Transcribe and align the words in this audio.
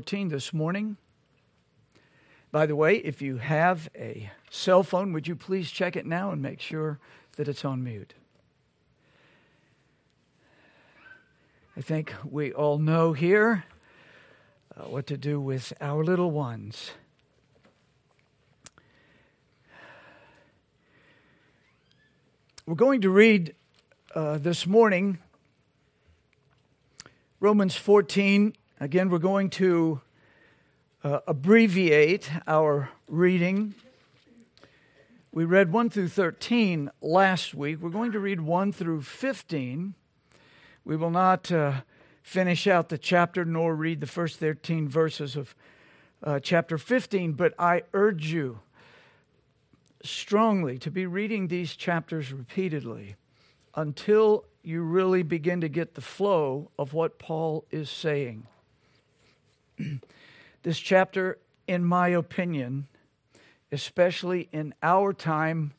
14 0.00 0.28
this 0.28 0.54
morning. 0.54 0.96
By 2.50 2.64
the 2.64 2.74
way, 2.74 2.96
if 2.96 3.20
you 3.20 3.36
have 3.36 3.90
a 3.94 4.30
cell 4.48 4.82
phone, 4.82 5.12
would 5.12 5.28
you 5.28 5.36
please 5.36 5.70
check 5.70 5.94
it 5.94 6.06
now 6.06 6.30
and 6.30 6.40
make 6.40 6.58
sure 6.58 6.98
that 7.36 7.48
it's 7.48 7.66
on 7.66 7.84
mute? 7.84 8.14
I 11.76 11.82
think 11.82 12.14
we 12.24 12.50
all 12.50 12.78
know 12.78 13.12
here 13.12 13.64
uh, 14.74 14.84
what 14.84 15.06
to 15.08 15.18
do 15.18 15.38
with 15.38 15.70
our 15.82 16.02
little 16.02 16.30
ones. 16.30 16.92
We're 22.64 22.74
going 22.74 23.02
to 23.02 23.10
read 23.10 23.54
uh, 24.14 24.38
this 24.38 24.66
morning 24.66 25.18
Romans 27.38 27.76
14. 27.76 28.54
Again, 28.82 29.10
we're 29.10 29.18
going 29.18 29.50
to 29.50 30.00
uh, 31.04 31.20
abbreviate 31.26 32.30
our 32.46 32.88
reading. 33.08 33.74
We 35.32 35.44
read 35.44 35.70
1 35.70 35.90
through 35.90 36.08
13 36.08 36.90
last 37.02 37.54
week. 37.54 37.82
We're 37.82 37.90
going 37.90 38.12
to 38.12 38.18
read 38.18 38.40
1 38.40 38.72
through 38.72 39.02
15. 39.02 39.92
We 40.86 40.96
will 40.96 41.10
not 41.10 41.52
uh, 41.52 41.82
finish 42.22 42.66
out 42.66 42.88
the 42.88 42.96
chapter 42.96 43.44
nor 43.44 43.74
read 43.74 44.00
the 44.00 44.06
first 44.06 44.40
13 44.40 44.88
verses 44.88 45.36
of 45.36 45.54
uh, 46.22 46.40
chapter 46.40 46.78
15, 46.78 47.32
but 47.34 47.52
I 47.58 47.82
urge 47.92 48.32
you 48.32 48.60
strongly 50.02 50.78
to 50.78 50.90
be 50.90 51.04
reading 51.04 51.48
these 51.48 51.76
chapters 51.76 52.32
repeatedly 52.32 53.16
until 53.74 54.46
you 54.62 54.80
really 54.80 55.22
begin 55.22 55.60
to 55.60 55.68
get 55.68 55.96
the 55.96 56.00
flow 56.00 56.70
of 56.78 56.94
what 56.94 57.18
Paul 57.18 57.66
is 57.70 57.90
saying. 57.90 58.46
this 60.62 60.78
chapter, 60.78 61.38
in 61.66 61.84
my 61.84 62.08
opinion, 62.08 62.86
especially 63.72 64.48
in 64.52 64.74
our 64.82 65.12
time, 65.12 65.72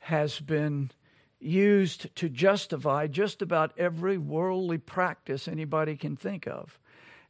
has 0.00 0.40
been 0.40 0.90
used 1.40 2.14
to 2.16 2.28
justify 2.28 3.06
just 3.06 3.42
about 3.42 3.72
every 3.78 4.18
worldly 4.18 4.78
practice 4.78 5.46
anybody 5.46 5.96
can 5.96 6.16
think 6.16 6.46
of. 6.46 6.78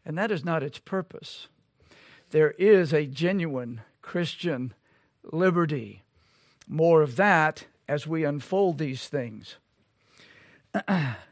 And 0.05 0.17
that 0.17 0.31
is 0.31 0.45
not 0.45 0.63
its 0.63 0.79
purpose. 0.79 1.49
There 2.31 2.53
is 2.53 2.93
a 2.93 3.07
genuine 3.07 3.83
Christian 4.01 4.73
liberty. 5.25 6.03
More 6.67 7.03
of 7.03 7.17
that 7.17 7.67
as 7.87 8.07
we 8.07 8.25
unfold 8.25 8.79
these 8.79 9.09
things. 9.09 9.57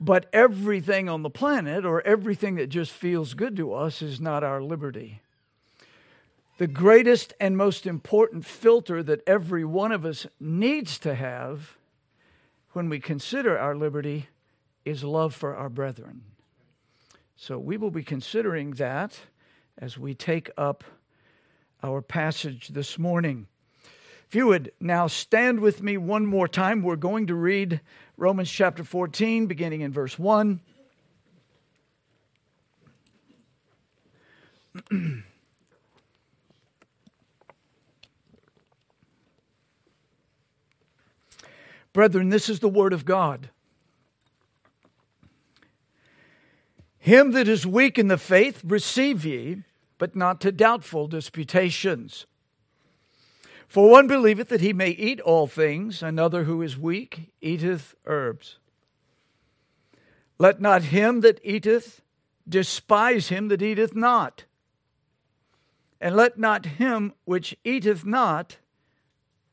but 0.00 0.26
everything 0.32 1.08
on 1.08 1.22
the 1.22 1.30
planet 1.30 1.84
or 1.84 2.00
everything 2.06 2.54
that 2.54 2.68
just 2.68 2.90
feels 2.90 3.34
good 3.34 3.54
to 3.56 3.74
us 3.74 4.00
is 4.00 4.20
not 4.20 4.42
our 4.42 4.62
liberty. 4.62 5.20
The 6.56 6.66
greatest 6.66 7.34
and 7.38 7.56
most 7.56 7.86
important 7.86 8.44
filter 8.44 9.02
that 9.02 9.22
every 9.26 9.64
one 9.64 9.92
of 9.92 10.06
us 10.06 10.26
needs 10.38 10.98
to 11.00 11.14
have 11.14 11.76
when 12.72 12.88
we 12.88 12.98
consider 13.00 13.58
our 13.58 13.76
liberty 13.76 14.28
is 14.84 15.04
love 15.04 15.34
for 15.34 15.54
our 15.54 15.68
brethren. 15.68 16.22
So 17.36 17.58
we 17.58 17.76
will 17.76 17.90
be 17.90 18.02
considering 18.02 18.72
that 18.72 19.18
as 19.78 19.98
we 19.98 20.14
take 20.14 20.50
up 20.56 20.84
our 21.82 22.02
passage 22.02 22.68
this 22.68 22.98
morning. 22.98 23.46
If 24.28 24.34
you 24.34 24.46
would 24.46 24.70
now 24.78 25.08
stand 25.08 25.60
with 25.60 25.82
me 25.82 25.96
one 25.96 26.24
more 26.24 26.46
time, 26.46 26.82
we're 26.82 26.96
going 26.96 27.26
to 27.26 27.34
read 27.34 27.80
Romans 28.20 28.50
chapter 28.50 28.84
14, 28.84 29.46
beginning 29.46 29.80
in 29.80 29.92
verse 29.92 30.18
1. 30.18 30.60
Brethren, 41.94 42.28
this 42.28 42.50
is 42.50 42.60
the 42.60 42.68
word 42.68 42.92
of 42.92 43.06
God. 43.06 43.48
Him 46.98 47.32
that 47.32 47.48
is 47.48 47.66
weak 47.66 47.98
in 47.98 48.08
the 48.08 48.18
faith 48.18 48.60
receive 48.62 49.24
ye, 49.24 49.62
but 49.96 50.14
not 50.14 50.42
to 50.42 50.52
doubtful 50.52 51.06
disputations. 51.06 52.26
For 53.70 53.88
one 53.88 54.08
believeth 54.08 54.48
that 54.48 54.60
he 54.60 54.72
may 54.72 54.88
eat 54.90 55.20
all 55.20 55.46
things, 55.46 56.02
another 56.02 56.42
who 56.42 56.60
is 56.60 56.76
weak 56.76 57.30
eateth 57.40 57.94
herbs. 58.04 58.58
Let 60.38 60.60
not 60.60 60.82
him 60.82 61.20
that 61.20 61.38
eateth 61.44 62.02
despise 62.48 63.28
him 63.28 63.46
that 63.46 63.62
eateth 63.62 63.94
not, 63.94 64.42
and 66.00 66.16
let 66.16 66.36
not 66.36 66.66
him 66.66 67.12
which 67.24 67.56
eateth 67.62 68.04
not 68.04 68.56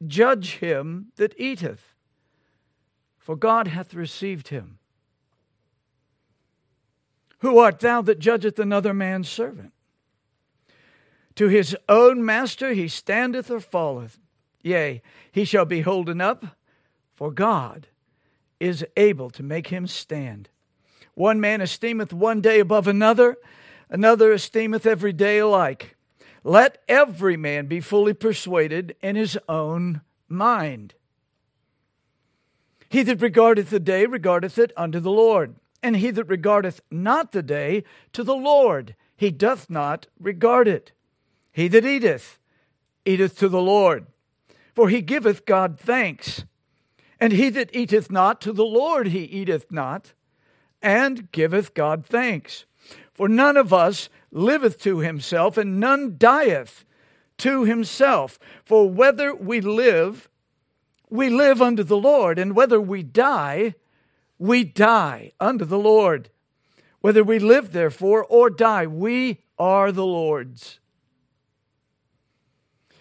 judge 0.04 0.56
him 0.56 1.12
that 1.18 1.40
eateth 1.40 1.94
for 3.20 3.36
God 3.36 3.68
hath 3.68 3.94
received 3.94 4.48
him. 4.48 4.80
Who 7.42 7.60
art 7.60 7.82
thou 7.82 8.02
that 8.02 8.18
judgeth 8.18 8.58
another 8.58 8.96
man's 8.96 9.30
servant? 9.30 9.74
To 11.38 11.50
his 11.50 11.78
own 11.88 12.26
master 12.26 12.74
he 12.74 12.88
standeth 12.88 13.52
or 13.52 13.60
falleth. 13.60 14.20
Yea, 14.64 15.04
he 15.32 15.46
shall 15.46 15.66
be 15.66 15.82
holden 15.82 16.20
up, 16.20 16.58
for 17.14 17.32
God 17.32 17.88
is 18.60 18.84
able 18.98 19.30
to 19.30 19.44
make 19.44 19.68
him 19.68 19.86
stand. 19.86 20.50
One 21.14 21.40
man 21.40 21.62
esteemeth 21.62 22.12
one 22.12 22.42
day 22.42 22.60
above 22.60 22.88
another, 22.88 23.38
another 23.88 24.34
esteemeth 24.34 24.88
every 24.88 25.14
day 25.14 25.38
alike. 25.38 25.96
Let 26.44 26.80
every 26.88 27.38
man 27.38 27.68
be 27.68 27.82
fully 27.82 28.16
persuaded 28.16 28.96
in 29.04 29.16
his 29.16 29.38
own 29.48 30.02
mind. 30.28 30.96
He 32.90 33.04
that 33.04 33.22
regardeth 33.22 33.70
the 33.70 33.80
day 33.80 34.08
regardeth 34.08 34.58
it 34.58 34.72
unto 34.76 35.00
the 35.00 35.12
Lord, 35.12 35.56
and 35.84 35.98
he 35.98 36.10
that 36.10 36.24
regardeth 36.24 36.82
not 36.90 37.32
the 37.32 37.44
day 37.44 37.84
to 38.14 38.24
the 38.24 38.36
Lord, 38.36 38.96
he 39.16 39.30
doth 39.30 39.70
not 39.70 40.08
regard 40.20 40.68
it. 40.68 40.94
He 41.58 41.68
that 41.70 41.88
eateth, 41.88 42.38
eateth 43.04 43.36
to 43.40 43.50
the 43.50 43.60
Lord, 43.60 44.06
for 44.76 44.90
he 44.90 45.02
giveth 45.02 45.44
God 45.48 45.80
thanks. 45.80 46.46
And 47.20 47.34
he 47.34 47.50
that 47.50 47.76
eateth 47.76 48.12
not 48.12 48.40
to 48.42 48.54
the 48.54 48.64
Lord, 48.64 49.08
he 49.08 49.24
eateth 49.24 49.72
not, 49.72 50.14
and 50.84 51.32
giveth 51.32 51.74
God 51.74 52.06
thanks. 52.06 52.66
For 53.12 53.28
none 53.28 53.58
of 53.58 53.74
us 53.74 54.08
liveth 54.32 54.80
to 54.84 55.00
himself, 55.00 55.58
and 55.58 55.80
none 55.80 56.18
dieth 56.20 56.86
to 57.40 57.64
himself. 57.64 58.38
For 58.64 58.88
whether 58.88 59.34
we 59.34 59.60
live, 59.60 60.30
we 61.10 61.28
live 61.28 61.60
unto 61.60 61.82
the 61.82 61.98
Lord, 61.98 62.38
and 62.38 62.56
whether 62.56 62.80
we 62.80 63.02
die, 63.02 63.74
we 64.38 64.64
die 64.64 65.32
unto 65.40 65.66
the 65.66 65.80
Lord. 65.80 66.30
Whether 67.02 67.24
we 67.24 67.40
live, 67.40 67.72
therefore, 67.72 68.24
or 68.24 68.52
die, 68.52 68.86
we 68.86 69.40
are 69.58 69.92
the 69.92 70.06
Lord's. 70.06 70.80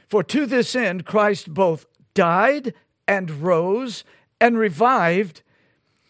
For 0.08 0.22
to 0.24 0.46
this 0.46 0.74
end 0.74 1.04
Christ 1.04 1.52
both 1.52 1.86
died 2.14 2.74
and 3.08 3.42
rose 3.42 4.04
and 4.40 4.58
revived, 4.58 5.42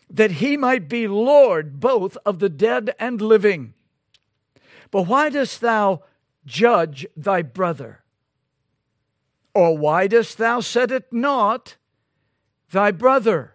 that 0.09 0.33
he 0.33 0.57
might 0.57 0.89
be 0.89 1.09
Lord 1.09 1.81
both 1.81 2.17
of 2.25 2.39
the 2.39 2.49
dead 2.49 2.95
and 2.99 3.21
living. 3.21 3.75
But 4.91 5.03
why 5.03 5.31
dost 5.31 5.61
thou 5.61 6.03
judge 6.45 7.07
thy 7.17 7.43
brother? 7.43 8.03
Or 9.55 9.77
why 9.77 10.07
dost 10.07 10.39
thou 10.39 10.61
set 10.61 10.91
it 10.93 11.13
naught? 11.13 11.77
thy 12.71 12.91
brother. 12.91 13.55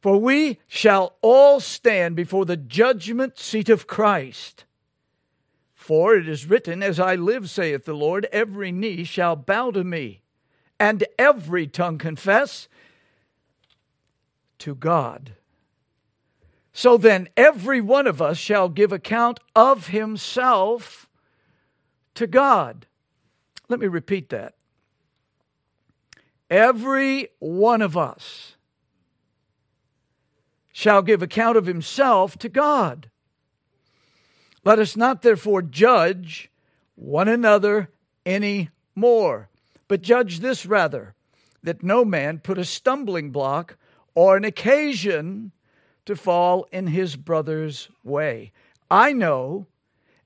For 0.00 0.16
we 0.16 0.58
shall 0.66 1.16
all 1.20 1.60
stand 1.60 2.16
before 2.16 2.46
the 2.46 2.56
judgment 2.56 3.38
seat 3.38 3.68
of 3.68 3.86
Christ. 3.86 4.64
For 5.90 6.14
it 6.14 6.28
is 6.28 6.46
written, 6.46 6.84
As 6.84 7.00
I 7.00 7.16
live, 7.16 7.50
saith 7.50 7.84
the 7.84 7.94
Lord, 7.94 8.28
every 8.30 8.70
knee 8.70 9.02
shall 9.02 9.34
bow 9.34 9.72
to 9.72 9.82
me, 9.82 10.22
and 10.78 11.02
every 11.18 11.66
tongue 11.66 11.98
confess 11.98 12.68
to 14.60 14.76
God. 14.76 15.34
So 16.72 16.96
then, 16.96 17.28
every 17.36 17.80
one 17.80 18.06
of 18.06 18.22
us 18.22 18.38
shall 18.38 18.68
give 18.68 18.92
account 18.92 19.40
of 19.56 19.88
himself 19.88 21.08
to 22.14 22.28
God. 22.28 22.86
Let 23.68 23.80
me 23.80 23.88
repeat 23.88 24.28
that. 24.28 24.54
Every 26.48 27.30
one 27.40 27.82
of 27.82 27.96
us 27.96 28.54
shall 30.72 31.02
give 31.02 31.20
account 31.20 31.56
of 31.56 31.66
himself 31.66 32.38
to 32.38 32.48
God. 32.48 33.09
Let 34.64 34.78
us 34.78 34.96
not 34.96 35.22
therefore 35.22 35.62
judge 35.62 36.50
one 36.94 37.28
another 37.28 37.90
any 38.26 38.70
more, 38.94 39.48
but 39.88 40.02
judge 40.02 40.40
this 40.40 40.66
rather, 40.66 41.14
that 41.62 41.82
no 41.82 42.04
man 42.04 42.38
put 42.38 42.58
a 42.58 42.64
stumbling 42.64 43.30
block 43.30 43.76
or 44.14 44.36
an 44.36 44.44
occasion 44.44 45.52
to 46.04 46.14
fall 46.16 46.66
in 46.72 46.88
his 46.88 47.16
brother's 47.16 47.88
way. 48.04 48.52
I 48.90 49.12
know 49.12 49.66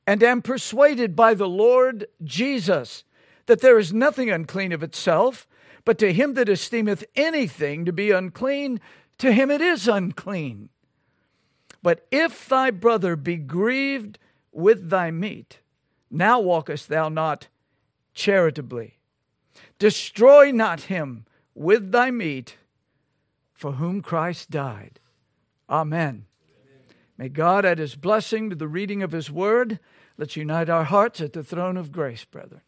and 0.07 0.23
am 0.23 0.43
persuaded 0.43 1.15
by 1.15 1.35
the 1.35 1.49
Lord 1.49 2.07
Jesus 2.23 3.05
that 3.47 3.61
there 3.61 3.79
is 3.79 3.93
nothing 3.93 4.31
unclean 4.31 4.73
of 4.73 4.83
itself, 4.83 5.47
but 5.85 5.99
to 5.99 6.13
him 6.13 6.35
that 6.35 6.49
esteemeth 6.49 7.05
anything 7.15 7.85
to 7.85 7.93
be 7.93 8.11
unclean, 8.11 8.81
to 9.19 9.33
him 9.33 9.51
it 9.51 9.61
is 9.61 9.87
unclean. 9.87 10.71
But 11.83 12.07
if 12.11 12.49
thy 12.49 12.71
brother 12.71 13.17
be 13.17 13.37
grieved 13.37 14.19
with 14.55 14.91
thy 14.91 15.11
meat, 15.11 15.59
now 16.11 16.41
walkest 16.41 16.89
thou 16.89 17.09
not 17.09 17.49
charitably. 18.15 18.99
Destroy 19.79 20.51
not 20.51 20.83
him 20.83 21.27
with 21.55 21.93
thy 21.93 22.11
meat 22.11 22.57
for 23.53 23.73
whom 23.73 24.03
Christ 24.03 24.51
died. 24.51 25.01
Amen. 25.69 26.27
May 27.17 27.29
God 27.29 27.65
add 27.65 27.79
his 27.79 27.95
blessing 27.95 28.51
to 28.51 28.57
the 28.57 28.69
reading 28.69 29.03
of 29.03 29.13
his 29.13 29.31
word. 29.31 29.79
Let's 30.19 30.37
unite 30.37 30.69
our 30.69 30.85
hearts 30.85 31.21
at 31.21 31.33
the 31.33 31.45
throne 31.45 31.77
of 31.77 31.93
grace, 31.93 32.25
brethren. 32.25 32.63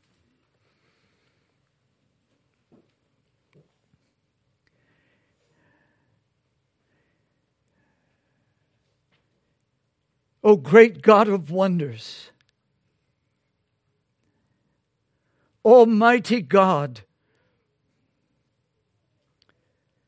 O 10.46 10.54
great 10.54 11.02
God 11.02 11.26
of 11.26 11.50
wonders, 11.50 12.30
Almighty 15.64 16.40
God, 16.40 17.00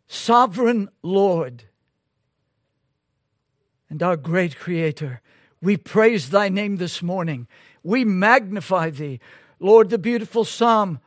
Sovereign 0.06 0.90
Lord, 1.02 1.64
and 3.90 4.00
our 4.00 4.16
great 4.16 4.56
Creator, 4.56 5.22
we 5.60 5.76
praise 5.76 6.30
Thy 6.30 6.48
name 6.48 6.76
this 6.76 7.02
morning. 7.02 7.48
We 7.82 8.04
magnify 8.04 8.90
Thee. 8.90 9.18
Lord, 9.58 9.90
the 9.90 9.98
beautiful 9.98 10.44
psalm 10.44 11.00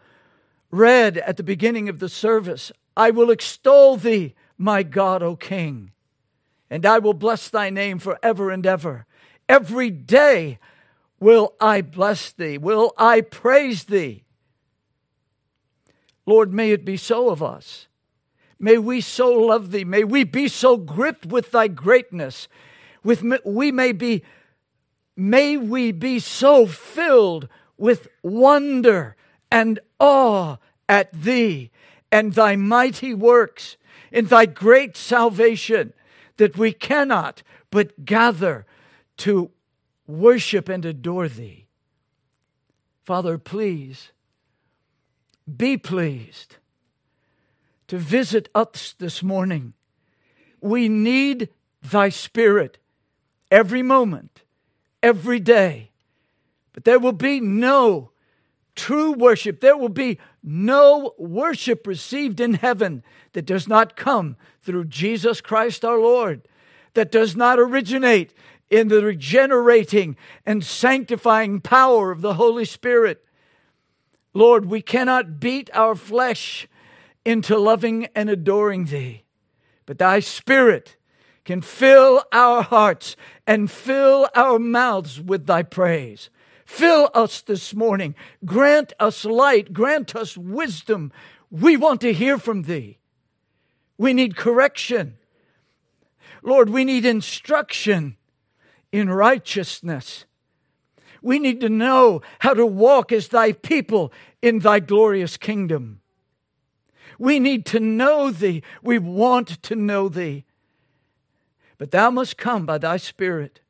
read 0.71 1.19
at 1.19 1.37
the 1.37 1.43
beginning 1.43 1.87
of 1.87 1.99
the 1.99 2.09
service 2.09 2.69
I 2.97 3.11
will 3.11 3.31
extol 3.31 3.95
Thee, 3.95 4.35
my 4.57 4.83
God, 4.83 5.23
O 5.23 5.37
King, 5.37 5.93
and 6.69 6.85
I 6.85 6.99
will 6.99 7.13
bless 7.13 7.47
Thy 7.47 7.69
name 7.69 7.97
forever 7.97 8.51
and 8.51 8.65
ever. 8.65 9.05
Every 9.51 9.89
day 9.89 10.59
will 11.19 11.55
I 11.59 11.81
bless 11.81 12.31
thee, 12.31 12.57
will 12.57 12.93
I 12.97 13.19
praise 13.19 13.83
thee. 13.83 14.23
Lord, 16.25 16.53
may 16.53 16.71
it 16.71 16.85
be 16.85 16.95
so 16.95 17.29
of 17.29 17.43
us. 17.43 17.87
May 18.57 18.77
we 18.77 19.01
so 19.01 19.29
love 19.29 19.71
thee. 19.71 19.83
May 19.83 20.05
we 20.05 20.23
be 20.23 20.47
so 20.47 20.77
gripped 20.77 21.25
with 21.25 21.51
thy 21.51 21.67
greatness. 21.67 22.47
With 23.03 23.25
we 23.43 23.73
may 23.73 23.91
be 23.91 24.23
may 25.17 25.57
we 25.57 25.91
be 25.91 26.19
so 26.19 26.65
filled 26.65 27.49
with 27.77 28.07
wonder 28.23 29.17
and 29.51 29.81
awe 29.99 30.59
at 30.87 31.11
thee 31.11 31.71
and 32.09 32.35
thy 32.35 32.55
mighty 32.55 33.13
works 33.13 33.75
in 34.13 34.27
thy 34.27 34.45
great 34.45 34.95
salvation 34.95 35.91
that 36.37 36.57
we 36.57 36.71
cannot 36.71 37.43
but 37.69 38.05
gather 38.05 38.65
to 39.21 39.51
worship 40.07 40.67
and 40.67 40.83
adore 40.83 41.27
thee. 41.27 41.67
Father, 43.03 43.37
please 43.37 44.11
be 45.57 45.77
pleased 45.77 46.57
to 47.87 47.97
visit 47.97 48.49
us 48.55 48.95
this 48.97 49.21
morning. 49.21 49.73
We 50.59 50.89
need 50.89 51.49
thy 51.83 52.09
spirit 52.09 52.77
every 53.51 53.83
moment, 53.83 54.41
every 55.03 55.39
day. 55.39 55.91
But 56.73 56.85
there 56.85 56.99
will 56.99 57.11
be 57.11 57.39
no 57.39 58.11
true 58.75 59.11
worship. 59.11 59.59
There 59.59 59.77
will 59.77 59.89
be 59.89 60.17
no 60.41 61.13
worship 61.17 61.85
received 61.85 62.39
in 62.39 62.55
heaven 62.55 63.03
that 63.33 63.45
does 63.45 63.67
not 63.67 63.95
come 63.95 64.35
through 64.61 64.85
Jesus 64.85 65.41
Christ 65.41 65.85
our 65.85 65.99
Lord, 65.99 66.47
that 66.93 67.11
does 67.11 67.35
not 67.35 67.59
originate 67.59 68.33
in 68.71 68.87
the 68.87 69.03
regenerating 69.03 70.15
and 70.45 70.63
sanctifying 70.63 71.59
power 71.59 72.09
of 72.09 72.21
the 72.21 72.35
Holy 72.35 72.65
Spirit. 72.65 73.23
Lord, 74.33 74.65
we 74.65 74.81
cannot 74.81 75.39
beat 75.41 75.69
our 75.73 75.93
flesh 75.93 76.67
into 77.25 77.59
loving 77.59 78.07
and 78.15 78.29
adoring 78.29 78.85
Thee, 78.85 79.25
but 79.85 79.99
Thy 79.99 80.21
Spirit 80.21 80.95
can 81.43 81.61
fill 81.61 82.23
our 82.31 82.63
hearts 82.63 83.17
and 83.45 83.69
fill 83.69 84.29
our 84.35 84.57
mouths 84.57 85.19
with 85.19 85.45
Thy 85.45 85.63
praise. 85.63 86.29
Fill 86.65 87.09
us 87.13 87.41
this 87.41 87.75
morning. 87.75 88.15
Grant 88.45 88.93
us 88.97 89.25
light. 89.25 89.73
Grant 89.73 90.15
us 90.15 90.37
wisdom. 90.37 91.11
We 91.49 91.75
want 91.75 91.99
to 92.01 92.13
hear 92.13 92.37
from 92.37 92.61
Thee. 92.61 92.99
We 93.97 94.13
need 94.13 94.37
correction. 94.37 95.17
Lord, 96.41 96.69
we 96.69 96.85
need 96.85 97.05
instruction 97.05 98.15
in 98.91 99.09
righteousness. 99.09 100.25
We 101.21 101.39
need 101.39 101.61
to 101.61 101.69
know 101.69 102.21
how 102.39 102.53
to 102.53 102.65
walk 102.65 103.11
as 103.11 103.27
thy 103.27 103.51
people 103.53 104.11
in 104.41 104.59
thy 104.59 104.79
glorious 104.79 105.37
kingdom. 105.37 106.01
We 107.19 107.39
need 107.39 107.65
to 107.67 107.79
know 107.79 108.31
thee. 108.31 108.63
We 108.81 108.97
want 108.97 109.61
to 109.63 109.75
know 109.75 110.09
thee. 110.09 110.45
But 111.77 111.91
thou 111.91 112.09
must 112.11 112.37
come 112.37 112.65
by 112.65 112.77
thy 112.77 112.97
Spirit. 112.97 113.61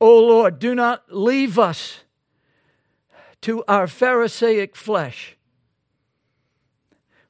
O 0.00 0.18
Lord, 0.18 0.58
do 0.58 0.74
not 0.74 1.04
leave 1.10 1.58
us 1.58 2.00
to 3.40 3.64
our 3.66 3.86
Pharisaic 3.86 4.76
flesh. 4.76 5.36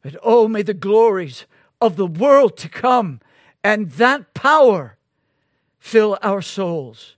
But 0.03 0.17
oh, 0.23 0.49
may 0.49 0.63
the 0.63 0.75
glories 0.75 1.47
of 1.81 1.97
the 1.97 2.07
world 2.07 2.57
to 2.59 2.69
come 2.69 3.21
and 3.65 3.91
that 3.93 4.35
power 4.35 4.98
fill 5.79 6.19
our 6.23 6.43
souls. 6.43 7.17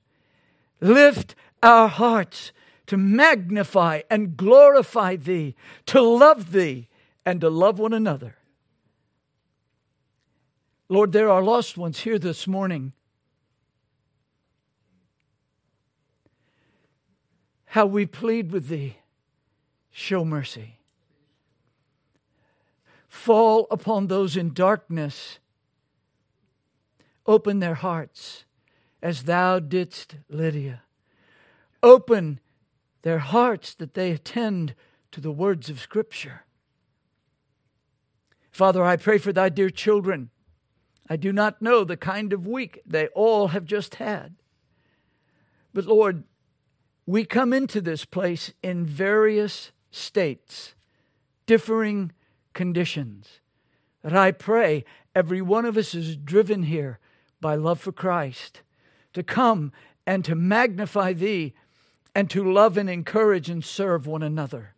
Lift 0.81 1.35
our 1.63 1.89
hearts 1.89 2.53
to 2.87 2.97
magnify 2.97 4.03
and 4.11 4.37
glorify 4.37 5.17
Thee, 5.17 5.55
to 5.87 6.01
love 6.01 6.53
Thee, 6.53 6.89
and 7.25 7.41
to 7.41 7.51
love 7.51 7.79
one 7.79 7.93
another. 7.93 8.37
Lord, 10.89 11.13
there 11.13 11.31
are 11.31 11.43
lost 11.43 11.77
ones 11.79 12.01
here 12.01 12.19
this 12.19 12.47
morning. 12.49 12.93
How 17.67 17.87
we 17.87 18.07
plead 18.07 18.51
with 18.51 18.67
Thee, 18.67 18.97
show 19.93 20.25
mercy. 20.25 20.81
Fall 23.09 23.69
upon 23.71 24.09
those 24.09 24.37
in 24.37 24.53
darkness, 24.53 25.39
open 27.27 27.61
their 27.61 27.75
hearts 27.75 28.45
as 29.03 29.25
thou 29.25 29.59
didst 29.59 30.17
Lydia. 30.29 30.83
Open 31.83 32.41
their 33.03 33.19
hearts 33.19 33.75
that 33.75 33.95
they 33.95 34.11
attend 34.11 34.75
to 35.13 35.21
the 35.21 35.33
words 35.33 35.71
of 35.71 35.81
Scripture. 35.81 36.43
Father, 38.51 38.85
I 38.85 38.97
pray 38.97 39.19
for 39.19 39.33
thy 39.33 39.49
dear 39.49 39.71
children. 39.71 40.31
I 41.09 41.17
do 41.17 41.33
not 41.33 41.63
know 41.63 41.83
the 41.83 41.97
kind 41.97 42.33
of 42.33 42.47
week 42.47 42.81
they 42.87 43.09
all 43.09 43.49
have 43.49 43.65
just 43.65 43.97
had. 43.97 44.35
But 45.73 45.87
Lord, 45.87 46.25
we 47.07 47.25
come 47.25 47.53
into 47.53 47.81
this 47.81 48.05
place 48.05 48.53
in 48.63 48.85
various 48.85 49.73
states, 49.91 50.75
differing 51.47 52.13
conditions. 52.53 53.41
That 54.03 54.15
I 54.15 54.31
pray 54.31 54.85
every 55.15 55.43
one 55.43 55.65
of 55.65 55.77
us 55.77 55.95
is 55.95 56.17
driven 56.17 56.65
here 56.65 56.99
by 57.41 57.55
love 57.55 57.81
for 57.81 57.93
Christ 57.93 58.63
to 59.13 59.23
come 59.23 59.73
and 60.07 60.25
to 60.25 60.35
magnify 60.35 61.13
thee 61.13 61.55
and 62.15 62.29
to 62.31 62.53
love 62.53 62.77
and 62.77 62.91
encourage 62.91 63.49
and 63.49 63.65
serve 63.65 64.07
one 64.07 64.23
another. 64.23 64.75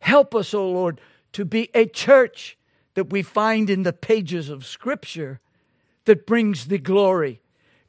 Help 0.00 0.34
us, 0.34 0.52
O 0.52 0.68
Lord, 0.70 1.00
to 1.32 1.44
be 1.44 1.70
a 1.74 1.86
church 1.86 2.58
that 2.94 3.10
we 3.10 3.22
find 3.22 3.68
in 3.70 3.82
the 3.82 3.92
pages 3.92 4.48
of 4.48 4.64
Scripture 4.64 5.40
that 6.04 6.26
brings 6.26 6.66
thee 6.66 6.78
glory. 6.78 7.40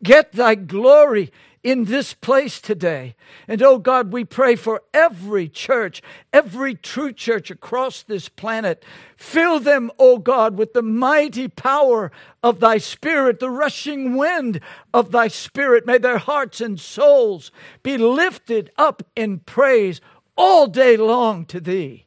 Get 0.03 0.31
thy 0.33 0.55
glory 0.55 1.31
in 1.63 1.85
this 1.85 2.13
place 2.13 2.61
today. 2.61 3.15
And 3.47 3.61
oh 3.61 3.77
God, 3.77 4.13
we 4.13 4.23
pray 4.23 4.55
for 4.55 4.83
every 4.93 5.49
church, 5.49 6.01
every 6.31 6.75
true 6.75 7.11
church 7.11 7.51
across 7.51 8.03
this 8.03 8.29
planet. 8.29 8.85
Fill 9.17 9.59
them, 9.59 9.91
oh 9.99 10.17
God, 10.17 10.57
with 10.57 10.73
the 10.73 10.81
mighty 10.81 11.47
power 11.47 12.11
of 12.43 12.59
thy 12.59 12.77
Spirit, 12.77 13.39
the 13.39 13.49
rushing 13.49 14.15
wind 14.15 14.61
of 14.93 15.11
thy 15.11 15.27
Spirit. 15.27 15.85
May 15.85 15.97
their 15.97 16.19
hearts 16.19 16.61
and 16.61 16.79
souls 16.79 17.51
be 17.83 17.97
lifted 17.97 18.71
up 18.77 19.03
in 19.15 19.39
praise 19.39 19.99
all 20.37 20.67
day 20.67 20.95
long 20.95 21.45
to 21.45 21.59
thee. 21.59 22.05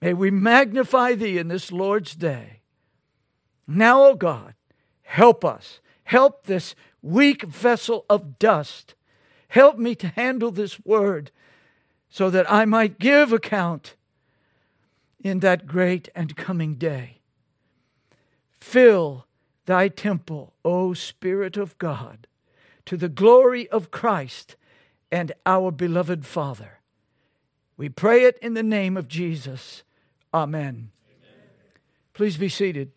May 0.00 0.14
we 0.14 0.30
magnify 0.30 1.14
thee 1.14 1.36
in 1.36 1.48
this 1.48 1.70
Lord's 1.70 2.14
day. 2.14 2.60
Now, 3.66 4.02
O 4.02 4.08
oh 4.10 4.14
God, 4.14 4.54
Help 5.10 5.44
us. 5.44 5.80
Help 6.10 6.46
this 6.46 6.74
weak 7.02 7.44
vessel 7.44 8.04
of 8.10 8.36
dust. 8.40 8.96
Help 9.46 9.78
me 9.78 9.94
to 9.94 10.08
handle 10.08 10.50
this 10.50 10.84
word 10.84 11.30
so 12.08 12.30
that 12.30 12.50
I 12.50 12.64
might 12.64 12.98
give 12.98 13.32
account 13.32 13.94
in 15.22 15.38
that 15.38 15.68
great 15.68 16.08
and 16.12 16.34
coming 16.34 16.74
day. 16.74 17.20
Fill 18.50 19.24
thy 19.66 19.86
temple, 19.86 20.52
O 20.64 20.94
Spirit 20.94 21.56
of 21.56 21.78
God, 21.78 22.26
to 22.86 22.96
the 22.96 23.08
glory 23.08 23.68
of 23.68 23.92
Christ 23.92 24.56
and 25.12 25.30
our 25.46 25.70
beloved 25.70 26.26
Father. 26.26 26.80
We 27.76 27.88
pray 27.88 28.24
it 28.24 28.36
in 28.42 28.54
the 28.54 28.64
name 28.64 28.96
of 28.96 29.06
Jesus. 29.06 29.84
Amen. 30.34 30.90
Amen. 31.06 31.38
Please 32.14 32.36
be 32.36 32.48
seated. 32.48 32.90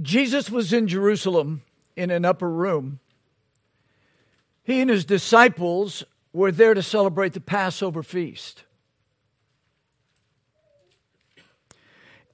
Jesus 0.00 0.50
was 0.50 0.72
in 0.72 0.88
Jerusalem 0.88 1.62
in 1.96 2.10
an 2.10 2.24
upper 2.24 2.48
room. 2.48 3.00
He 4.62 4.80
and 4.80 4.88
his 4.88 5.04
disciples 5.04 6.04
were 6.32 6.52
there 6.52 6.74
to 6.74 6.82
celebrate 6.82 7.32
the 7.32 7.40
Passover 7.40 8.02
feast. 8.02 8.64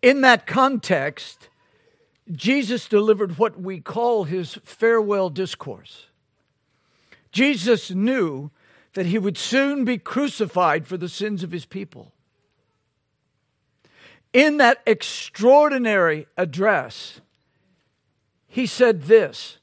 In 0.02 0.20
that 0.20 0.46
context, 0.46 1.48
Jesus 2.30 2.88
delivered 2.88 3.38
what 3.38 3.60
we 3.60 3.80
call 3.80 4.24
his 4.24 4.58
farewell 4.64 5.30
discourse. 5.30 6.06
Jesus 7.32 7.90
knew 7.90 8.50
that 8.92 9.06
he 9.06 9.18
would 9.18 9.38
soon 9.38 9.84
be 9.84 9.98
crucified 9.98 10.86
for 10.86 10.96
the 10.96 11.08
sins 11.08 11.42
of 11.42 11.52
his 11.52 11.64
people. 11.64 12.12
In 14.32 14.58
that 14.58 14.82
extraordinary 14.86 16.26
address, 16.36 17.20
he 18.56 18.64
said 18.64 19.02
this 19.02 19.58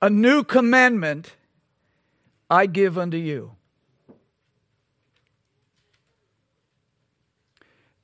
A 0.00 0.08
new 0.08 0.42
commandment 0.42 1.34
I 2.48 2.64
give 2.64 2.96
unto 2.96 3.18
you. 3.18 3.52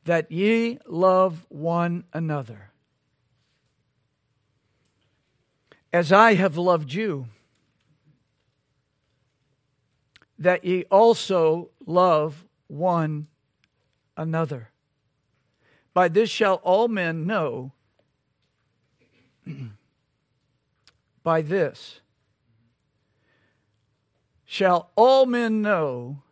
That 0.04 0.30
ye 0.30 0.78
love 0.86 1.46
one 1.48 2.04
another. 2.12 2.70
As 5.90 6.12
I 6.12 6.34
have 6.34 6.58
loved 6.58 6.92
you, 6.92 7.28
that 10.38 10.66
ye 10.66 10.84
also 10.90 11.70
love 11.86 12.44
one 12.66 13.28
another. 14.14 14.68
By 15.94 16.08
this 16.08 16.30
shall 16.30 16.56
all 16.56 16.88
men 16.88 17.26
know. 17.26 17.72
By 21.22 21.42
this 21.42 22.00
shall 24.44 24.90
all 24.96 25.26
men 25.26 25.60
know 25.60 26.22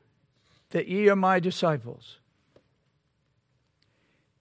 that 0.71 0.89
ye 0.89 1.09
are 1.09 1.17
my 1.17 1.39
disciples, 1.39 2.19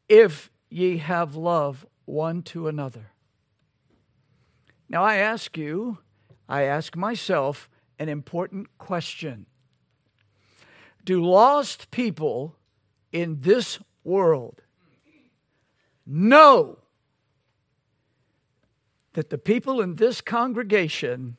if 0.07 0.49
ye 0.69 0.97
have 0.97 1.35
love 1.35 1.85
one 2.05 2.41
to 2.43 2.67
another. 2.67 3.11
Now 4.87 5.03
I 5.03 5.15
ask 5.15 5.57
you, 5.57 5.97
I 6.47 6.63
ask 6.63 6.95
myself 6.95 7.69
an 7.99 8.09
important 8.09 8.77
question. 8.77 9.45
Do 11.03 11.23
lost 11.23 11.91
people 11.91 12.55
in 13.11 13.39
this 13.41 13.79
world 14.03 14.61
know 16.05 16.77
that 19.13 19.29
the 19.29 19.37
people 19.37 19.81
in 19.81 19.95
this 19.95 20.21
congregation 20.21 21.37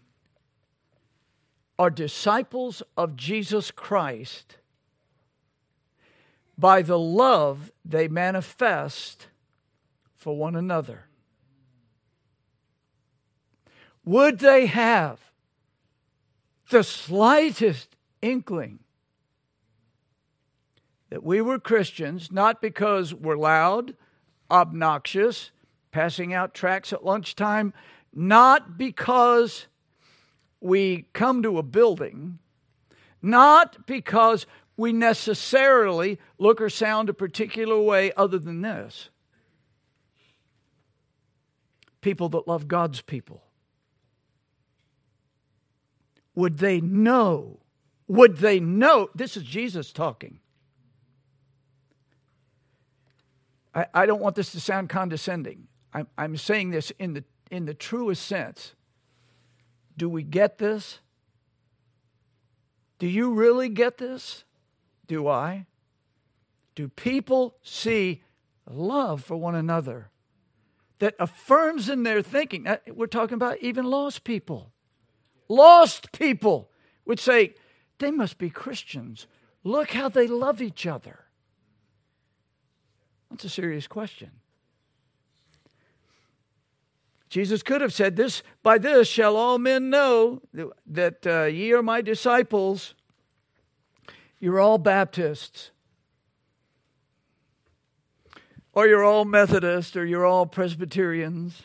are 1.78 1.90
disciples 1.90 2.82
of 2.96 3.16
Jesus 3.16 3.70
Christ 3.70 4.56
by 6.58 6.82
the 6.82 6.98
love 6.98 7.70
they 7.84 8.08
manifest 8.08 9.28
for 10.14 10.36
one 10.36 10.56
another. 10.56 11.04
Would 14.04 14.38
they 14.38 14.66
have 14.66 15.20
the 16.70 16.82
slightest 16.82 17.96
inkling 18.22 18.78
that 21.10 21.22
we 21.22 21.40
were 21.40 21.58
Christians, 21.58 22.32
not 22.32 22.62
because 22.62 23.14
we're 23.14 23.36
loud, 23.36 23.94
obnoxious, 24.50 25.50
passing 25.90 26.32
out 26.32 26.54
tracts 26.54 26.92
at 26.92 27.04
lunchtime, 27.04 27.72
not 28.14 28.78
because 28.78 29.66
we 30.60 31.08
come 31.12 31.42
to 31.42 31.58
a 31.58 31.62
building, 31.62 32.38
not 33.22 33.86
because 33.86 34.46
we 34.76 34.92
necessarily 34.92 36.18
look 36.38 36.60
or 36.60 36.68
sound 36.68 37.08
a 37.08 37.14
particular 37.14 37.80
way 37.80 38.12
other 38.16 38.38
than 38.38 38.62
this. 38.62 39.10
People 42.00 42.28
that 42.30 42.46
love 42.46 42.68
God's 42.68 43.00
people. 43.00 43.42
Would 46.34 46.58
they 46.58 46.80
know? 46.80 47.60
Would 48.06 48.36
they 48.38 48.60
know? 48.60 49.08
This 49.14 49.36
is 49.36 49.42
Jesus 49.42 49.92
talking. 49.92 50.40
I, 53.76 53.86
I 53.92 54.06
don't 54.06 54.20
want 54.20 54.34
this 54.34 54.52
to 54.52 54.60
sound 54.60 54.88
condescending. 54.88 55.68
I'm, 55.92 56.08
I'm 56.16 56.36
saying 56.36 56.70
this 56.70 56.90
in 56.98 57.12
the, 57.12 57.24
in 57.50 57.66
the 57.66 57.74
truest 57.74 58.24
sense. 58.24 58.74
Do 59.96 60.08
we 60.08 60.22
get 60.22 60.58
this? 60.58 61.00
Do 62.98 63.06
you 63.06 63.34
really 63.34 63.68
get 63.68 63.98
this? 63.98 64.44
Do 65.06 65.28
I? 65.28 65.66
Do 66.74 66.88
people 66.88 67.56
see 67.62 68.22
love 68.68 69.22
for 69.22 69.36
one 69.36 69.54
another 69.54 70.10
that 70.98 71.14
affirms 71.18 71.88
in 71.88 72.02
their 72.02 72.22
thinking? 72.22 72.66
Uh, 72.66 72.78
we're 72.88 73.06
talking 73.06 73.34
about 73.34 73.58
even 73.60 73.84
lost 73.84 74.24
people. 74.24 74.72
Lost 75.48 76.12
people 76.12 76.70
would 77.04 77.20
say, 77.20 77.54
they 77.98 78.10
must 78.10 78.38
be 78.38 78.50
Christians. 78.50 79.26
Look 79.62 79.92
how 79.92 80.08
they 80.08 80.26
love 80.26 80.60
each 80.60 80.86
other. 80.86 81.25
That's 83.30 83.44
a 83.44 83.48
serious 83.48 83.86
question. 83.86 84.30
Jesus 87.28 87.62
could 87.62 87.80
have 87.80 87.92
said, 87.92 88.16
"This 88.16 88.42
by 88.62 88.78
this 88.78 89.08
shall 89.08 89.36
all 89.36 89.58
men 89.58 89.90
know 89.90 90.40
that 90.86 91.26
uh, 91.26 91.44
ye 91.44 91.72
are 91.72 91.82
my 91.82 92.00
disciples. 92.00 92.94
You're 94.38 94.60
all 94.60 94.78
Baptists, 94.78 95.70
or 98.72 98.86
you're 98.86 99.04
all 99.04 99.24
Methodists, 99.24 99.96
or 99.96 100.04
you're 100.06 100.24
all 100.24 100.46
Presbyterians. 100.46 101.62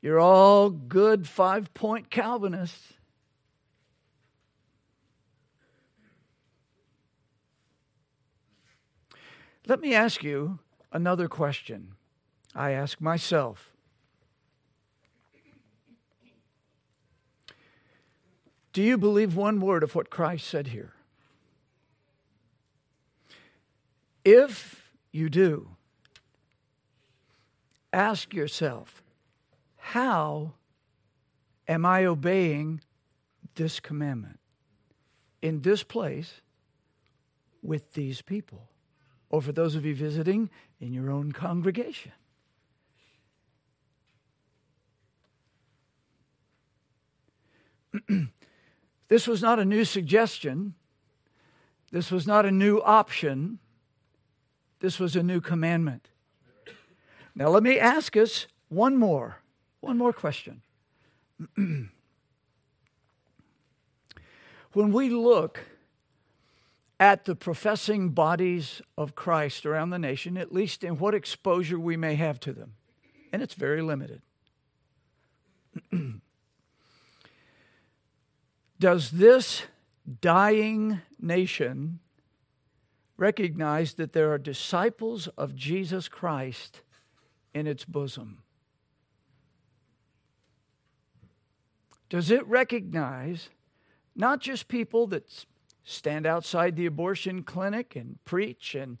You're 0.00 0.20
all 0.20 0.70
good 0.70 1.26
five 1.28 1.74
point 1.74 2.10
Calvinists." 2.10 2.94
Let 9.66 9.80
me 9.80 9.94
ask 9.94 10.22
you 10.22 10.58
another 10.92 11.26
question. 11.26 11.94
I 12.54 12.72
ask 12.72 13.00
myself. 13.00 13.72
Do 18.74 18.82
you 18.82 18.98
believe 18.98 19.36
one 19.36 19.60
word 19.60 19.82
of 19.82 19.94
what 19.94 20.10
Christ 20.10 20.46
said 20.46 20.68
here? 20.68 20.92
If 24.24 24.92
you 25.12 25.30
do, 25.30 25.70
ask 27.92 28.34
yourself, 28.34 29.02
how 29.76 30.54
am 31.68 31.86
I 31.86 32.04
obeying 32.04 32.80
this 33.54 33.80
commandment 33.80 34.40
in 35.40 35.62
this 35.62 35.82
place 35.82 36.40
with 37.62 37.92
these 37.92 38.20
people? 38.20 38.68
Or 39.34 39.42
for 39.42 39.50
those 39.50 39.74
of 39.74 39.84
you 39.84 39.96
visiting 39.96 40.48
in 40.78 40.92
your 40.92 41.10
own 41.10 41.32
congregation. 41.32 42.12
This 49.08 49.28
was 49.28 49.42
not 49.42 49.58
a 49.58 49.64
new 49.64 49.84
suggestion. 49.84 50.74
This 51.92 52.10
was 52.10 52.26
not 52.26 52.46
a 52.46 52.50
new 52.50 52.78
option. 52.78 53.58
This 54.80 54.98
was 54.98 55.14
a 55.14 55.22
new 55.22 55.40
commandment. 55.40 56.08
Now, 57.34 57.48
let 57.48 57.62
me 57.62 57.78
ask 57.78 58.16
us 58.16 58.46
one 58.68 58.96
more, 58.96 59.42
one 59.80 59.98
more 59.98 60.12
question. 60.12 60.62
when 61.54 61.90
we 64.72 65.10
look 65.10 65.60
at 67.00 67.24
the 67.24 67.34
professing 67.34 68.10
bodies 68.10 68.80
of 68.96 69.14
Christ 69.14 69.66
around 69.66 69.90
the 69.90 69.98
nation, 69.98 70.36
at 70.36 70.52
least 70.52 70.84
in 70.84 70.98
what 70.98 71.14
exposure 71.14 71.78
we 71.78 71.96
may 71.96 72.14
have 72.14 72.38
to 72.40 72.52
them, 72.52 72.74
and 73.32 73.42
it's 73.42 73.54
very 73.54 73.82
limited. 73.82 74.22
Does 78.78 79.10
this 79.12 79.62
dying 80.20 81.00
nation 81.20 82.00
recognize 83.16 83.94
that 83.94 84.12
there 84.12 84.32
are 84.32 84.38
disciples 84.38 85.28
of 85.38 85.54
Jesus 85.54 86.08
Christ 86.08 86.82
in 87.54 87.66
its 87.66 87.84
bosom? 87.84 88.42
Does 92.08 92.30
it 92.30 92.46
recognize 92.46 93.48
not 94.14 94.40
just 94.40 94.68
people 94.68 95.06
that 95.08 95.44
stand 95.84 96.26
outside 96.26 96.76
the 96.76 96.86
abortion 96.86 97.42
clinic 97.42 97.94
and 97.94 98.18
preach 98.24 98.74
and 98.74 98.98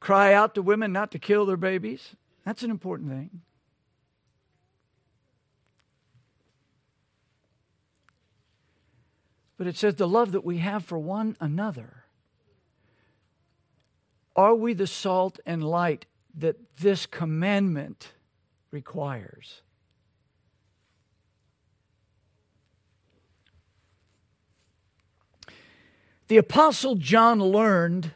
cry 0.00 0.32
out 0.32 0.54
to 0.54 0.62
women 0.62 0.92
not 0.92 1.10
to 1.10 1.18
kill 1.18 1.44
their 1.44 1.56
babies? 1.56 2.16
That's 2.44 2.62
an 2.62 2.70
important 2.70 3.10
thing. 3.10 3.42
But 9.58 9.66
it 9.66 9.76
says 9.76 9.94
the 9.94 10.08
love 10.08 10.32
that 10.32 10.44
we 10.44 10.58
have 10.58 10.84
for 10.84 10.98
one 10.98 11.36
another. 11.40 12.04
Are 14.34 14.54
we 14.54 14.74
the 14.74 14.86
salt 14.86 15.38
and 15.46 15.62
light 15.62 16.06
that 16.36 16.56
this 16.78 17.06
commandment 17.06 18.12
requires? 18.70 19.62
The 26.32 26.38
Apostle 26.38 26.94
John 26.94 27.40
learned 27.40 28.12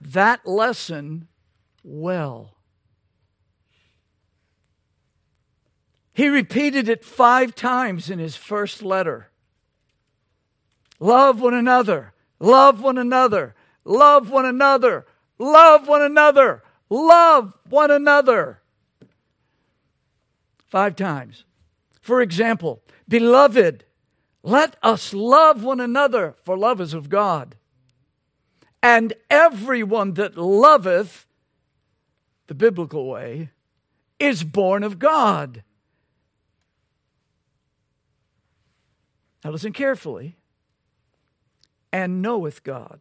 that 0.00 0.46
lesson 0.46 1.28
well. 1.82 2.54
He 6.14 6.28
repeated 6.28 6.88
it 6.88 7.04
five 7.04 7.54
times 7.54 8.08
in 8.08 8.18
his 8.18 8.36
first 8.36 8.82
letter. 8.82 9.28
Love 10.98 11.42
one 11.42 11.52
another, 11.52 12.14
love 12.40 12.80
one 12.80 12.96
another, 12.96 13.54
love 13.84 14.30
one 14.30 14.46
another, 14.46 15.04
love 15.38 15.86
one 15.86 16.00
another, 16.00 16.62
love 16.88 17.52
one 17.68 17.90
another. 17.90 18.62
Five 20.68 20.96
times. 20.96 21.44
For 22.00 22.22
example, 22.22 22.80
beloved, 23.06 23.84
let 24.44 24.76
us 24.82 25.14
love 25.14 25.64
one 25.64 25.80
another, 25.80 26.34
for 26.44 26.56
love 26.56 26.78
is 26.78 26.92
of 26.92 27.08
God. 27.08 27.56
And 28.82 29.14
everyone 29.30 30.12
that 30.14 30.36
loveth, 30.36 31.24
the 32.46 32.54
biblical 32.54 33.08
way, 33.08 33.48
is 34.18 34.44
born 34.44 34.84
of 34.84 34.98
God. 34.98 35.64
Now 39.42 39.50
listen 39.50 39.72
carefully. 39.72 40.36
And 41.90 42.20
knoweth 42.20 42.62
God. 42.64 43.00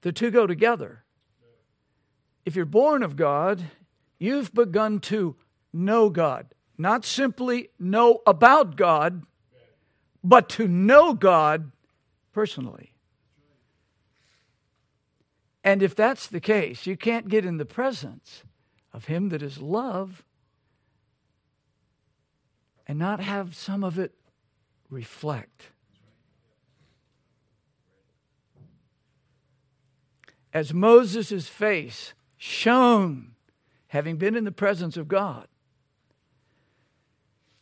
The 0.00 0.10
two 0.10 0.32
go 0.32 0.48
together. 0.48 1.04
If 2.44 2.56
you're 2.56 2.64
born 2.64 3.04
of 3.04 3.14
God, 3.14 3.62
you've 4.18 4.52
begun 4.52 4.98
to 5.00 5.36
know 5.72 6.10
God. 6.10 6.54
Not 6.76 7.04
simply 7.04 7.68
know 7.78 8.22
about 8.26 8.74
God, 8.74 9.22
but 10.22 10.48
to 10.50 10.68
know 10.68 11.14
God 11.14 11.72
personally. 12.32 12.92
And 15.62 15.82
if 15.82 15.94
that's 15.94 16.26
the 16.26 16.40
case, 16.40 16.86
you 16.86 16.96
can't 16.96 17.28
get 17.28 17.44
in 17.44 17.58
the 17.58 17.64
presence 17.64 18.44
of 18.92 19.06
Him 19.06 19.28
that 19.28 19.42
is 19.42 19.58
love 19.58 20.24
and 22.86 22.98
not 22.98 23.20
have 23.20 23.54
some 23.54 23.84
of 23.84 23.98
it 23.98 24.14
reflect. 24.88 25.68
As 30.52 30.74
Moses' 30.74 31.46
face 31.46 32.14
shone, 32.36 33.32
having 33.88 34.16
been 34.16 34.34
in 34.34 34.44
the 34.44 34.50
presence 34.50 34.96
of 34.96 35.06
God, 35.06 35.46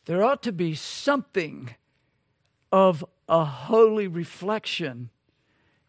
there 0.05 0.23
ought 0.23 0.41
to 0.43 0.51
be 0.51 0.73
something 0.73 1.75
of 2.71 3.03
a 3.27 3.45
holy 3.45 4.07
reflection 4.07 5.09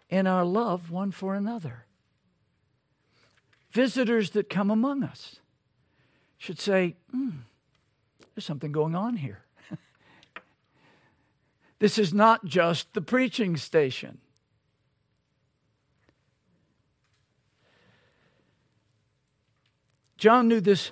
in 0.09 0.27
our 0.27 0.45
love 0.45 0.91
one 0.91 1.11
for 1.11 1.35
another. 1.35 1.87
Visitors 3.71 4.31
that 4.31 4.51
come 4.51 4.71
among 4.71 5.03
us 5.03 5.37
should 6.39 6.59
say, 6.59 6.97
mm, 7.15 7.39
There's 8.35 8.45
something 8.45 8.73
going 8.73 8.95
on 8.95 9.17
here. 9.17 9.45
this 11.79 11.99
is 11.99 12.13
not 12.13 12.45
just 12.45 12.93
the 12.95 13.01
preaching 13.01 13.57
station. 13.57 14.19
John 20.17 20.49
knew 20.49 20.61
this, 20.61 20.91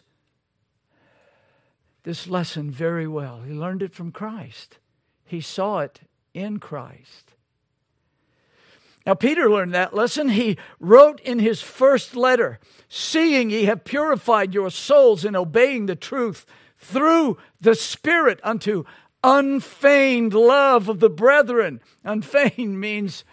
this 2.05 2.27
lesson 2.27 2.71
very 2.71 3.07
well. 3.07 3.43
He 3.43 3.53
learned 3.53 3.83
it 3.83 3.95
from 3.95 4.11
Christ. 4.11 4.79
He 5.29 5.41
saw 5.41 5.81
it 5.81 6.01
in 6.35 6.59
Christ. 6.59 7.35
Now, 9.07 9.15
Peter 9.15 9.51
learned 9.51 9.75
that 9.75 9.95
lesson. 9.95 10.31
He 10.31 10.59
wrote 10.81 11.21
in 11.21 11.39
his 11.39 11.63
first 11.63 12.17
letter, 12.17 12.59
Seeing 12.89 13.51
ye 13.51 13.65
have 13.65 13.85
purified 13.85 14.53
your 14.53 14.71
souls 14.71 15.25
in 15.25 15.37
obeying 15.37 15.87
the 15.87 15.97
truth 15.97 16.45
through 16.79 17.39
the 17.61 17.75
Spirit 17.75 18.41
unto 18.43 18.85
unfeigned 19.23 20.35
love 20.35 20.89
of 20.89 21.01
the 21.01 21.11
brethren. 21.11 21.81
Unfeigned 22.05 22.81
means 22.81 23.25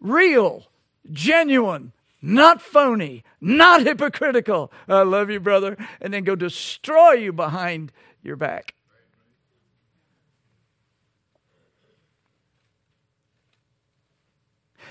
real, 0.00 0.66
genuine, 1.10 1.92
not 2.20 2.60
phony, 2.60 3.24
not 3.40 3.82
hypocritical. 3.82 4.72
I 4.88 5.02
love 5.02 5.30
you, 5.30 5.40
brother, 5.40 5.76
and 6.00 6.12
then 6.12 6.24
go 6.24 6.34
destroy 6.34 7.12
you 7.12 7.32
behind 7.32 7.92
your 8.22 8.36
back. 8.36 8.74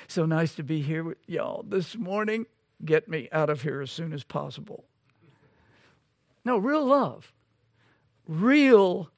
So 0.08 0.26
nice 0.26 0.56
to 0.56 0.64
be 0.64 0.82
here 0.82 1.04
with 1.04 1.18
y'all 1.28 1.64
this 1.68 1.98
morning. 1.98 2.46
Get 2.84 3.10
me 3.10 3.28
out 3.32 3.50
of 3.50 3.62
here 3.64 3.82
as 3.82 3.92
soon 3.92 4.14
as 4.14 4.24
possible. 4.24 4.86
No, 6.46 6.58
real 6.58 6.86
love. 6.86 7.34
Real, 8.26 9.10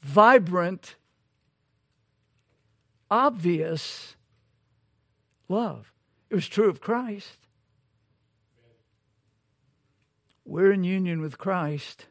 vibrant, 0.00 0.96
obvious 3.10 4.16
love. 5.48 5.92
It 6.28 6.34
was 6.34 6.48
true 6.48 6.68
of 6.68 6.80
Christ. 6.80 7.38
We're 10.44 10.72
in 10.72 10.82
union 10.82 11.20
with 11.20 11.38
Christ. 11.38 12.06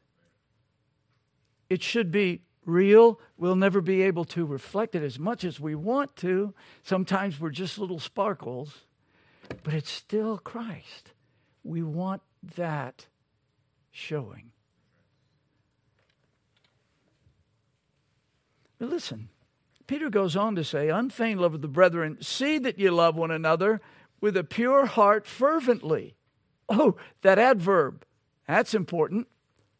It 1.69 1.83
should 1.83 2.11
be 2.11 2.43
real. 2.69 3.19
We'll 3.37 3.55
never 3.55 3.81
be 3.81 4.01
able 4.03 4.25
to 4.25 4.45
reflect 4.45 4.95
it 4.95 5.03
as 5.03 5.19
much 5.19 5.43
as 5.43 5.59
we 5.59 5.75
want 5.75 6.15
to. 6.17 6.53
Sometimes 6.83 7.39
we're 7.39 7.49
just 7.49 7.77
little 7.77 7.99
sparkles, 7.99 8.85
but 9.63 9.73
it's 9.73 9.91
still 9.91 10.37
Christ. 10.37 11.11
We 11.63 11.83
want 11.83 12.21
that 12.55 13.07
showing. 13.91 14.51
But 18.77 18.89
listen, 18.89 19.29
Peter 19.87 20.09
goes 20.09 20.35
on 20.35 20.55
to 20.55 20.63
say, 20.63 20.89
Unfeigned 20.89 21.41
love 21.41 21.53
of 21.53 21.61
the 21.61 21.67
brethren, 21.67 22.17
see 22.21 22.57
that 22.59 22.79
ye 22.79 22.89
love 22.89 23.15
one 23.15 23.31
another 23.31 23.81
with 24.21 24.37
a 24.37 24.43
pure 24.43 24.85
heart 24.85 25.25
fervently. 25.27 26.15
Oh, 26.69 26.95
that 27.21 27.39
adverb, 27.39 28.05
that's 28.47 28.73
important. 28.73 29.27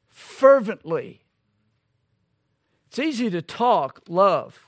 Fervently. 0.08 1.21
It's 2.89 2.97
easy 2.97 3.30
to 3.30 3.41
talk 3.43 4.02
love, 4.10 4.65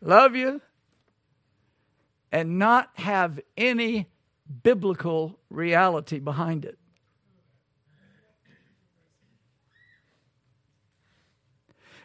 love 0.00 0.36
you, 0.36 0.60
and 2.30 2.56
not 2.56 2.90
have 2.94 3.40
any 3.56 4.06
biblical 4.62 5.40
reality 5.50 6.20
behind 6.20 6.64
it. 6.64 6.78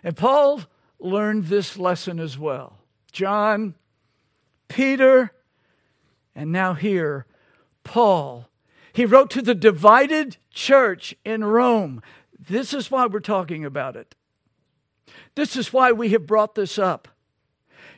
And 0.04 0.18
Paul 0.18 0.62
learned 1.00 1.46
this 1.46 1.78
lesson 1.78 2.20
as 2.20 2.36
well. 2.36 2.80
John, 3.12 3.76
Peter, 4.68 5.34
and 6.34 6.52
now 6.52 6.74
here, 6.74 7.28
Paul. 7.84 8.50
He 8.92 9.06
wrote 9.06 9.30
to 9.32 9.42
the 9.44 9.54
divided 9.54 10.38
church 10.52 11.16
in 11.24 11.44
Rome. 11.44 12.02
This 12.40 12.74
is 12.74 12.90
why 12.90 13.06
we're 13.06 13.20
talking 13.20 13.64
about 13.64 13.96
it. 13.96 14.16
This 15.36 15.56
is 15.56 15.74
why 15.74 15.92
we 15.92 16.10
have 16.10 16.28
brought 16.28 16.56
this 16.56 16.78
up. 16.78 17.08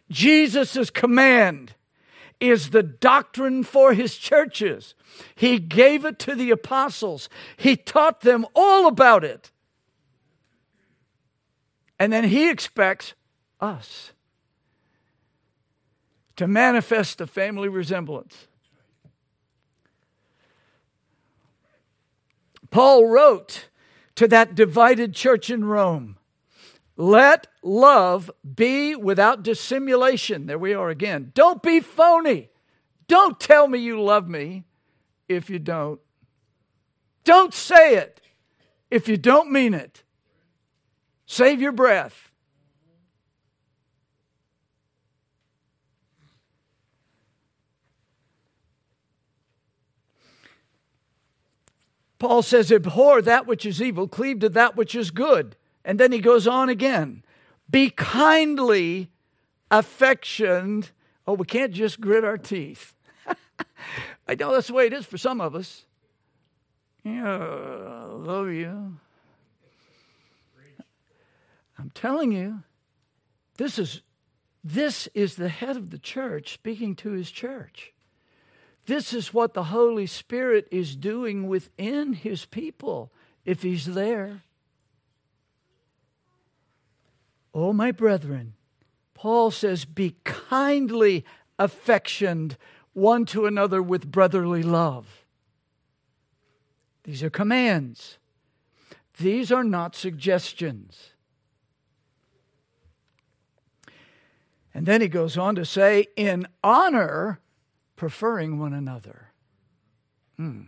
Jesus' 0.09 0.89
command 0.89 1.73
is 2.39 2.69
the 2.69 2.83
doctrine 2.83 3.63
for 3.63 3.93
his 3.93 4.17
churches. 4.17 4.93
He 5.35 5.59
gave 5.59 6.05
it 6.05 6.19
to 6.19 6.35
the 6.35 6.51
apostles, 6.51 7.29
he 7.57 7.75
taught 7.75 8.21
them 8.21 8.45
all 8.55 8.87
about 8.87 9.23
it. 9.23 9.51
And 11.97 12.11
then 12.11 12.25
he 12.25 12.49
expects 12.49 13.13
us 13.61 14.11
to 16.35 16.47
manifest 16.47 17.17
the 17.17 17.27
family 17.27 17.69
resemblance. 17.69 18.47
Paul 22.69 23.05
wrote 23.05 23.69
to 24.15 24.27
that 24.27 24.55
divided 24.55 25.13
church 25.13 25.49
in 25.49 25.63
Rome 25.63 26.17
let 26.97 27.47
love 27.61 28.31
be 28.55 28.95
without 28.95 29.43
dissimulation. 29.43 30.45
There 30.45 30.57
we 30.57 30.73
are 30.73 30.89
again. 30.89 31.31
Don't 31.33 31.61
be 31.61 31.79
phony. 31.79 32.49
Don't 33.07 33.39
tell 33.39 33.67
me 33.67 33.79
you 33.79 34.01
love 34.01 34.27
me 34.27 34.63
if 35.27 35.49
you 35.49 35.59
don't. 35.59 35.99
Don't 37.23 37.53
say 37.53 37.95
it 37.95 38.21
if 38.89 39.07
you 39.07 39.17
don't 39.17 39.51
mean 39.51 39.73
it. 39.73 40.03
Save 41.25 41.61
your 41.61 41.71
breath. 41.71 42.31
Paul 52.17 52.41
says, 52.41 52.71
Abhor 52.71 53.21
that 53.21 53.45
which 53.45 53.65
is 53.65 53.81
evil, 53.81 54.07
cleave 54.07 54.39
to 54.39 54.49
that 54.49 54.75
which 54.75 54.95
is 54.95 55.11
good. 55.11 55.55
And 55.85 55.99
then 55.99 56.11
he 56.11 56.19
goes 56.19 56.47
on 56.47 56.67
again 56.67 57.23
Be 57.69 57.91
kindly 57.91 59.11
affectioned. 59.71 60.91
Oh, 61.27 61.33
we 61.33 61.45
can't 61.45 61.71
just 61.71 62.01
grit 62.01 62.23
our 62.23 62.37
teeth. 62.37 62.93
I 64.27 64.35
know 64.35 64.51
that's 64.51 64.67
the 64.67 64.73
way 64.73 64.87
it 64.87 64.93
is 64.93 65.05
for 65.05 65.17
some 65.17 65.39
of 65.39 65.55
us. 65.55 65.85
Yeah, 67.03 67.37
I 67.37 68.05
love 68.05 68.49
you. 68.49 68.97
I'm 71.77 71.91
telling 71.91 72.31
you, 72.31 72.63
this 73.57 73.77
is 73.77 74.01
this 74.63 75.07
is 75.13 75.35
the 75.35 75.49
head 75.49 75.77
of 75.77 75.91
the 75.91 75.99
church 75.99 76.53
speaking 76.53 76.95
to 76.95 77.11
his 77.11 77.29
church. 77.29 77.93
This 78.87 79.13
is 79.13 79.33
what 79.33 79.53
the 79.53 79.65
Holy 79.65 80.07
Spirit 80.07 80.67
is 80.71 80.95
doing 80.95 81.47
within 81.47 82.13
his 82.13 82.45
people 82.45 83.11
if 83.45 83.61
he's 83.61 83.85
there. 83.85 84.41
Oh, 87.57 87.71
my 87.71 87.93
brethren, 87.93 88.53
Paul 89.13 89.49
says, 89.49 89.85
be 89.85 90.17
kindly 90.25 91.23
affectioned 91.57 92.57
one 92.91 93.25
to 93.27 93.45
another 93.45 93.81
with 93.81 94.11
brotherly 94.11 94.61
love. 94.61 95.25
These 97.05 97.23
are 97.23 97.29
commands, 97.29 98.17
these 99.17 99.53
are 99.53 99.63
not 99.63 99.95
suggestions. 99.95 101.11
And 104.73 104.85
then 104.85 104.99
he 104.99 105.07
goes 105.07 105.37
on 105.37 105.55
to 105.55 105.63
say, 105.63 106.07
in 106.17 106.47
honor, 106.61 107.39
preferring 107.95 108.59
one 108.59 108.73
another. 108.73 109.31
Hmm. 110.35 110.63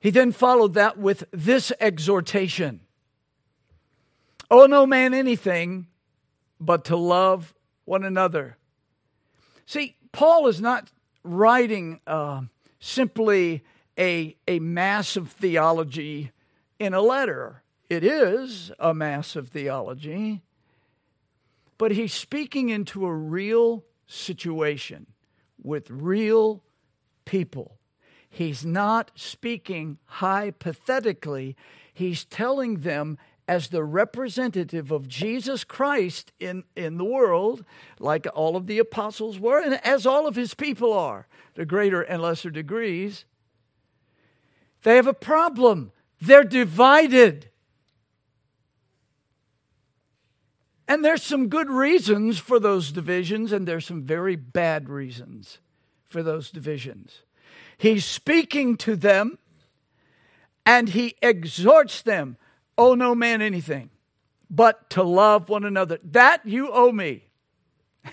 He 0.00 0.08
then 0.08 0.32
followed 0.32 0.72
that 0.72 0.96
with 0.96 1.24
this 1.32 1.70
exhortation 1.78 2.85
Owe 4.50 4.62
oh, 4.62 4.66
no 4.66 4.86
man 4.86 5.12
anything 5.12 5.88
but 6.60 6.84
to 6.86 6.96
love 6.96 7.54
one 7.84 8.04
another. 8.04 8.56
See, 9.66 9.96
Paul 10.12 10.46
is 10.46 10.60
not 10.60 10.90
writing 11.24 12.00
uh, 12.06 12.42
simply 12.78 13.64
a, 13.98 14.36
a 14.46 14.60
mass 14.60 15.16
of 15.16 15.30
theology 15.30 16.30
in 16.78 16.94
a 16.94 17.00
letter. 17.00 17.62
It 17.88 18.04
is 18.04 18.70
a 18.78 18.94
mass 18.94 19.36
of 19.36 19.48
theology, 19.48 20.42
but 21.78 21.92
he's 21.92 22.14
speaking 22.14 22.68
into 22.68 23.06
a 23.06 23.14
real 23.14 23.84
situation 24.06 25.06
with 25.62 25.90
real 25.90 26.62
people. 27.24 27.78
He's 28.28 28.64
not 28.64 29.10
speaking 29.14 29.98
hypothetically, 30.04 31.56
he's 31.92 32.24
telling 32.24 32.80
them 32.80 33.18
as 33.48 33.68
the 33.68 33.84
representative 33.84 34.90
of 34.90 35.08
Jesus 35.08 35.64
Christ 35.64 36.32
in, 36.40 36.64
in 36.74 36.98
the 36.98 37.04
world, 37.04 37.64
like 37.98 38.26
all 38.34 38.56
of 38.56 38.66
the 38.66 38.78
apostles 38.78 39.38
were, 39.38 39.60
and 39.60 39.74
as 39.84 40.06
all 40.06 40.26
of 40.26 40.34
his 40.36 40.54
people 40.54 40.92
are, 40.92 41.26
to 41.54 41.64
greater 41.64 42.02
and 42.02 42.20
lesser 42.20 42.50
degrees, 42.50 43.24
they 44.82 44.96
have 44.96 45.06
a 45.06 45.14
problem. 45.14 45.92
They're 46.20 46.44
divided. 46.44 47.50
And 50.88 51.04
there's 51.04 51.22
some 51.22 51.48
good 51.48 51.70
reasons 51.70 52.38
for 52.38 52.58
those 52.58 52.92
divisions, 52.92 53.52
and 53.52 53.66
there's 53.66 53.86
some 53.86 54.02
very 54.02 54.36
bad 54.36 54.88
reasons 54.88 55.58
for 56.08 56.22
those 56.22 56.50
divisions. 56.50 57.22
He's 57.78 58.04
speaking 58.04 58.76
to 58.78 58.96
them 58.96 59.38
and 60.64 60.90
he 60.90 61.14
exhorts 61.22 62.02
them 62.02 62.36
owe 62.78 62.94
no 62.94 63.14
man 63.14 63.42
anything 63.42 63.90
but 64.50 64.88
to 64.90 65.02
love 65.02 65.48
one 65.48 65.64
another. 65.64 65.98
That 66.04 66.46
you 66.46 66.70
owe 66.70 66.92
me. 66.92 67.24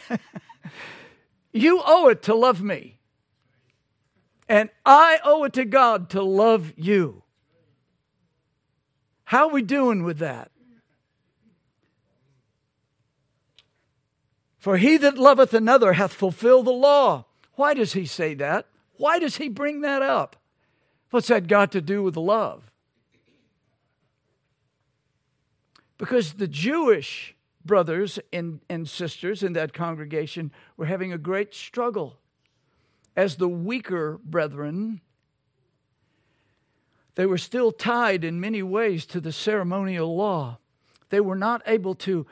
you 1.53 1.81
owe 1.85 2.09
it 2.09 2.23
to 2.23 2.35
love 2.35 2.61
me. 2.61 2.99
And 4.49 4.69
I 4.85 5.19
owe 5.23 5.43
it 5.45 5.53
to 5.53 5.65
God 5.65 6.09
to 6.11 6.21
love 6.21 6.73
you. 6.75 7.23
How 9.25 9.47
are 9.47 9.53
we 9.53 9.61
doing 9.61 10.03
with 10.03 10.19
that? 10.19 10.51
For 14.57 14.77
he 14.77 14.97
that 14.97 15.17
loveth 15.17 15.53
another 15.53 15.93
hath 15.93 16.13
fulfilled 16.13 16.67
the 16.67 16.71
law. 16.71 17.25
Why 17.55 17.73
does 17.73 17.93
he 17.93 18.05
say 18.05 18.33
that? 18.35 18.67
Why 18.97 19.19
does 19.19 19.37
he 19.37 19.49
bring 19.49 19.81
that 19.81 20.01
up? 20.01 20.37
What's 21.09 21.27
that 21.27 21.47
got 21.47 21.71
to 21.73 21.81
do 21.81 22.01
with 22.01 22.15
love? 22.15 22.71
Because 26.03 26.33
the 26.33 26.49
Jewish 26.49 27.33
brothers 27.63 28.19
and, 28.33 28.59
and 28.67 28.89
sisters 28.89 29.41
in 29.41 29.53
that 29.53 29.71
congregation 29.71 30.51
were 30.75 30.87
having 30.87 31.13
a 31.13 31.17
great 31.17 31.53
struggle. 31.53 32.19
As 33.15 33.37
the 33.37 33.47
weaker 33.47 34.19
brethren, 34.21 34.99
they 37.15 37.25
were 37.25 37.37
still 37.37 37.71
tied 37.71 38.25
in 38.25 38.41
many 38.41 38.61
ways 38.61 39.05
to 39.05 39.21
the 39.21 39.31
ceremonial 39.31 40.13
law. 40.13 40.57
They 41.07 41.21
were 41.21 41.37
not 41.37 41.61
able 41.65 41.95
to 41.95 42.27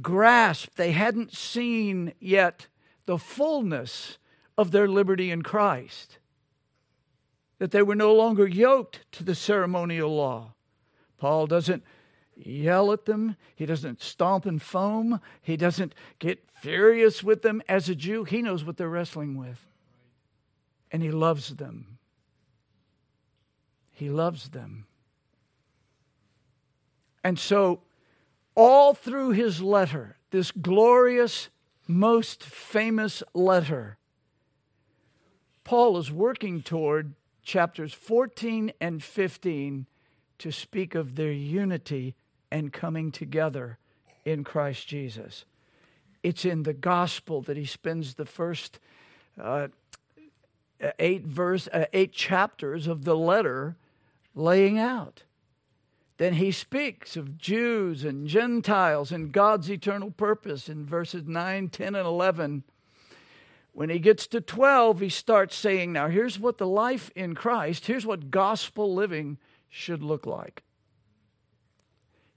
grasp, 0.00 0.76
they 0.76 0.92
hadn't 0.92 1.34
seen 1.34 2.14
yet 2.20 2.68
the 3.04 3.18
fullness 3.18 4.16
of 4.56 4.70
their 4.70 4.88
liberty 4.88 5.30
in 5.30 5.42
Christ. 5.42 6.16
That 7.58 7.70
they 7.70 7.82
were 7.82 7.94
no 7.94 8.14
longer 8.14 8.48
yoked 8.48 9.00
to 9.12 9.24
the 9.24 9.34
ceremonial 9.34 10.16
law. 10.16 10.54
Paul 11.18 11.46
doesn't 11.46 11.84
yell 12.46 12.92
at 12.92 13.04
them. 13.04 13.36
He 13.54 13.66
doesn't 13.66 14.02
stomp 14.02 14.46
and 14.46 14.60
foam. 14.60 15.20
He 15.42 15.56
doesn't 15.56 15.94
get 16.18 16.50
furious 16.50 17.22
with 17.22 17.42
them. 17.42 17.62
As 17.68 17.88
a 17.88 17.94
Jew, 17.94 18.24
he 18.24 18.42
knows 18.42 18.64
what 18.64 18.76
they're 18.76 18.88
wrestling 18.88 19.36
with. 19.36 19.66
And 20.90 21.02
he 21.02 21.10
loves 21.10 21.56
them. 21.56 21.98
He 23.90 24.08
loves 24.08 24.50
them. 24.50 24.86
And 27.22 27.38
so, 27.38 27.82
all 28.54 28.94
through 28.94 29.30
his 29.30 29.60
letter, 29.60 30.16
this 30.30 30.50
glorious, 30.50 31.50
most 31.86 32.42
famous 32.42 33.22
letter, 33.34 33.98
Paul 35.64 35.98
is 35.98 36.10
working 36.10 36.62
toward 36.62 37.14
chapters 37.42 37.92
14 37.92 38.72
and 38.80 39.02
15 39.02 39.86
to 40.38 40.50
speak 40.50 40.94
of 40.94 41.16
their 41.16 41.32
unity 41.32 42.16
and 42.50 42.72
coming 42.72 43.12
together 43.12 43.78
in 44.24 44.44
Christ 44.44 44.88
Jesus. 44.88 45.44
It's 46.22 46.44
in 46.44 46.64
the 46.64 46.74
gospel 46.74 47.40
that 47.42 47.56
he 47.56 47.64
spends 47.64 48.14
the 48.14 48.26
first 48.26 48.78
uh, 49.40 49.68
eight 50.98 51.24
verse, 51.24 51.68
uh, 51.68 51.86
eight 51.92 52.12
chapters 52.12 52.86
of 52.86 53.04
the 53.04 53.16
letter 53.16 53.76
laying 54.34 54.78
out 54.78 55.22
then 56.20 56.34
he 56.34 56.52
speaks 56.52 57.16
of 57.16 57.38
Jews 57.38 58.04
and 58.04 58.26
Gentiles 58.26 59.10
and 59.10 59.32
God's 59.32 59.70
eternal 59.70 60.10
purpose 60.10 60.68
in 60.68 60.84
verses 60.84 61.24
9, 61.26 61.70
10, 61.70 61.94
and 61.94 62.06
11. 62.06 62.62
When 63.72 63.88
he 63.88 63.98
gets 63.98 64.26
to 64.26 64.42
12, 64.42 65.00
he 65.00 65.08
starts 65.08 65.56
saying, 65.56 65.94
Now 65.94 66.08
here's 66.08 66.38
what 66.38 66.58
the 66.58 66.66
life 66.66 67.10
in 67.16 67.34
Christ, 67.34 67.86
here's 67.86 68.04
what 68.04 68.30
gospel 68.30 68.94
living 68.94 69.38
should 69.70 70.02
look 70.02 70.26
like. 70.26 70.62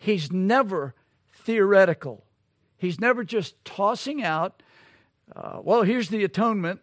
He's 0.03 0.33
never 0.33 0.95
theoretical, 1.31 2.25
he's 2.75 2.99
never 2.99 3.23
just 3.23 3.63
tossing 3.63 4.21
out, 4.21 4.61
uh, 5.33 5.59
well, 5.63 5.83
here's 5.83 6.09
the 6.09 6.25
atonement, 6.25 6.81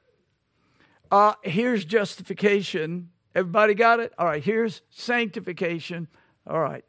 uh, 1.11 1.35
here's 1.42 1.85
justification. 1.85 3.11
Everybody 3.35 3.74
got 3.74 4.00
it? 4.00 4.14
All 4.18 4.24
right, 4.24 4.42
here's 4.42 4.80
sanctification. 4.88 6.09
All 6.46 6.61
right. 6.61 6.83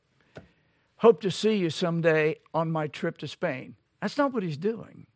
Hope 0.95 1.19
to 1.21 1.29
see 1.29 1.57
you 1.57 1.69
someday 1.69 2.37
on 2.53 2.71
my 2.71 2.87
trip 2.87 3.17
to 3.17 3.27
Spain. 3.27 3.75
That's 4.01 4.17
not 4.17 4.31
what 4.31 4.41
he's 4.41 4.55
doing. 4.55 5.07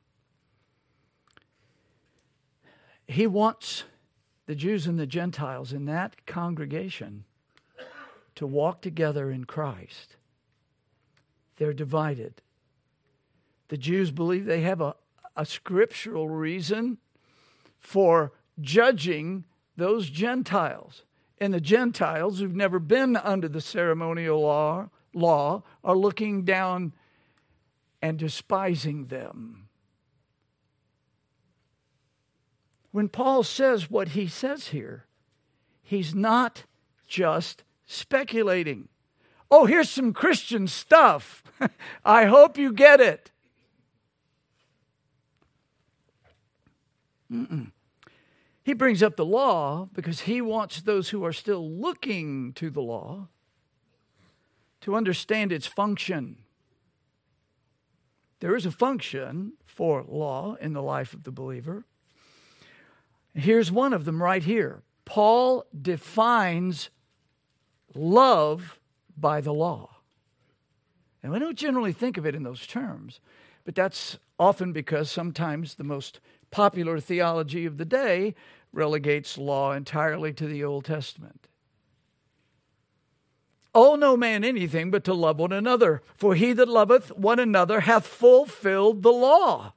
He 3.07 3.25
wants 3.25 3.85
the 4.47 4.55
Jews 4.55 4.85
and 4.85 4.99
the 4.99 5.07
Gentiles 5.07 5.71
in 5.71 5.85
that 5.85 6.25
congregation 6.25 7.23
to 8.35 8.45
walk 8.45 8.81
together 8.81 9.31
in 9.31 9.45
Christ. 9.45 10.17
They're 11.57 11.73
divided. 11.73 12.41
The 13.69 13.77
Jews 13.77 14.11
believe 14.11 14.45
they 14.45 14.61
have 14.61 14.81
a, 14.81 14.95
a 15.35 15.45
scriptural 15.45 16.29
reason 16.29 16.97
for 17.79 18.33
judging 18.59 19.45
those 19.77 20.09
Gentiles. 20.09 21.03
And 21.39 21.53
the 21.53 21.61
Gentiles 21.61 22.39
who've 22.39 22.55
never 22.55 22.79
been 22.79 23.15
under 23.15 23.47
the 23.49 23.61
ceremonial 23.61 24.41
law, 24.41 24.89
law 25.13 25.63
are 25.83 25.95
looking 25.95 26.43
down 26.43 26.93
and 28.01 28.17
despising 28.17 29.07
them. 29.07 29.67
When 32.91 33.09
Paul 33.09 33.43
says 33.43 33.89
what 33.89 34.09
he 34.09 34.27
says 34.27 34.69
here, 34.69 35.05
he's 35.81 36.15
not 36.15 36.63
just 37.07 37.63
speculating. 37.85 38.87
Oh, 39.49 39.65
here's 39.65 39.89
some 39.89 40.13
Christian 40.13 40.67
stuff. 40.67 41.43
I 42.05 42.25
hope 42.25 42.57
you 42.57 42.73
get 42.73 42.99
it. 42.99 43.31
Mm-mm. 47.31 47.71
He 48.63 48.73
brings 48.73 49.03
up 49.03 49.15
the 49.15 49.25
law 49.25 49.89
because 49.93 50.21
he 50.21 50.41
wants 50.41 50.81
those 50.81 51.09
who 51.09 51.23
are 51.23 51.33
still 51.33 51.69
looking 51.69 52.53
to 52.53 52.69
the 52.69 52.81
law 52.81 53.27
to 54.81 54.95
understand 54.95 55.51
its 55.51 55.67
function. 55.67 56.37
There 58.39 58.55
is 58.55 58.65
a 58.65 58.71
function 58.71 59.53
for 59.65 60.03
law 60.07 60.55
in 60.59 60.73
the 60.73 60.81
life 60.81 61.13
of 61.13 61.23
the 61.23 61.31
believer. 61.31 61.85
Here's 63.33 63.71
one 63.71 63.93
of 63.93 64.05
them 64.05 64.21
right 64.21 64.43
here. 64.43 64.81
Paul 65.03 65.65
defines 65.79 66.89
love 67.93 68.79
by 69.17 69.41
the 69.41 69.53
law. 69.53 69.97
And 71.23 71.31
we 71.31 71.39
don't 71.39 71.57
generally 71.57 71.93
think 71.93 72.17
of 72.17 72.25
it 72.25 72.35
in 72.35 72.43
those 72.43 72.67
terms, 72.67 73.19
but 73.63 73.75
that's 73.75 74.19
often 74.37 74.73
because 74.73 75.09
sometimes 75.09 75.75
the 75.75 75.83
most 75.83 76.19
popular 76.51 76.99
theology 76.99 77.65
of 77.65 77.77
the 77.77 77.85
day 77.85 78.35
relegates 78.71 79.37
law 79.37 79.71
entirely 79.71 80.33
to 80.33 80.47
the 80.47 80.63
Old 80.63 80.85
Testament. 80.85 81.47
Owe 83.73 83.95
no 83.95 84.15
man 84.15 84.43
anything 84.43 84.89
but 84.89 85.03
to 85.03 85.13
love 85.13 85.37
one 85.37 85.51
another, 85.51 86.01
for 86.15 86.35
he 86.35 86.53
that 86.53 86.69
loveth 86.69 87.09
one 87.17 87.39
another 87.39 87.81
hath 87.81 88.07
fulfilled 88.07 89.03
the 89.03 89.11
law. 89.11 89.73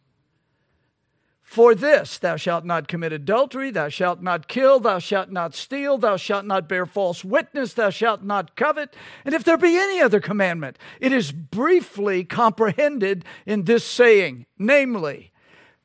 For 1.49 1.75
this, 1.75 2.19
thou 2.19 2.37
shalt 2.37 2.67
not 2.67 2.89
commit 2.89 3.11
adultery, 3.11 3.71
thou 3.71 3.89
shalt 3.89 4.21
not 4.21 4.49
kill, 4.49 4.81
thou 4.81 4.99
shalt 4.99 5.31
not 5.31 5.55
steal, 5.55 5.97
thou 5.97 6.19
shalt 6.19 6.45
not 6.45 6.69
bear 6.69 6.85
false 6.85 7.25
witness, 7.25 7.73
thou 7.73 7.89
shalt 7.89 8.23
not 8.23 8.55
covet. 8.55 8.95
And 9.25 9.35
if 9.35 9.45
there 9.45 9.57
be 9.57 9.79
any 9.79 9.99
other 9.99 10.21
commandment, 10.21 10.79
it 11.01 11.11
is 11.11 11.33
briefly 11.33 12.23
comprehended 12.23 13.25
in 13.47 13.65
this 13.65 13.83
saying, 13.83 14.45
namely, 14.59 15.33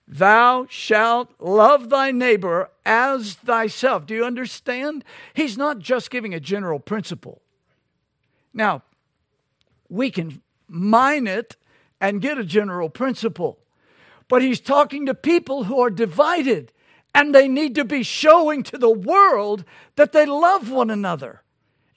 Thou 0.05 0.67
shalt 0.69 1.31
love 1.39 1.89
thy 1.89 2.11
neighbor 2.11 2.69
as 2.85 3.35
thyself. 3.35 4.05
Do 4.05 4.13
you 4.13 4.25
understand? 4.25 5.05
He's 5.33 5.57
not 5.57 5.79
just 5.79 6.11
giving 6.11 6.33
a 6.33 6.41
general 6.41 6.81
principle. 6.81 7.41
Now, 8.53 8.83
we 9.87 10.11
can 10.11 10.41
mine 10.67 11.25
it 11.25 11.55
and 12.01 12.21
get 12.21 12.37
a 12.37 12.43
general 12.43 12.89
principle, 12.89 13.62
but 14.33 14.41
he's 14.41 14.59
talking 14.59 15.05
to 15.05 15.13
people 15.13 15.65
who 15.65 15.79
are 15.79 15.91
divided 15.91 16.71
and 17.13 17.35
they 17.35 17.47
need 17.47 17.75
to 17.75 17.85
be 17.85 18.01
showing 18.01 18.63
to 18.63 18.79
the 18.79 18.89
world 18.89 19.63
that 19.95 20.11
they 20.11 20.25
love 20.25 20.71
one 20.71 20.89
another 20.89 21.43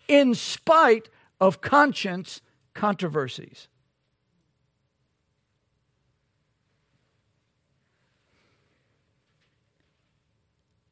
in 0.06 0.34
spite 0.34 1.08
of 1.40 1.62
conscience 1.62 2.42
controversies. 2.74 3.68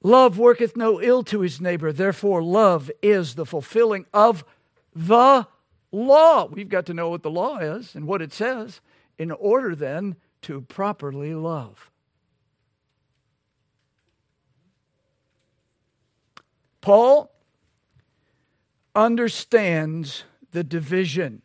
Love 0.02 0.38
worketh 0.38 0.78
no 0.78 0.98
ill 0.98 1.22
to 1.22 1.40
his 1.40 1.60
neighbor. 1.60 1.92
Therefore, 1.92 2.42
love 2.42 2.90
is 3.02 3.34
the 3.34 3.44
fulfilling 3.44 4.06
of 4.14 4.46
the 4.96 5.46
law. 5.92 6.46
We've 6.46 6.70
got 6.70 6.86
to 6.86 6.94
know 6.94 7.10
what 7.10 7.22
the 7.22 7.28
law 7.28 7.58
is 7.58 7.94
and 7.94 8.06
what 8.06 8.22
it 8.22 8.32
says 8.32 8.80
in 9.18 9.30
order 9.30 9.76
then 9.76 10.16
to 10.44 10.60
properly 10.62 11.34
love. 11.34 11.90
Paul 16.80 17.30
understands 18.94 20.24
the 20.52 20.62
division. 20.62 21.42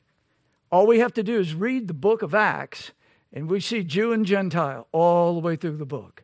All 0.71 0.85
we 0.85 0.99
have 0.99 1.13
to 1.13 1.23
do 1.23 1.39
is 1.39 1.55
read 1.55 1.87
the 1.87 1.93
book 1.93 2.21
of 2.21 2.35
Acts, 2.35 2.91
and 3.31 3.49
we 3.49 3.59
see 3.59 3.83
Jew 3.83 4.11
and 4.11 4.25
Gentile 4.25 4.87
all 4.91 5.33
the 5.33 5.39
way 5.39 5.55
through 5.55 5.77
the 5.77 5.85
book 5.85 6.23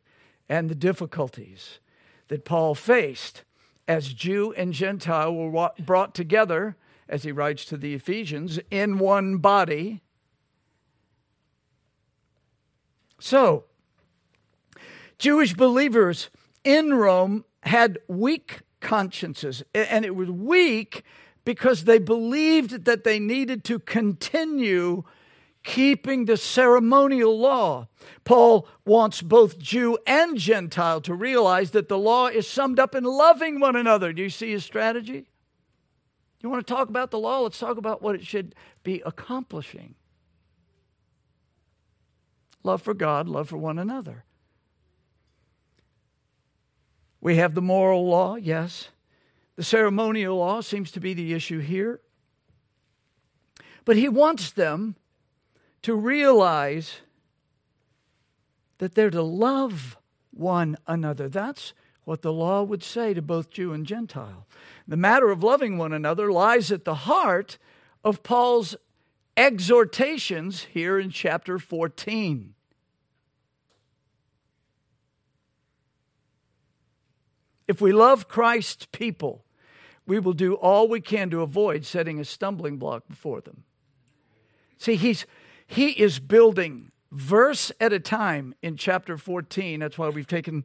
and 0.50 0.70
the 0.70 0.76
difficulties 0.76 1.80
that 2.28 2.46
Paul 2.46 2.76
faced 2.76 3.44
as 3.88 4.14
Jew 4.14 4.54
and 4.58 4.74
Gentile 4.74 5.34
were 5.34 5.70
brought 5.80 6.14
together, 6.14 6.76
as 7.08 7.24
he 7.24 7.32
writes 7.32 7.66
to 7.66 7.78
the 7.78 7.94
Ephesians, 7.94 8.60
in 8.70 8.98
one 8.98 9.38
body. 9.38 10.02
So, 13.26 13.64
Jewish 15.18 15.56
believers 15.56 16.30
in 16.64 16.94
Rome 16.94 17.44
had 17.64 17.98
weak 18.08 18.60
consciences, 18.82 19.64
and 19.74 20.06
it 20.06 20.16
was 20.16 20.30
weak 20.30 21.02
because 21.44 21.86
they 21.86 21.98
believed 21.98 22.86
that 22.86 23.04
they 23.04 23.18
needed 23.18 23.64
to 23.64 23.80
continue 23.80 25.06
keeping 25.64 26.26
the 26.26 26.38
ceremonial 26.38 27.36
law. 27.36 27.88
Paul 28.26 28.68
wants 28.86 29.24
both 29.24 29.58
Jew 29.58 29.98
and 30.06 30.38
Gentile 30.38 31.02
to 31.02 31.16
realize 31.16 31.72
that 31.72 31.90
the 31.90 31.98
law 31.98 32.28
is 32.28 32.48
summed 32.48 32.80
up 32.80 32.94
in 32.94 33.06
loving 33.06 33.60
one 33.60 33.76
another. 33.76 34.14
Do 34.14 34.22
you 34.22 34.30
see 34.30 34.52
his 34.52 34.64
strategy? 34.64 35.32
You 36.44 36.52
want 36.52 36.68
to 36.68 36.72
talk 36.72 36.90
about 36.90 37.10
the 37.10 37.18
law? 37.18 37.40
Let's 37.40 37.58
talk 37.58 37.78
about 37.78 38.04
what 38.04 38.14
it 38.14 38.24
should 38.24 38.54
be 38.84 39.02
accomplishing 39.04 39.96
love 42.66 42.82
for 42.82 42.94
God, 42.94 43.30
love 43.30 43.48
for 43.50 43.58
one 43.58 43.80
another. 43.80 44.26
We 47.22 47.38
have 47.38 47.54
the 47.54 47.62
moral 47.62 48.08
law, 48.08 48.36
yes. 48.36 48.90
The 49.56 49.64
ceremonial 49.64 50.38
law 50.38 50.62
seems 50.62 50.92
to 50.92 51.00
be 51.00 51.14
the 51.14 51.34
issue 51.34 51.60
here. 51.60 52.02
But 53.86 53.96
he 53.96 54.10
wants 54.10 54.52
them 54.52 54.96
to 55.84 55.96
realize 55.96 56.98
that 58.80 58.96
they're 58.96 59.12
to 59.12 59.22
love 59.22 59.98
one 60.32 60.76
another. 60.88 61.30
That's 61.30 61.74
what 62.04 62.22
the 62.24 62.34
law 62.34 62.64
would 62.64 62.84
say 62.84 63.14
to 63.14 63.22
both 63.22 63.52
Jew 63.52 63.74
and 63.74 63.86
Gentile. 63.86 64.48
The 64.88 64.98
matter 64.98 65.30
of 65.30 65.44
loving 65.44 65.78
one 65.78 65.94
another 65.94 66.32
lies 66.32 66.72
at 66.72 66.84
the 66.84 66.96
heart 66.96 67.58
of 68.04 68.24
Paul's 68.24 68.76
exhortations 69.38 70.64
here 70.72 71.00
in 71.00 71.12
chapter 71.12 71.60
14. 71.60 72.55
If 77.68 77.82
we 77.82 77.92
love 77.92 78.28
Christ's 78.28 78.88
people, 78.92 79.44
we 80.06 80.20
will 80.20 80.34
do 80.34 80.54
all 80.54 80.88
we 80.88 81.02
can 81.02 81.30
to 81.32 81.42
avoid 81.42 81.86
setting 81.86 82.20
a 82.20 82.26
stumbling 82.26 82.78
block 82.78 83.08
before 83.08 83.42
them. 83.42 83.64
See, 84.78 84.96
he's 84.96 85.26
he 85.68 85.90
is 85.92 86.20
building 86.20 86.92
verse 87.12 87.72
at 87.80 87.94
a 87.94 88.00
time 88.00 88.54
in 88.62 88.78
chapter 88.78 89.18
14. 89.18 89.80
That's 89.80 89.98
why 89.98 90.10
we've 90.10 90.28
taken 90.28 90.64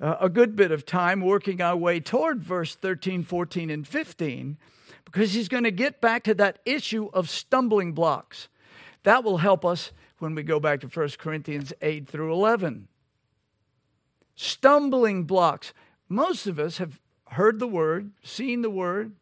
uh, 0.00 0.16
a 0.20 0.28
good 0.28 0.56
bit 0.56 0.70
of 0.70 0.86
time 0.86 1.20
working 1.20 1.60
our 1.60 1.76
way 1.76 2.00
toward 2.00 2.42
verse 2.42 2.74
13, 2.74 3.24
14, 3.24 3.68
and 3.68 3.86
15 3.86 4.56
because 5.04 5.32
he's 5.32 5.48
going 5.48 5.64
to 5.64 5.70
get 5.70 6.00
back 6.00 6.22
to 6.24 6.34
that 6.34 6.58
issue 6.64 7.08
of 7.12 7.28
stumbling 7.28 7.92
blocks. 7.92 8.48
That 9.02 9.24
will 9.24 9.38
help 9.38 9.64
us 9.64 9.92
when 10.18 10.34
we 10.34 10.42
go 10.42 10.60
back 10.60 10.80
to 10.80 10.86
1 10.86 11.10
Corinthians 11.18 11.72
8 11.80 12.06
through 12.06 12.32
11. 12.32 12.88
Stumbling 14.34 15.24
blocks. 15.24 15.72
Most 16.08 16.46
of 16.46 16.58
us 16.58 16.78
have 16.78 17.00
heard 17.30 17.58
the 17.58 17.66
word, 17.66 18.12
seen 18.22 18.62
the 18.62 18.70
word, 18.70 19.12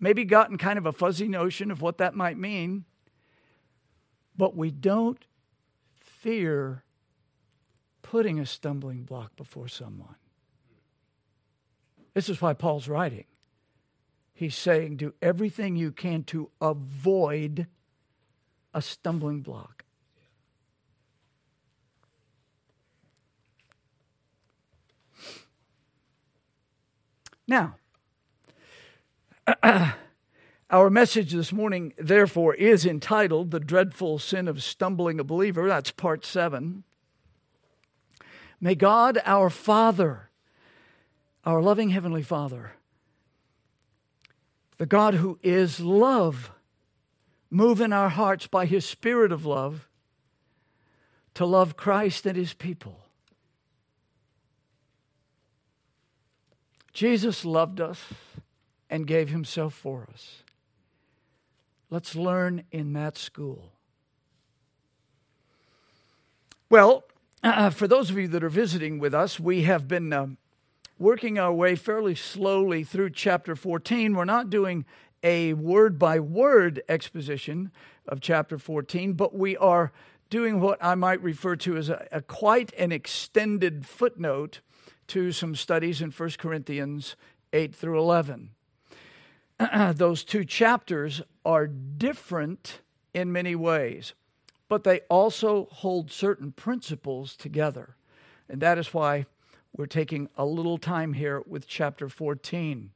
maybe 0.00 0.24
gotten 0.24 0.56
kind 0.56 0.78
of 0.78 0.86
a 0.86 0.92
fuzzy 0.92 1.28
notion 1.28 1.70
of 1.70 1.82
what 1.82 1.98
that 1.98 2.14
might 2.14 2.38
mean, 2.38 2.84
but 4.36 4.56
we 4.56 4.70
don't 4.70 5.24
fear 6.00 6.84
putting 8.00 8.38
a 8.38 8.46
stumbling 8.46 9.02
block 9.02 9.36
before 9.36 9.68
someone. 9.68 10.14
This 12.14 12.28
is 12.28 12.40
why 12.40 12.54
Paul's 12.54 12.88
writing. 12.88 13.24
He's 14.32 14.54
saying, 14.54 14.96
do 14.96 15.14
everything 15.20 15.76
you 15.76 15.92
can 15.92 16.22
to 16.24 16.50
avoid 16.60 17.66
a 18.72 18.80
stumbling 18.80 19.40
block. 19.40 19.73
Now, 27.46 27.76
our 30.70 30.88
message 30.88 31.32
this 31.32 31.52
morning, 31.52 31.92
therefore, 31.98 32.54
is 32.54 32.86
entitled 32.86 33.50
The 33.50 33.60
Dreadful 33.60 34.18
Sin 34.18 34.48
of 34.48 34.62
Stumbling 34.62 35.20
a 35.20 35.24
Believer. 35.24 35.68
That's 35.68 35.90
part 35.90 36.24
seven. 36.24 36.84
May 38.60 38.74
God, 38.74 39.20
our 39.26 39.50
Father, 39.50 40.30
our 41.44 41.60
loving 41.60 41.90
Heavenly 41.90 42.22
Father, 42.22 42.72
the 44.78 44.86
God 44.86 45.14
who 45.14 45.38
is 45.42 45.80
love, 45.80 46.50
move 47.50 47.82
in 47.82 47.92
our 47.92 48.08
hearts 48.08 48.46
by 48.46 48.64
His 48.64 48.86
Spirit 48.86 49.32
of 49.32 49.44
love 49.44 49.86
to 51.34 51.44
love 51.44 51.76
Christ 51.76 52.24
and 52.24 52.38
His 52.38 52.54
people. 52.54 53.03
Jesus 56.94 57.44
loved 57.44 57.80
us 57.80 58.00
and 58.88 59.06
gave 59.06 59.28
Himself 59.28 59.74
for 59.74 60.08
us. 60.12 60.44
Let's 61.90 62.14
learn 62.14 62.64
in 62.70 62.92
that 62.94 63.18
school. 63.18 63.72
Well, 66.70 67.04
uh, 67.42 67.70
for 67.70 67.86
those 67.86 68.10
of 68.10 68.16
you 68.16 68.28
that 68.28 68.42
are 68.42 68.48
visiting 68.48 68.98
with 68.98 69.12
us, 69.12 69.38
we 69.38 69.62
have 69.62 69.86
been 69.86 70.12
um, 70.12 70.38
working 70.98 71.38
our 71.38 71.52
way 71.52 71.74
fairly 71.74 72.14
slowly 72.14 72.84
through 72.84 73.10
chapter 73.10 73.54
14. 73.54 74.14
We're 74.14 74.24
not 74.24 74.48
doing 74.48 74.84
a 75.22 75.52
word 75.54 75.98
by 75.98 76.20
word 76.20 76.82
exposition 76.88 77.72
of 78.06 78.20
chapter 78.20 78.58
14, 78.58 79.14
but 79.14 79.34
we 79.34 79.56
are 79.56 79.92
doing 80.30 80.60
what 80.60 80.78
I 80.82 80.94
might 80.94 81.22
refer 81.22 81.56
to 81.56 81.76
as 81.76 81.88
a, 81.88 82.06
a 82.12 82.22
quite 82.22 82.72
an 82.74 82.92
extended 82.92 83.84
footnote 83.84 84.60
to 85.08 85.32
some 85.32 85.54
studies 85.54 86.00
in 86.00 86.10
1 86.10 86.30
Corinthians 86.38 87.16
8 87.52 87.74
through 87.74 87.98
11. 87.98 88.50
Those 89.94 90.24
two 90.24 90.44
chapters 90.44 91.22
are 91.44 91.66
different 91.66 92.80
in 93.12 93.32
many 93.32 93.54
ways, 93.54 94.14
but 94.68 94.84
they 94.84 95.00
also 95.08 95.68
hold 95.70 96.10
certain 96.10 96.52
principles 96.52 97.36
together. 97.36 97.96
And 98.48 98.60
that 98.60 98.78
is 98.78 98.92
why 98.92 99.26
we're 99.76 99.86
taking 99.86 100.28
a 100.36 100.44
little 100.44 100.78
time 100.78 101.14
here 101.14 101.42
with 101.46 101.66
chapter 101.66 102.08
14. 102.08 102.90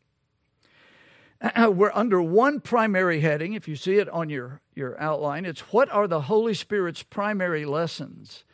We're 1.69 1.93
under 1.95 2.21
one 2.21 2.61
primary 2.61 3.21
heading, 3.21 3.55
if 3.55 3.69
you 3.69 3.77
see 3.77 3.97
it 3.97 4.09
on 4.09 4.29
your, 4.29 4.61
your 4.75 5.01
outline. 5.01 5.45
It's 5.45 5.73
what 5.73 5.91
are 5.91 6.07
the 6.07 6.23
Holy 6.23 6.55
Spirit's 6.55 7.03
primary 7.03 7.65
lessons 7.65 8.45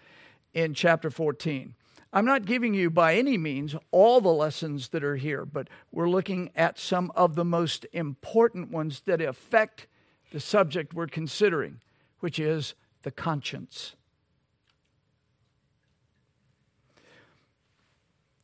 in 0.52 0.74
chapter 0.74 1.10
14? 1.10 1.74
I'm 2.14 2.24
not 2.24 2.46
giving 2.46 2.74
you 2.74 2.90
by 2.90 3.16
any 3.16 3.36
means 3.36 3.74
all 3.90 4.20
the 4.20 4.28
lessons 4.28 4.90
that 4.90 5.02
are 5.02 5.16
here, 5.16 5.44
but 5.44 5.66
we're 5.90 6.08
looking 6.08 6.52
at 6.54 6.78
some 6.78 7.10
of 7.16 7.34
the 7.34 7.44
most 7.44 7.86
important 7.92 8.70
ones 8.70 9.02
that 9.06 9.20
affect 9.20 9.88
the 10.30 10.38
subject 10.38 10.94
we're 10.94 11.08
considering, 11.08 11.80
which 12.20 12.38
is 12.38 12.74
the 13.02 13.10
conscience. 13.10 13.96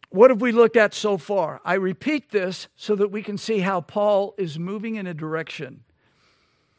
What 0.08 0.30
have 0.30 0.40
we 0.40 0.50
looked 0.50 0.76
at 0.76 0.92
so 0.92 1.16
far? 1.16 1.60
I 1.64 1.74
repeat 1.74 2.32
this 2.32 2.66
so 2.74 2.96
that 2.96 3.12
we 3.12 3.22
can 3.22 3.38
see 3.38 3.60
how 3.60 3.82
Paul 3.82 4.34
is 4.36 4.58
moving 4.58 4.96
in 4.96 5.06
a 5.06 5.14
direction. 5.14 5.84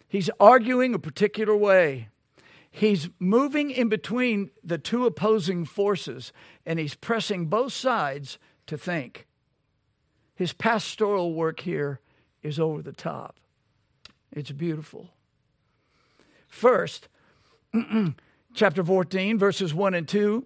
He's 0.09 0.29
arguing 0.41 0.93
a 0.93 0.99
particular 0.99 1.55
way. 1.55 2.09
He's 2.71 3.09
moving 3.19 3.69
in 3.69 3.89
between 3.89 4.49
the 4.63 4.77
two 4.77 5.05
opposing 5.05 5.65
forces 5.65 6.31
and 6.65 6.79
he's 6.79 6.95
pressing 6.95 7.47
both 7.47 7.73
sides 7.73 8.39
to 8.67 8.77
think. 8.77 9.27
His 10.35 10.53
pastoral 10.53 11.33
work 11.33 11.59
here 11.59 11.99
is 12.41 12.59
over 12.59 12.81
the 12.81 12.93
top. 12.93 13.35
It's 14.31 14.51
beautiful. 14.51 15.09
First, 16.47 17.09
chapter 18.53 18.83
14, 18.83 19.37
verses 19.37 19.73
1 19.73 19.93
and 19.93 20.07
2 20.07 20.45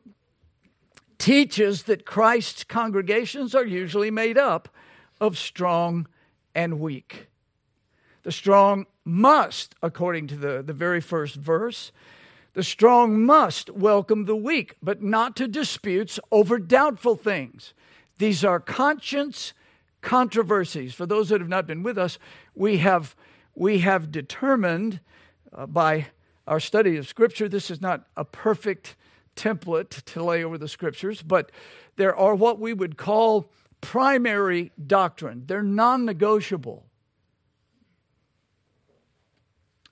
teaches 1.17 1.83
that 1.83 2.05
Christ's 2.05 2.63
congregations 2.63 3.55
are 3.55 3.65
usually 3.65 4.11
made 4.11 4.37
up 4.37 4.69
of 5.21 5.37
strong 5.37 6.07
and 6.53 6.79
weak. 6.79 7.27
The 8.23 8.31
strong 8.31 8.87
must, 9.05 9.75
according 9.81 10.27
to 10.27 10.35
the, 10.35 10.63
the 10.63 10.73
very 10.73 10.99
first 10.99 11.35
verse, 11.35 11.91
the 12.55 12.63
strong 12.63 13.23
must 13.25 13.69
welcome 13.69 14.23
the 14.23 14.35
weak, 14.35 14.77
but 14.81 15.03
not 15.03 15.35
to 15.35 15.47
disputes 15.47 16.21
over 16.31 16.57
doubtful 16.57 17.17
things. 17.17 17.73
These 18.17 18.45
are 18.45 18.61
conscience 18.61 19.53
controversies. 20.01 20.93
For 20.93 21.05
those 21.05 21.29
that 21.29 21.41
have 21.41 21.49
not 21.49 21.67
been 21.67 21.83
with 21.83 21.97
us, 21.97 22.17
we 22.55 22.77
have, 22.77 23.13
we 23.55 23.79
have 23.79 24.09
determined 24.09 25.01
uh, 25.51 25.65
by 25.65 26.07
our 26.47 26.61
study 26.61 26.95
of 26.95 27.09
Scripture, 27.09 27.49
this 27.49 27.69
is 27.69 27.81
not 27.81 28.07
a 28.15 28.23
perfect 28.23 28.95
template 29.35 30.01
to 30.03 30.23
lay 30.23 30.41
over 30.41 30.57
the 30.57 30.69
Scriptures, 30.69 31.21
but 31.21 31.51
there 31.97 32.15
are 32.15 32.35
what 32.35 32.57
we 32.57 32.71
would 32.71 32.95
call 32.95 33.51
primary 33.81 34.71
doctrine. 34.87 35.43
They're 35.45 35.61
non 35.61 36.05
negotiable. 36.05 36.85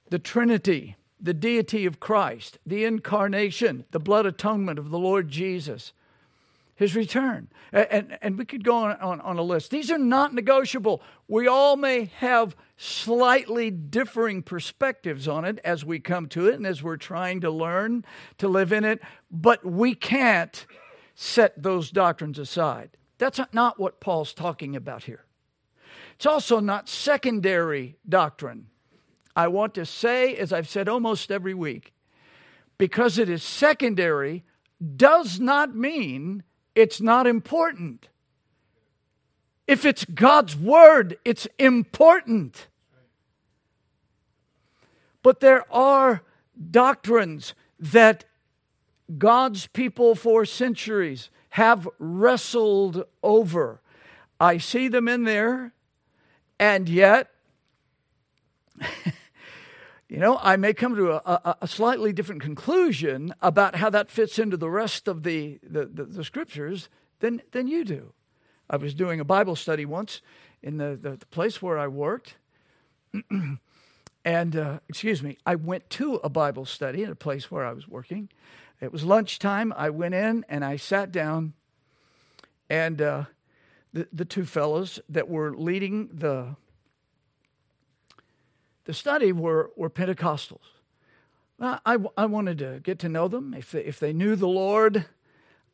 The 0.09 0.19
Trinity 0.19 0.95
the 1.23 1.33
deity 1.33 1.85
of 1.85 2.01
Christ, 2.01 2.59
the 2.65 2.83
incarnation, 2.83 3.85
the 3.91 3.99
blood 3.99 4.25
atonement 4.25 4.77
of 4.77 4.89
the 4.89 4.99
Lord 4.99 5.29
Jesus, 5.29 5.93
his 6.75 6.95
return. 6.95 7.47
And, 7.71 7.87
and, 7.89 8.17
and 8.21 8.37
we 8.37 8.43
could 8.43 8.63
go 8.65 8.75
on, 8.75 8.97
on, 8.97 9.21
on 9.21 9.37
a 9.37 9.41
list. 9.41 9.71
These 9.71 9.89
are 9.89 9.97
not 9.97 10.33
negotiable. 10.33 11.01
We 11.29 11.47
all 11.47 11.77
may 11.77 12.11
have 12.17 12.57
slightly 12.75 13.71
differing 13.71 14.43
perspectives 14.43 15.25
on 15.27 15.45
it 15.45 15.59
as 15.63 15.85
we 15.85 15.99
come 15.99 16.27
to 16.29 16.47
it 16.47 16.55
and 16.55 16.67
as 16.67 16.83
we're 16.83 16.97
trying 16.97 17.39
to 17.41 17.49
learn 17.49 18.03
to 18.39 18.49
live 18.49 18.73
in 18.73 18.83
it, 18.83 19.01
but 19.31 19.65
we 19.65 19.95
can't 19.95 20.65
set 21.15 21.61
those 21.61 21.89
doctrines 21.89 22.37
aside. 22.37 22.97
That's 23.17 23.39
not 23.53 23.79
what 23.79 24.01
Paul's 24.01 24.33
talking 24.33 24.75
about 24.75 25.03
here. 25.05 25.23
It's 26.15 26.25
also 26.25 26.59
not 26.59 26.89
secondary 26.89 27.95
doctrine. 28.07 28.67
I 29.35 29.47
want 29.47 29.73
to 29.75 29.85
say, 29.85 30.35
as 30.35 30.53
I've 30.53 30.69
said 30.69 30.87
almost 30.87 31.31
every 31.31 31.53
week, 31.53 31.93
because 32.77 33.17
it 33.17 33.29
is 33.29 33.43
secondary 33.43 34.43
does 34.95 35.39
not 35.39 35.75
mean 35.75 36.43
it's 36.75 37.01
not 37.01 37.27
important. 37.27 38.09
If 39.67 39.85
it's 39.85 40.05
God's 40.05 40.55
word, 40.55 41.17
it's 41.23 41.47
important. 41.57 42.67
But 45.21 45.39
there 45.39 45.65
are 45.73 46.23
doctrines 46.71 47.53
that 47.79 48.25
God's 49.17 49.67
people 49.67 50.15
for 50.15 50.45
centuries 50.45 51.29
have 51.51 51.87
wrestled 51.99 53.05
over. 53.21 53.81
I 54.39 54.57
see 54.57 54.87
them 54.87 55.07
in 55.07 55.23
there, 55.23 55.73
and 56.59 56.89
yet 56.89 57.29
you 60.13 60.19
know, 60.19 60.37
I 60.39 60.57
may 60.57 60.75
come 60.75 60.95
to 60.95 61.13
a, 61.13 61.21
a, 61.25 61.57
a, 61.61 61.67
slightly 61.67 62.13
different 62.13 62.43
conclusion 62.43 63.33
about 63.41 63.77
how 63.77 63.89
that 63.89 64.11
fits 64.11 64.37
into 64.37 64.57
the 64.57 64.69
rest 64.69 65.07
of 65.07 65.23
the, 65.23 65.59
the, 65.63 65.85
the, 65.87 66.03
the 66.03 66.23
scriptures 66.23 66.87
than, 67.19 67.41
than 67.51 67.67
you 67.67 67.83
do. 67.83 68.13
I 68.69 68.77
was 68.77 68.93
doing 68.93 69.19
a 69.19 69.25
Bible 69.25 69.55
study 69.55 69.85
once 69.85 70.21
in 70.61 70.77
the, 70.77 70.95
the, 71.01 71.15
the 71.15 71.25
place 71.25 71.63
where 71.63 71.79
I 71.79 71.87
worked. 71.87 72.35
and, 74.23 74.55
uh, 74.55 74.81
excuse 74.87 75.23
me, 75.23 75.39
I 75.47 75.55
went 75.55 75.89
to 75.89 76.17
a 76.17 76.29
Bible 76.29 76.65
study 76.65 77.01
in 77.01 77.09
a 77.09 77.15
place 77.15 77.49
where 77.49 77.65
I 77.65 77.73
was 77.73 77.87
working. 77.87 78.29
It 78.81 78.91
was 78.91 79.03
lunchtime. 79.03 79.73
I 79.75 79.89
went 79.89 80.13
in 80.13 80.45
and 80.47 80.63
I 80.63 80.75
sat 80.75 81.11
down. 81.11 81.53
And 82.69 83.01
uh, 83.01 83.23
the, 83.93 84.07
the 84.13 84.25
two 84.25 84.45
fellows 84.45 84.99
that 85.09 85.27
were 85.27 85.55
leading 85.55 86.09
the, 86.13 86.55
the 88.85 88.93
study 88.93 89.31
were, 89.31 89.71
were 89.75 89.89
Pentecostals. 89.89 90.65
I, 91.59 91.97
I 92.17 92.25
wanted 92.25 92.57
to 92.57 92.81
get 92.83 92.99
to 92.99 93.09
know 93.09 93.27
them. 93.27 93.53
If 93.53 93.71
they, 93.71 93.85
if 93.85 93.99
they 93.99 94.11
knew 94.11 94.35
the 94.35 94.47
Lord, 94.47 95.05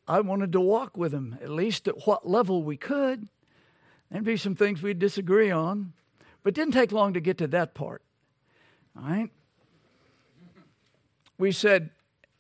I 0.07 0.19
wanted 0.21 0.51
to 0.51 0.61
walk 0.61 0.97
with 0.97 1.11
them, 1.11 1.37
at 1.41 1.49
least 1.49 1.87
at 1.87 2.05
what 2.05 2.29
level 2.29 2.63
we 2.63 2.77
could. 2.77 3.27
There'd 4.11 4.23
be 4.23 4.37
some 4.37 4.55
things 4.55 4.81
we'd 4.81 4.99
disagree 4.99 5.51
on, 5.51 5.93
but 6.43 6.53
didn't 6.53 6.73
take 6.73 6.91
long 6.91 7.13
to 7.13 7.19
get 7.19 7.37
to 7.39 7.47
that 7.47 7.73
part. 7.73 8.01
All 8.95 9.09
right? 9.09 9.29
We 11.37 11.51
said, 11.51 11.91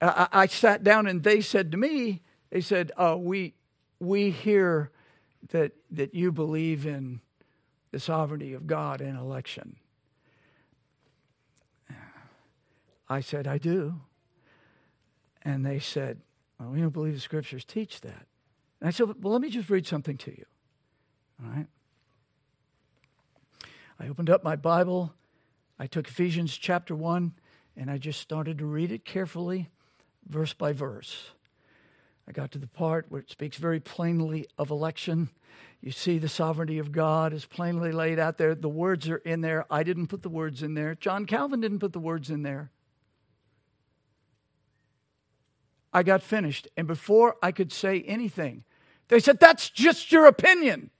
I, 0.01 0.27
I 0.31 0.45
sat 0.47 0.83
down 0.83 1.07
and 1.07 1.23
they 1.23 1.41
said 1.41 1.71
to 1.71 1.77
me, 1.77 2.21
they 2.49 2.61
said, 2.61 2.91
oh, 2.97 3.17
we, 3.17 3.53
we 3.99 4.31
hear 4.31 4.91
that, 5.49 5.71
that 5.91 6.13
you 6.13 6.31
believe 6.31 6.85
in 6.85 7.21
the 7.91 7.99
sovereignty 7.99 8.53
of 8.53 8.67
God 8.67 9.01
in 9.01 9.15
election. 9.15 9.77
I 13.09 13.21
said, 13.21 13.47
I 13.47 13.57
do. 13.57 13.95
And 15.41 15.65
they 15.65 15.79
said, 15.79 16.21
Well, 16.59 16.69
we 16.69 16.81
don't 16.81 16.93
believe 16.93 17.15
the 17.15 17.19
scriptures 17.19 17.65
teach 17.65 18.01
that. 18.01 18.25
And 18.79 18.87
I 18.87 18.91
said, 18.91 19.07
Well, 19.21 19.33
let 19.33 19.41
me 19.41 19.49
just 19.49 19.69
read 19.69 19.87
something 19.87 20.17
to 20.17 20.31
you. 20.31 20.45
All 21.43 21.51
right. 21.51 21.67
I 23.99 24.07
opened 24.07 24.29
up 24.29 24.43
my 24.43 24.55
Bible. 24.55 25.13
I 25.77 25.87
took 25.87 26.07
Ephesians 26.07 26.55
chapter 26.55 26.95
1 26.95 27.33
and 27.75 27.89
I 27.89 27.97
just 27.97 28.19
started 28.19 28.57
to 28.59 28.65
read 28.65 28.91
it 28.91 29.05
carefully, 29.05 29.69
verse 30.27 30.53
by 30.53 30.73
verse. 30.73 31.31
I 32.27 32.31
got 32.31 32.51
to 32.51 32.59
the 32.59 32.67
part 32.67 33.07
where 33.09 33.21
it 33.21 33.31
speaks 33.31 33.57
very 33.57 33.79
plainly 33.79 34.45
of 34.57 34.69
election. 34.69 35.29
You 35.81 35.91
see, 35.91 36.17
the 36.17 36.29
sovereignty 36.29 36.77
of 36.77 36.91
God 36.91 37.33
is 37.33 37.45
plainly 37.45 37.91
laid 37.91 38.19
out 38.19 38.37
there. 38.37 38.53
The 38.53 38.69
words 38.69 39.09
are 39.09 39.17
in 39.17 39.41
there. 39.41 39.65
I 39.71 39.83
didn't 39.83 40.07
put 40.07 40.21
the 40.21 40.29
words 40.29 40.61
in 40.61 40.75
there. 40.75 40.95
John 40.95 41.25
Calvin 41.25 41.61
didn't 41.61 41.79
put 41.79 41.93
the 41.93 41.99
words 41.99 42.29
in 42.29 42.43
there. 42.43 42.71
I 45.93 46.03
got 46.03 46.21
finished. 46.21 46.67
And 46.77 46.87
before 46.87 47.35
I 47.41 47.51
could 47.51 47.71
say 47.71 48.01
anything, 48.01 48.63
they 49.07 49.19
said, 49.19 49.39
That's 49.39 49.69
just 49.69 50.11
your 50.11 50.25
opinion. 50.25 50.91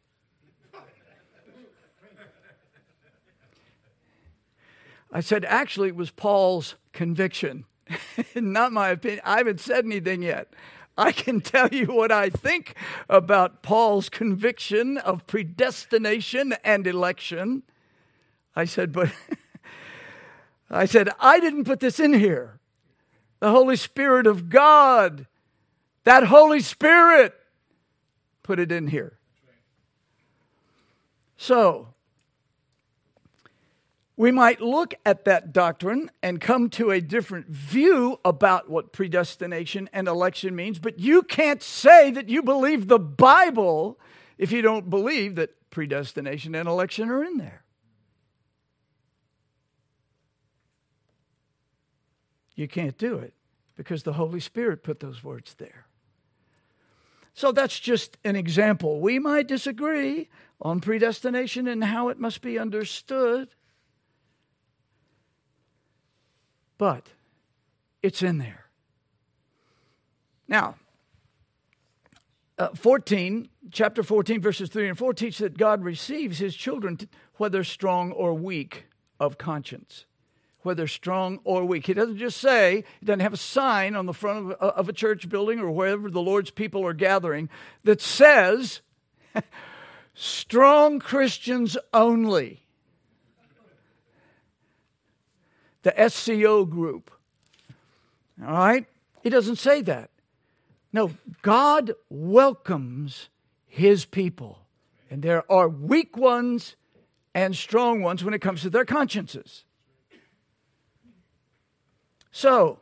I 5.12 5.22
said, 5.22 5.46
Actually, 5.46 5.90
it 5.90 5.96
was 5.96 6.12
Paul's 6.12 6.76
conviction, 6.94 7.66
not 8.36 8.72
my 8.72 8.90
opinion. 8.90 9.22
I 9.24 9.38
haven't 9.38 9.60
said 9.60 9.86
anything 9.86 10.22
yet. 10.22 10.54
I 10.98 11.12
can 11.12 11.40
tell 11.42 11.70
you 11.70 11.88
what 11.88 12.12
I 12.12 12.30
think 12.30 12.76
about 13.08 13.64
Paul's 13.64 14.10
conviction 14.10 14.98
of 14.98 15.26
predestination 15.28 16.54
and 16.64 16.86
election. 16.86 17.64
I 18.56 18.66
said, 18.66 18.92
But 18.92 19.12
I 20.70 20.86
said, 20.86 21.10
I 21.20 21.40
didn't 21.40 21.64
put 21.64 21.80
this 21.80 22.00
in 22.00 22.14
here 22.14 22.60
the 23.40 23.52
Holy 23.52 23.76
Spirit 23.76 24.28
of 24.28 24.50
God. 24.50 25.28
That 26.04 26.26
Holy 26.26 26.60
Spirit 26.60 27.34
put 28.44 28.60
it 28.60 28.72
in 28.72 28.88
here. 28.88 29.18
So, 31.38 31.94
we 34.18 34.32
might 34.32 34.60
look 34.60 34.94
at 35.06 35.24
that 35.24 35.54
doctrine 35.54 36.12
and 36.22 36.42
come 36.42 36.70
to 36.72 36.92
a 36.92 37.00
different 37.00 37.48
view 37.48 38.20
about 38.26 38.70
what 38.70 38.92
predestination 38.92 39.90
and 39.94 40.10
election 40.10 40.58
means, 40.58 40.78
but 40.78 41.00
you 41.00 41.24
can't 41.24 41.64
say 41.64 42.12
that 42.12 42.28
you 42.28 42.44
believe 42.44 42.90
the 42.90 43.00
Bible 43.00 43.98
if 44.38 44.52
you 44.52 44.62
don't 44.62 44.90
believe 44.90 45.36
that 45.36 45.52
predestination 45.70 46.54
and 46.54 46.68
election 46.68 47.10
are 47.10 47.24
in 47.24 47.38
there. 47.38 47.64
You 52.60 52.68
can't 52.68 52.97
do 52.97 53.16
it 53.16 53.34
because 53.78 54.03
the 54.03 54.12
Holy 54.12 54.41
Spirit 54.41 54.84
put 54.84 54.99
those 54.99 55.24
words 55.24 55.53
there. 55.53 55.86
So 57.34 57.53
that's 57.53 57.80
just 57.80 58.18
an 58.26 58.36
example. 58.36 58.99
We 58.99 59.18
might 59.18 59.47
disagree 59.47 60.28
on 60.60 60.82
predestination 60.82 61.70
and 61.70 61.82
how 61.82 62.10
it 62.10 62.20
must 62.20 62.41
be 62.41 62.60
understood, 62.60 63.47
but 66.78 67.07
it's 68.03 68.22
in 68.22 68.39
there. 68.39 68.66
Now, 70.49 70.76
uh, 72.57 72.76
14, 72.76 73.47
chapter 73.72 74.03
14, 74.03 74.41
verses 74.41 74.68
3 74.68 74.89
and 74.89 74.97
4 74.97 75.14
teach 75.14 75.38
that 75.38 75.57
God 75.57 75.82
receives 75.82 76.39
his 76.39 76.57
children, 76.57 76.99
whether 77.36 77.64
strong 77.64 78.12
or 78.12 78.34
weak 78.34 78.84
of 79.18 79.38
conscience 79.38 80.03
whether 80.62 80.88
strong 80.88 81.39
or 81.43 81.66
weak. 81.66 81.86
He 81.86 81.93
doesn't 81.93 82.18
just 82.18 82.38
say, 82.38 82.84
he 82.99 83.05
doesn't 83.05 83.22
have 83.22 83.34
a 83.34 83.38
sign 83.38 83.95
on 83.95 84.05
the 84.05 84.14
front 84.14 84.51
of, 84.53 84.62
of 84.62 84.89
a 84.89 84.93
church 84.93 85.30
building 85.30 85.60
or 85.60 85.72
wherever 85.72 86.10
the 86.10 86.22
Lord's 86.22 86.51
people 86.51 86.86
are 86.86 86.93
gathering 86.93 87.49
that 87.84 88.01
says, 88.01 88.82
strong 90.14 90.99
Christians 90.99 91.78
only. 91.93 92.64
The 95.84 96.10
SCO 96.10 96.66
group. 96.66 97.10
All 98.45 98.51
right? 98.51 98.86
He 99.24 99.30
doesn't 99.30 99.57
say 99.57 99.82
that. 99.84 100.10
No, 100.91 101.12
God 101.41 101.93
welcomes 102.10 103.30
his 103.66 104.05
people. 104.05 104.60
And 105.10 105.22
there 105.22 105.49
are 105.51 105.70
weak 105.70 106.18
ones 106.18 106.76
and 107.34 107.55
strong 107.55 108.01
ones 108.01 108.24
when 108.24 108.34
it 108.34 108.41
comes 108.41 108.62
to 108.64 108.70
their 108.70 108.86
consciences. 108.86 109.64
So, 112.32 112.80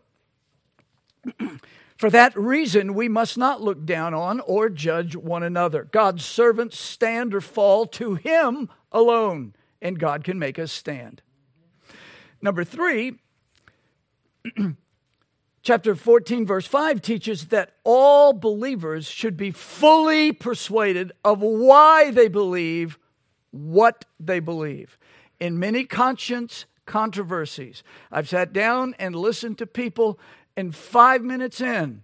for 1.97 2.09
that 2.09 2.37
reason, 2.37 2.93
we 2.93 3.07
must 3.07 3.37
not 3.37 3.61
look 3.61 3.85
down 3.85 4.13
on 4.13 4.39
or 4.41 4.69
judge 4.69 5.15
one 5.15 5.43
another. 5.43 5.85
God's 5.85 6.25
servants 6.25 6.79
stand 6.79 7.33
or 7.33 7.41
fall 7.41 7.85
to 7.87 8.15
Him 8.15 8.69
alone, 8.91 9.53
and 9.81 9.99
God 9.99 10.23
can 10.23 10.37
make 10.39 10.59
us 10.59 10.71
stand. 10.71 11.21
Number 12.41 12.63
three, 12.63 13.15
chapter 15.61 15.95
14, 15.95 16.45
verse 16.45 16.67
5 16.67 17.01
teaches 17.01 17.47
that 17.47 17.73
all 17.83 18.33
believers 18.33 19.07
should 19.07 19.35
be 19.35 19.51
fully 19.51 20.31
persuaded 20.31 21.11
of 21.23 21.41
why 21.41 22.11
they 22.11 22.27
believe 22.27 22.97
what 23.51 24.05
they 24.19 24.39
believe. 24.39 24.97
In 25.39 25.59
many 25.59 25.83
conscience 25.83 26.65
controversies. 26.87 27.83
I've 28.11 28.27
sat 28.27 28.51
down 28.51 28.95
and 28.97 29.15
listened 29.15 29.59
to 29.59 29.67
people, 29.67 30.19
and 30.55 30.73
five 30.73 31.21
minutes 31.21 31.61
in, 31.61 32.03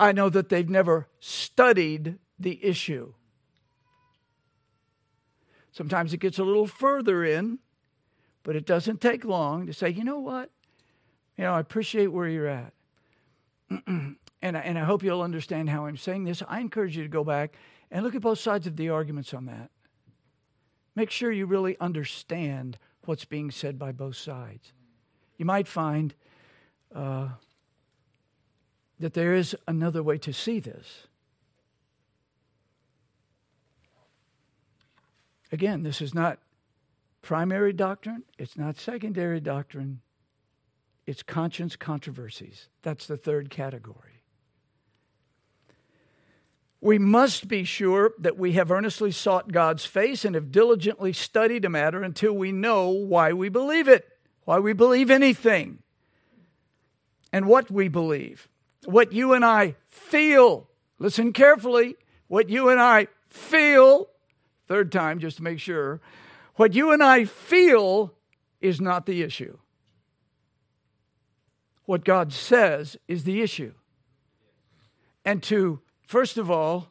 I 0.00 0.12
know 0.12 0.30
that 0.30 0.48
they've 0.48 0.68
never 0.68 1.08
studied 1.20 2.18
the 2.38 2.64
issue. 2.64 3.12
Sometimes 5.72 6.14
it 6.14 6.20
gets 6.20 6.38
a 6.38 6.44
little 6.44 6.66
further 6.66 7.24
in, 7.24 7.58
but 8.42 8.56
it 8.56 8.64
doesn't 8.64 9.00
take 9.00 9.24
long 9.24 9.66
to 9.66 9.72
say, 9.72 9.90
you 9.90 10.04
know 10.04 10.18
what? 10.18 10.50
You 11.36 11.44
know, 11.44 11.52
I 11.52 11.60
appreciate 11.60 12.08
where 12.08 12.28
you're 12.28 12.46
at. 12.46 12.72
and, 13.86 14.16
I, 14.42 14.60
and 14.60 14.78
I 14.78 14.84
hope 14.84 15.02
you'll 15.02 15.22
understand 15.22 15.68
how 15.68 15.86
I'm 15.86 15.96
saying 15.96 16.24
this. 16.24 16.42
I 16.48 16.60
encourage 16.60 16.96
you 16.96 17.02
to 17.02 17.08
go 17.08 17.24
back 17.24 17.54
and 17.90 18.04
look 18.04 18.14
at 18.14 18.22
both 18.22 18.38
sides 18.38 18.66
of 18.66 18.76
the 18.76 18.88
arguments 18.88 19.34
on 19.34 19.46
that. 19.46 19.70
Make 20.94 21.10
sure 21.10 21.30
you 21.30 21.46
really 21.46 21.76
understand 21.78 22.78
what's 23.08 23.24
being 23.24 23.50
said 23.50 23.78
by 23.78 23.90
both 23.90 24.16
sides. 24.16 24.74
You 25.38 25.46
might 25.46 25.66
find 25.66 26.14
uh, 26.94 27.28
that 29.00 29.14
there 29.14 29.32
is 29.32 29.56
another 29.66 30.02
way 30.02 30.18
to 30.18 30.30
see 30.30 30.60
this. 30.60 31.06
Again, 35.50 35.84
this 35.84 36.02
is 36.02 36.14
not 36.14 36.38
primary 37.22 37.72
doctrine, 37.72 38.24
it's 38.36 38.58
not 38.58 38.76
secondary 38.76 39.40
doctrine, 39.40 40.02
it's 41.06 41.22
conscience 41.22 41.76
controversies. 41.76 42.68
That's 42.82 43.06
the 43.06 43.16
third 43.16 43.48
category. 43.48 44.17
We 46.80 46.98
must 46.98 47.48
be 47.48 47.64
sure 47.64 48.12
that 48.18 48.38
we 48.38 48.52
have 48.52 48.70
earnestly 48.70 49.10
sought 49.10 49.50
God's 49.50 49.84
face 49.84 50.24
and 50.24 50.34
have 50.34 50.52
diligently 50.52 51.12
studied 51.12 51.64
a 51.64 51.68
matter 51.68 52.02
until 52.02 52.32
we 52.32 52.52
know 52.52 52.90
why 52.90 53.32
we 53.32 53.48
believe 53.48 53.88
it, 53.88 54.06
why 54.44 54.60
we 54.60 54.72
believe 54.72 55.10
anything, 55.10 55.82
and 57.32 57.46
what 57.46 57.70
we 57.70 57.88
believe. 57.88 58.48
What 58.84 59.12
you 59.12 59.32
and 59.32 59.44
I 59.44 59.74
feel, 59.86 60.68
listen 61.00 61.32
carefully, 61.32 61.96
what 62.28 62.48
you 62.48 62.68
and 62.68 62.80
I 62.80 63.08
feel, 63.26 64.08
third 64.68 64.92
time 64.92 65.18
just 65.18 65.38
to 65.38 65.42
make 65.42 65.58
sure, 65.58 66.00
what 66.54 66.74
you 66.74 66.92
and 66.92 67.02
I 67.02 67.24
feel 67.24 68.14
is 68.60 68.80
not 68.80 69.04
the 69.04 69.22
issue. 69.22 69.58
What 71.86 72.04
God 72.04 72.32
says 72.32 72.96
is 73.08 73.24
the 73.24 73.40
issue. 73.40 73.72
And 75.24 75.42
to 75.44 75.80
First 76.08 76.38
of 76.38 76.50
all, 76.50 76.88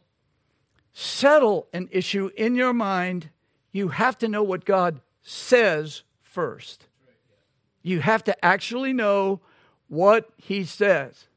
settle 0.93 1.67
an 1.73 1.89
issue 1.91 2.29
in 2.37 2.53
your 2.53 2.71
mind, 2.71 3.31
you 3.71 3.87
have 3.87 4.15
to 4.19 4.27
know 4.27 4.43
what 4.43 4.63
God 4.63 5.01
says 5.23 6.03
first. 6.21 6.85
You 7.81 8.01
have 8.01 8.23
to 8.25 8.45
actually 8.45 8.93
know 8.93 9.41
what 9.87 10.29
He 10.37 10.63
says. 10.63 11.29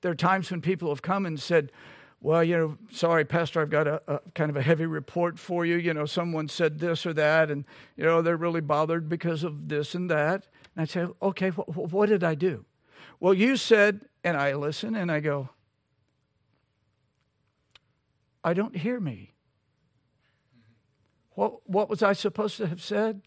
There 0.00 0.10
are 0.10 0.16
times 0.16 0.50
when 0.50 0.60
people 0.60 0.88
have 0.88 1.02
come 1.02 1.24
and 1.24 1.38
said, 1.38 1.70
well, 2.20 2.42
you 2.42 2.56
know, 2.56 2.78
sorry, 2.90 3.24
Pastor, 3.24 3.60
I've 3.60 3.70
got 3.70 3.86
a, 3.86 4.02
a, 4.08 4.20
kind 4.34 4.50
of 4.50 4.56
a 4.56 4.62
heavy 4.62 4.86
report 4.86 5.38
for 5.38 5.64
you. 5.64 5.76
You 5.76 5.94
know, 5.94 6.06
someone 6.06 6.48
said 6.48 6.80
this 6.80 7.06
or 7.06 7.12
that, 7.12 7.48
and, 7.48 7.64
you 7.96 8.02
know, 8.02 8.22
they're 8.22 8.36
really 8.36 8.60
bothered 8.60 9.08
because 9.08 9.44
of 9.44 9.68
this 9.68 9.94
and 9.94 10.10
that. 10.10 10.48
And 10.74 10.82
I 10.82 10.84
say, 10.86 11.06
okay, 11.22 11.50
wh- 11.50 11.92
what 11.92 12.08
did 12.08 12.24
I 12.24 12.34
do? 12.34 12.64
Well, 13.20 13.34
you 13.34 13.56
said, 13.56 14.00
and 14.24 14.36
I 14.36 14.54
listen 14.54 14.96
and 14.96 15.12
I 15.12 15.20
go, 15.20 15.50
I 18.44 18.52
don't 18.52 18.76
hear 18.76 19.00
me. 19.00 19.32
What, 21.30 21.68
what 21.68 21.88
was 21.88 22.02
I 22.02 22.12
supposed 22.12 22.58
to 22.58 22.66
have 22.66 22.82
said? 22.82 23.22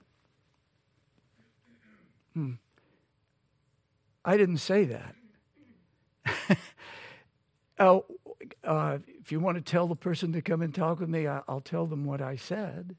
Hmm. 2.34 2.54
I 4.24 4.38
didn't 4.38 4.58
say 4.58 4.86
that. 4.86 5.16
oh, 7.80 8.06
uh, 8.64 9.00
if 9.20 9.32
you 9.32 9.40
want 9.40 9.58
to 9.58 9.62
tell 9.62 9.88
the 9.88 9.96
person 9.96 10.34
to 10.34 10.42
come 10.42 10.62
and 10.62 10.74
talk 10.74 11.00
with 11.00 11.10
me, 11.10 11.28
I, 11.28 11.42
I'll 11.48 11.62
tell 11.62 11.88
them 11.88 12.06
what 12.06 12.22
I 12.22 12.36
said. 12.36 12.96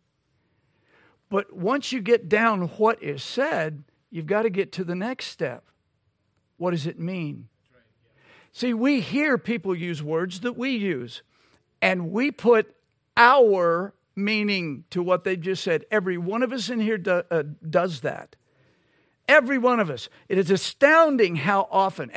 But 1.31 1.55
once 1.55 1.93
you 1.93 2.01
get 2.01 2.29
down 2.29 2.63
what 2.63 3.03
is 3.03 3.23
said, 3.23 3.85
you've 4.11 4.27
got 4.27 4.43
to 4.43 4.51
get 4.51 4.73
to 4.73 4.85
the 4.85 4.95
next 4.95 5.27
step. 5.27 5.65
What 6.57 6.73
does 6.73 6.87
it 6.87 6.99
mean? 6.99 7.49
See, 8.53 8.75
we 8.75 9.01
hear 9.01 9.39
people 9.39 9.75
use 9.75 10.03
words 10.03 10.41
that 10.41 10.57
we 10.57 10.71
use, 10.71 11.23
and 11.81 12.11
we 12.11 12.31
put 12.31 12.75
our 13.17 13.95
meaning 14.17 14.85
to 14.91 15.03
what 15.03 15.25
they 15.25 15.37
just 15.37 15.63
said. 15.63 15.85
Every 15.91 16.19
one 16.19 16.43
of 16.43 16.53
us 16.53 16.69
in 16.69 16.81
here 16.81 16.99
do, 16.99 17.23
uh, 17.31 17.45
does 17.69 18.01
that. 18.01 18.37
Every 19.29 19.59
one 19.59 19.79
of 19.79 19.91
us. 19.91 20.09
It 20.29 20.39
is 20.39 20.51
astounding 20.51 21.37
how 21.37 21.69
often, 21.71 22.11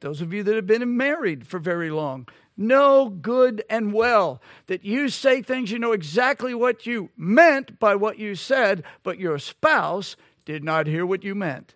those 0.00 0.20
of 0.20 0.32
you 0.32 0.42
that 0.42 0.56
have 0.56 0.66
been 0.66 0.96
married 0.96 1.46
for 1.46 1.58
very 1.58 1.90
long, 1.90 2.26
know 2.56 3.10
good 3.10 3.62
and 3.68 3.92
well 3.92 4.40
that 4.66 4.84
you 4.84 5.10
say 5.10 5.42
things 5.42 5.70
you 5.70 5.78
know 5.78 5.92
exactly 5.92 6.54
what 6.54 6.86
you 6.86 7.10
meant 7.16 7.78
by 7.78 7.94
what 7.94 8.18
you 8.18 8.34
said, 8.34 8.82
but 9.02 9.18
your 9.18 9.38
spouse 9.38 10.16
did 10.46 10.64
not 10.64 10.86
hear 10.86 11.04
what 11.04 11.22
you 11.22 11.34
meant. 11.34 11.74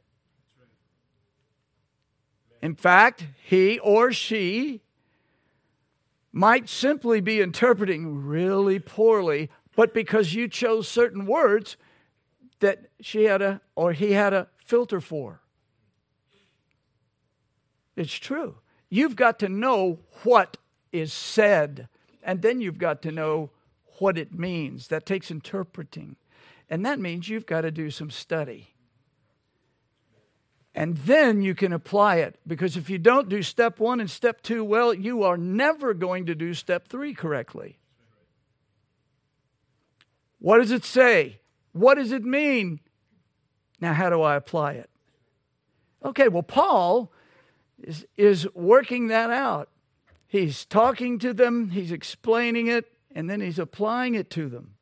In 2.63 2.75
fact, 2.75 3.27
he 3.45 3.79
or 3.81 4.13
she 4.13 4.81
might 6.33 6.69
simply 6.69 7.21
be 7.21 7.41
interpreting 7.41 8.25
really 8.25 8.79
poorly, 8.79 9.51
but 9.75 9.93
because 9.93 10.35
you 10.35 10.49
chose 10.49 10.87
certain 10.87 11.27
words 11.27 11.77
that 12.61 12.91
she 13.01 13.25
had 13.25 13.43
a 13.43 13.61
or 13.75 13.93
he 13.93 14.13
had 14.13 14.33
a 14.33 14.49
filter 14.59 15.01
for. 15.01 15.41
It's 17.97 18.15
true. 18.15 18.57
You've 18.89 19.17
got 19.17 19.39
to 19.41 19.49
know 19.49 20.01
what 20.23 20.57
is 20.93 21.13
said, 21.13 21.89
and 22.23 22.43
then 22.43 22.61
you've 22.61 22.79
got 22.79 23.03
to 23.03 23.13
know 23.13 23.51
what 23.99 24.19
it 24.19 24.33
means. 24.33 24.89
That 24.89 25.07
takes 25.07 25.31
interpreting. 25.31 26.17
And 26.69 26.87
that 26.87 26.99
means 26.99 27.29
you've 27.29 27.47
got 27.47 27.63
to 27.63 27.71
do 27.71 27.91
some 27.91 28.11
study. 28.11 28.75
And 30.75 30.97
then 30.99 31.43
you 31.43 31.55
can 31.55 31.73
apply 31.73 32.17
it. 32.17 32.39
Because 32.47 32.77
if 32.77 32.89
you 32.89 32.99
don't 32.99 33.29
do 33.29 33.43
step 33.43 33.81
one 33.81 34.01
and 34.01 34.11
step 34.11 34.43
two 34.43 34.63
well, 34.65 34.95
you 34.95 35.25
are 35.25 35.37
never 35.37 35.95
going 35.95 36.27
to 36.27 36.35
do 36.35 36.55
step 36.55 36.89
three 36.89 37.15
correctly. 37.15 37.79
What 40.39 40.59
does 40.59 40.71
it 40.71 40.85
say? 40.85 41.41
What 41.73 41.97
does 41.97 42.13
it 42.13 42.25
mean? 42.25 42.81
Now, 43.81 43.95
how 43.95 44.11
do 44.11 44.23
I 44.23 44.37
apply 44.37 44.73
it? 44.73 44.91
Okay, 46.05 46.29
well, 46.29 46.43
Paul 46.43 47.13
is, 47.83 48.07
is 48.17 48.47
working 48.55 49.09
that 49.09 49.31
out. 49.31 49.69
He's 50.27 50.65
talking 50.65 51.19
to 51.19 51.33
them, 51.33 51.71
he's 51.71 51.91
explaining 51.91 52.69
it, 52.69 52.87
and 53.15 53.29
then 53.29 53.41
he's 53.41 53.59
applying 53.59 54.15
it 54.15 54.31
to 54.31 54.49
them. 54.49 54.75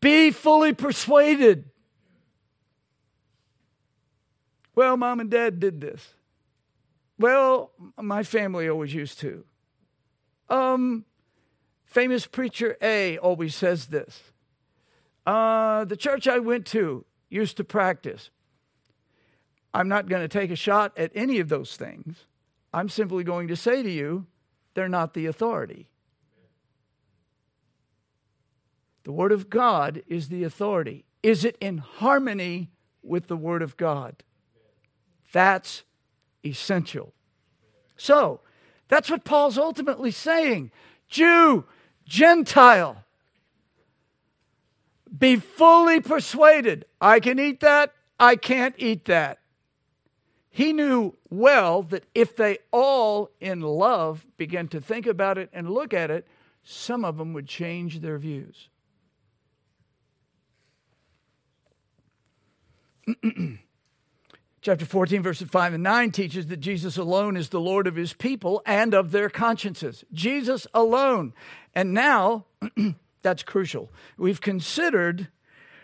Be 0.00 0.30
fully 0.30 0.72
persuaded. 0.72 1.70
Well, 4.74 4.96
mom 4.96 5.20
and 5.20 5.30
dad 5.30 5.60
did 5.60 5.80
this. 5.80 6.14
Well, 7.18 7.72
my 8.00 8.22
family 8.22 8.68
always 8.68 8.94
used 8.94 9.20
to. 9.20 9.44
Um, 10.48 11.04
famous 11.84 12.26
preacher 12.26 12.76
A 12.82 13.18
always 13.18 13.54
says 13.54 13.86
this. 13.86 14.32
Uh, 15.26 15.84
the 15.84 15.96
church 15.96 16.26
I 16.26 16.38
went 16.38 16.66
to 16.68 17.04
used 17.28 17.56
to 17.58 17.64
practice. 17.64 18.30
I'm 19.74 19.88
not 19.88 20.08
going 20.08 20.22
to 20.22 20.28
take 20.28 20.50
a 20.50 20.56
shot 20.56 20.92
at 20.98 21.12
any 21.14 21.38
of 21.38 21.48
those 21.48 21.76
things. 21.76 22.24
I'm 22.74 22.88
simply 22.88 23.24
going 23.24 23.48
to 23.48 23.56
say 23.56 23.82
to 23.82 23.90
you, 23.90 24.26
they're 24.74 24.88
not 24.88 25.14
the 25.14 25.26
authority. 25.26 25.88
The 29.04 29.12
Word 29.12 29.32
of 29.32 29.50
God 29.50 30.02
is 30.06 30.28
the 30.28 30.44
authority. 30.44 31.04
Is 31.22 31.44
it 31.44 31.56
in 31.60 31.78
harmony 31.78 32.70
with 33.02 33.28
the 33.28 33.36
Word 33.36 33.62
of 33.62 33.76
God? 33.76 34.22
That's 35.32 35.82
essential. 36.44 37.12
So, 37.96 38.40
that's 38.88 39.10
what 39.10 39.24
Paul's 39.24 39.58
ultimately 39.58 40.10
saying 40.10 40.70
Jew, 41.08 41.64
Gentile, 42.06 43.04
be 45.18 45.36
fully 45.36 46.00
persuaded. 46.00 46.84
I 47.00 47.20
can 47.20 47.38
eat 47.38 47.60
that, 47.60 47.92
I 48.18 48.36
can't 48.36 48.74
eat 48.78 49.06
that. 49.06 49.38
He 50.50 50.72
knew 50.74 51.14
well 51.30 51.82
that 51.84 52.04
if 52.14 52.36
they 52.36 52.58
all 52.70 53.30
in 53.40 53.62
love 53.62 54.26
began 54.36 54.68
to 54.68 54.80
think 54.80 55.06
about 55.06 55.38
it 55.38 55.48
and 55.52 55.70
look 55.70 55.94
at 55.94 56.10
it, 56.10 56.26
some 56.62 57.04
of 57.04 57.16
them 57.16 57.32
would 57.32 57.48
change 57.48 58.00
their 58.00 58.18
views. 58.18 58.68
Chapter 64.62 64.84
14, 64.84 65.24
verses 65.24 65.48
5 65.48 65.74
and 65.74 65.82
9 65.82 66.12
teaches 66.12 66.46
that 66.46 66.58
Jesus 66.58 66.96
alone 66.96 67.36
is 67.36 67.48
the 67.48 67.58
Lord 67.58 67.88
of 67.88 67.96
his 67.96 68.12
people 68.12 68.62
and 68.64 68.94
of 68.94 69.10
their 69.10 69.28
consciences. 69.28 70.04
Jesus 70.12 70.68
alone. 70.72 71.34
And 71.74 71.92
now, 71.92 72.44
that's 73.22 73.42
crucial. 73.42 73.90
We've 74.16 74.40
considered 74.40 75.26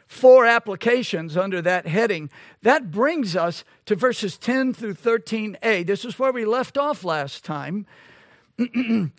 four 0.07 0.47
applications 0.47 1.37
under 1.37 1.61
that 1.61 1.89
heading. 1.89 2.31
That 2.63 2.93
brings 2.93 3.35
us 3.35 3.65
to 3.87 3.97
verses 3.97 4.39
10 4.39 4.75
through 4.75 4.95
13a. 4.95 5.85
This 5.85 6.05
is 6.05 6.17
where 6.17 6.33
we 6.33 6.45
left 6.45 6.79
off 6.79 7.03
last 7.03 7.45
time. 7.45 7.85
and 8.59 9.11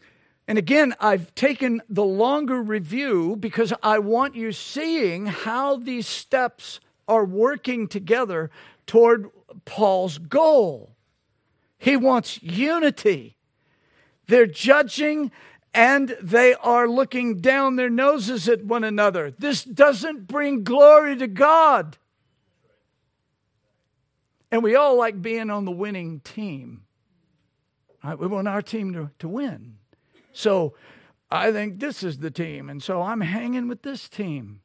again, 0.48 0.96
I've 1.02 1.36
taken 1.36 1.82
the 1.90 2.06
longer 2.06 2.62
review 2.62 3.36
because 3.36 3.74
I 3.84 4.00
want 4.00 4.36
you 4.36 4.54
seeing 4.54 5.26
how 5.26 5.76
these 5.76 6.08
steps 6.08 6.80
are 7.10 7.26
working 7.26 7.90
together 7.90 8.52
toward 8.88 9.30
Paul's 9.66 10.18
goal. 10.18 10.96
He 11.78 11.96
wants 11.96 12.42
unity. 12.44 13.38
They're 14.28 14.46
judging 14.46 15.32
and 15.74 16.18
they 16.22 16.56
are 16.56 16.88
looking 16.88 17.40
down 17.42 17.76
their 17.76 17.90
noses 17.90 18.50
at 18.50 18.66
one 18.66 18.84
another. 18.84 19.32
This 19.32 19.64
doesn't 19.64 20.28
bring 20.28 20.64
glory 20.64 21.16
to 21.18 21.28
God. 21.28 21.98
And 24.52 24.64
we 24.64 24.76
all 24.76 24.98
like 24.98 25.22
being 25.22 25.50
on 25.50 25.66
the 25.66 25.72
winning 25.72 26.22
team. 26.22 26.84
Right? 28.04 28.18
We 28.18 28.28
want 28.28 28.48
our 28.48 28.62
team 28.62 28.94
to, 28.94 29.12
to 29.20 29.28
win. 29.28 29.76
So 30.34 30.74
I 31.30 31.52
think 31.52 31.80
this 31.80 32.02
is 32.02 32.20
the 32.20 32.32
team. 32.32 32.70
And 32.70 32.82
so 32.82 33.02
I'm 33.02 33.22
hanging 33.22 33.68
with 33.68 33.84
this 33.84 34.10
team. 34.10 34.62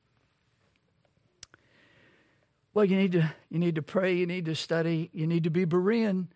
Well, 2.75 2.85
you 2.85 2.97
need 2.97 3.12
to 3.12 3.33
you 3.51 3.61
need 3.61 3.77
to 3.77 3.83
pray, 3.83 4.14
you 4.14 4.27
need 4.27 4.47
to 4.47 4.57
study, 4.57 5.09
you 5.12 5.29
need 5.29 5.45
to 5.45 5.51
be 5.51 5.64
Berean. 5.64 6.27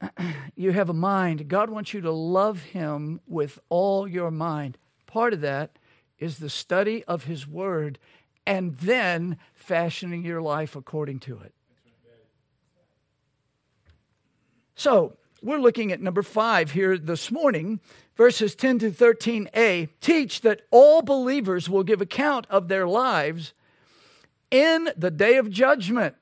you 0.56 0.72
have 0.72 0.88
a 0.88 0.94
mind. 0.94 1.48
God 1.48 1.70
wants 1.70 1.94
you 1.94 2.00
to 2.00 2.10
love 2.10 2.62
Him 2.62 3.20
with 3.26 3.60
all 3.68 4.08
your 4.08 4.32
mind. 4.32 4.78
Part 5.06 5.32
of 5.32 5.40
that 5.42 5.78
is 6.18 6.38
the 6.38 6.50
study 6.50 7.04
of 7.04 7.24
His 7.24 7.46
Word 7.46 8.00
and 8.46 8.76
then 8.78 9.36
fashioning 9.54 10.24
your 10.24 10.42
life 10.42 10.74
according 10.74 11.20
to 11.20 11.38
it. 11.38 11.54
So, 14.74 15.16
we're 15.40 15.58
looking 15.58 15.92
at 15.92 16.00
number 16.00 16.22
five 16.22 16.72
here 16.72 16.98
this 16.98 17.30
morning, 17.30 17.78
verses 18.16 18.56
10 18.56 18.80
to 18.80 18.90
13a 18.90 19.88
teach 20.00 20.40
that 20.40 20.62
all 20.72 21.02
believers 21.02 21.68
will 21.68 21.84
give 21.84 22.00
account 22.00 22.46
of 22.50 22.66
their 22.66 22.88
lives 22.88 23.52
in 24.50 24.90
the 24.96 25.10
day 25.10 25.36
of 25.36 25.50
judgment. 25.50 26.14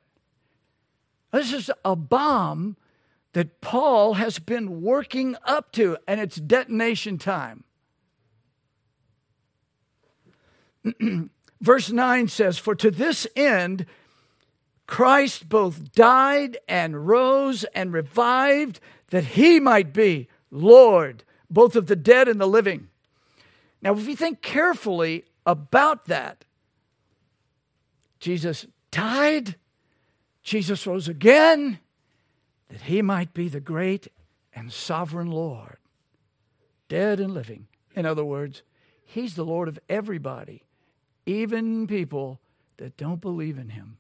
This 1.33 1.53
is 1.53 1.71
a 1.85 1.95
bomb 1.95 2.77
that 3.33 3.61
Paul 3.61 4.15
has 4.15 4.39
been 4.39 4.81
working 4.81 5.37
up 5.45 5.73
to, 5.73 5.99
and 6.09 6.21
it's 6.21 6.37
detonation 6.37 7.19
time. 7.19 7.65
Verse 11.61 11.91
9 11.91 12.29
says, 12.29 12.59
For 12.59 12.75
to 12.77 12.91
this 12.91 13.27
end 13.37 13.85
Christ 14.87 15.49
both 15.49 15.93
died 15.93 16.57
and 16.69 17.07
rose 17.07 17.65
and 17.75 17.93
revived, 17.93 18.81
that 19.11 19.25
he 19.25 19.61
might 19.61 19.93
be 19.93 20.29
Lord, 20.51 21.25
both 21.51 21.77
of 21.77 21.87
the 21.89 21.97
dead 21.97 22.29
and 22.29 22.41
the 22.41 22.47
living. 22.47 22.89
Now, 23.83 23.95
if 23.95 24.09
you 24.09 24.17
think 24.17 24.41
carefully 24.43 25.25
about 25.45 26.07
that, 26.07 26.46
Jesus 28.19 28.67
died, 28.91 29.57
Jesus 30.43 30.87
rose 30.87 31.09
again, 31.09 31.79
that 32.69 32.83
he 32.83 33.03
might 33.03 33.35
be 33.35 33.49
the 33.49 33.61
great 33.61 34.09
and 34.55 34.73
sovereign 34.73 35.31
Lord, 35.31 35.77
dead 36.89 37.21
and 37.21 37.35
living. 37.35 37.67
In 37.95 38.07
other 38.07 38.25
words, 38.25 38.63
he's 39.05 39.35
the 39.35 39.45
Lord 39.45 39.69
of 39.69 39.79
everybody, 39.89 40.65
even 41.27 41.87
people 41.87 42.41
that 42.79 42.97
don't 42.97 43.21
believe 43.21 43.59
in 43.59 43.71
him. 43.71 43.99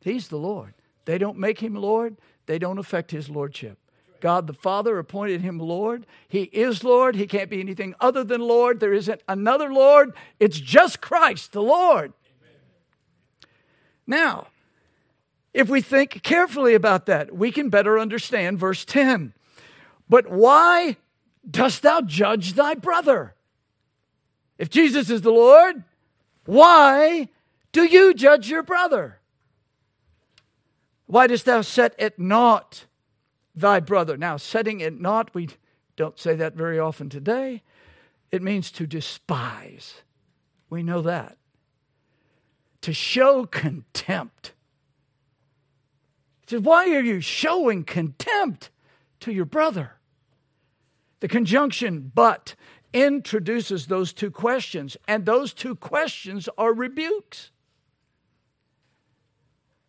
He's 0.00 0.28
the 0.28 0.38
Lord. 0.38 0.74
They 1.04 1.18
don't 1.18 1.38
make 1.38 1.60
him 1.60 1.74
Lord, 1.74 2.16
they 2.46 2.58
don't 2.58 2.78
affect 2.78 3.10
his 3.10 3.28
lordship. 3.28 3.78
God 4.20 4.46
the 4.46 4.52
Father 4.52 4.98
appointed 4.98 5.40
him 5.40 5.58
Lord. 5.58 6.06
He 6.28 6.42
is 6.42 6.84
Lord. 6.84 7.16
He 7.16 7.26
can't 7.26 7.50
be 7.50 7.60
anything 7.60 7.94
other 8.00 8.22
than 8.22 8.40
Lord. 8.42 8.78
There 8.78 8.92
isn't 8.92 9.22
another 9.26 9.72
Lord. 9.72 10.12
It's 10.38 10.60
just 10.60 11.00
Christ, 11.00 11.52
the 11.52 11.62
Lord. 11.62 12.12
Now, 14.10 14.48
if 15.54 15.68
we 15.68 15.80
think 15.80 16.24
carefully 16.24 16.74
about 16.74 17.06
that, 17.06 17.32
we 17.32 17.52
can 17.52 17.70
better 17.70 17.96
understand 17.96 18.58
verse 18.58 18.84
10. 18.84 19.32
But 20.08 20.28
why 20.28 20.96
dost 21.48 21.82
thou 21.82 22.00
judge 22.00 22.54
thy 22.54 22.74
brother? 22.74 23.34
If 24.58 24.68
Jesus 24.68 25.10
is 25.10 25.22
the 25.22 25.30
Lord, 25.30 25.84
why 26.44 27.28
do 27.70 27.84
you 27.84 28.12
judge 28.12 28.50
your 28.50 28.64
brother? 28.64 29.20
Why 31.06 31.28
dost 31.28 31.44
thou 31.44 31.60
set 31.60 31.98
at 31.98 32.18
naught 32.18 32.86
thy 33.54 33.78
brother? 33.78 34.16
Now, 34.16 34.36
setting 34.36 34.82
at 34.82 35.00
naught, 35.00 35.30
we 35.34 35.50
don't 35.94 36.18
say 36.18 36.34
that 36.34 36.54
very 36.54 36.80
often 36.80 37.08
today. 37.08 37.62
It 38.32 38.42
means 38.42 38.72
to 38.72 38.88
despise. 38.88 40.02
We 40.68 40.82
know 40.82 41.00
that. 41.02 41.36
To 42.82 42.92
show 42.92 43.44
contempt. 43.44 44.52
He 46.42 46.56
says, 46.56 46.60
Why 46.62 46.94
are 46.94 47.02
you 47.02 47.20
showing 47.20 47.84
contempt 47.84 48.70
to 49.20 49.32
your 49.32 49.44
brother? 49.44 49.92
The 51.20 51.28
conjunction 51.28 52.10
but 52.14 52.54
introduces 52.92 53.86
those 53.86 54.12
two 54.12 54.30
questions, 54.30 54.96
and 55.06 55.24
those 55.24 55.52
two 55.52 55.76
questions 55.76 56.48
are 56.58 56.72
rebukes. 56.72 57.50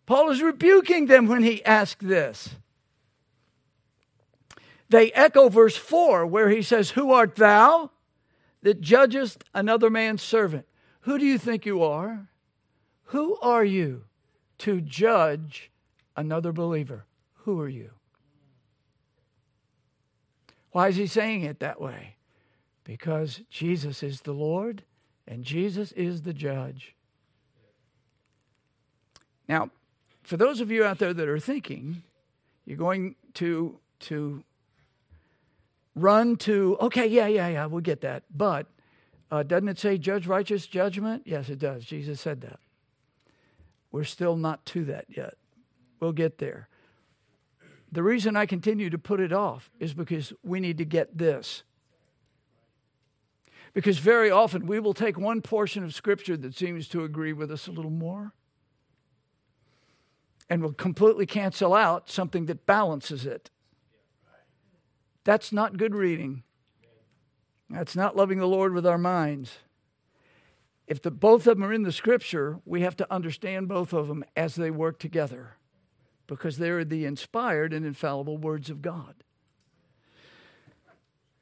Paul 0.06 0.30
is 0.30 0.42
rebuking 0.42 1.06
them 1.06 1.28
when 1.28 1.44
he 1.44 1.64
asks 1.64 2.06
this. 2.06 2.56
They 4.90 5.12
echo 5.14 5.48
verse 5.48 5.78
4, 5.78 6.28
where 6.28 6.50
he 6.50 6.62
says, 6.62 6.92
Who 6.92 7.14
art 7.14 7.38
thou 7.38 7.92
that 8.62 8.82
judgest 8.82 9.46
another 9.54 9.90
man's 9.90 10.22
servant? 10.22 10.66
Who 11.02 11.18
do 11.18 11.26
you 11.26 11.38
think 11.38 11.66
you 11.66 11.82
are? 11.82 12.28
Who 13.12 13.38
are 13.42 13.66
you 13.66 14.04
to 14.60 14.80
judge 14.80 15.70
another 16.16 16.54
believer? 16.54 17.04
Who 17.44 17.60
are 17.60 17.68
you? 17.68 17.90
Why 20.72 20.88
is 20.88 20.96
he 20.96 21.08
saying 21.08 21.42
it 21.42 21.60
that 21.60 21.82
way? 21.82 22.16
Because 22.86 23.42
Jesus 23.50 24.02
is 24.02 24.22
the 24.22 24.32
Lord 24.32 24.84
and 25.28 25.44
Jesus 25.44 25.92
is 25.92 26.22
the 26.22 26.32
judge. 26.32 26.96
Now, 29.50 29.72
for 30.24 30.38
those 30.38 30.62
of 30.62 30.72
you 30.72 30.86
out 30.86 31.00
there 31.00 31.14
that 31.14 31.28
are 31.28 31.38
thinking, 31.38 32.04
you're 32.66 32.78
going 32.78 33.16
to 33.34 33.78
to 34.02 34.42
run 35.98 36.38
to 36.38 36.78
okay, 36.80 37.08
yeah, 37.08 37.28
yeah, 37.28 37.50
yeah, 37.50 37.66
we'll 37.66 37.82
get 37.82 38.00
that. 38.02 38.24
But 38.34 38.68
uh, 39.30 39.44
doesn't 39.44 39.68
it 39.68 39.80
say 39.80 39.98
judge 39.98 40.28
righteous 40.28 40.66
judgment? 40.66 41.24
Yes, 41.26 41.50
it 41.50 41.60
does. 41.60 41.84
Jesus 41.84 42.22
said 42.22 42.40
that. 42.40 42.62
We're 43.92 44.04
still 44.04 44.36
not 44.36 44.66
to 44.68 44.86
that 44.86 45.06
yet. 45.10 45.36
We'll 46.00 46.14
get 46.14 46.38
there. 46.38 46.68
The 47.92 48.04
reason 48.04 48.38
I 48.38 48.46
continue 48.46 48.90
to 48.90 48.98
put 48.98 49.20
it 49.20 49.34
off 49.34 49.70
is 49.80 49.94
because 49.94 50.32
we 50.44 50.60
need 50.60 50.78
to 50.78 50.86
get 50.86 51.18
this. 51.18 51.64
Because 53.74 54.00
very 54.00 54.32
often 54.32 54.66
we 54.66 54.80
will 54.80 54.94
take 54.94 55.18
one 55.18 55.42
portion 55.42 55.84
of 55.84 55.94
Scripture 55.94 56.38
that 56.38 56.56
seems 56.56 56.88
to 56.90 57.04
agree 57.04 57.34
with 57.34 57.52
us 57.52 57.68
a 57.68 57.72
little 57.72 57.92
more 57.92 58.34
and 60.50 60.62
will 60.62 60.74
completely 60.74 61.26
cancel 61.26 61.74
out 61.74 62.10
something 62.10 62.46
that 62.48 62.66
balances 62.66 63.26
it. 63.26 63.50
That's 65.24 65.52
not 65.54 65.78
good 65.78 65.96
reading. 65.96 66.44
That's 67.70 67.96
not 67.96 68.18
loving 68.18 68.40
the 68.40 68.48
Lord 68.48 68.74
with 68.74 68.86
our 68.86 68.98
minds. 68.98 69.60
If 70.92 71.02
the, 71.02 71.10
both 71.10 71.48
of 71.48 71.56
them 71.56 71.64
are 71.64 71.72
in 71.72 71.84
the 71.84 71.92
scripture, 71.94 72.60
we 72.66 72.82
have 72.82 72.98
to 72.98 73.08
understand 73.10 73.70
both 73.70 73.94
of 73.94 74.10
them 74.10 74.26
as 74.36 74.56
they 74.56 74.70
work 74.70 75.00
together 75.00 75.56
because 76.28 76.58
they're 76.58 76.84
the 76.84 77.06
inspired 77.06 77.72
and 77.72 77.86
infallible 77.86 78.38
words 78.38 78.70
of 78.70 78.82
God. 78.82 79.16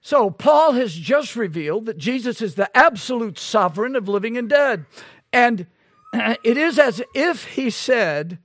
So, 0.02 0.30
Paul 0.30 0.74
has 0.74 0.94
just 0.94 1.36
revealed 1.36 1.88
that 1.88 1.98
Jesus 1.98 2.44
is 2.44 2.54
the 2.54 2.70
absolute 2.78 3.40
sovereign 3.40 3.96
of 3.96 4.08
living 4.08 4.38
and 4.38 4.48
dead. 4.48 4.86
And 5.34 5.66
it 6.14 6.56
is 6.56 6.78
as 6.78 7.02
if 7.16 7.46
he 7.46 7.72
said, 7.72 8.38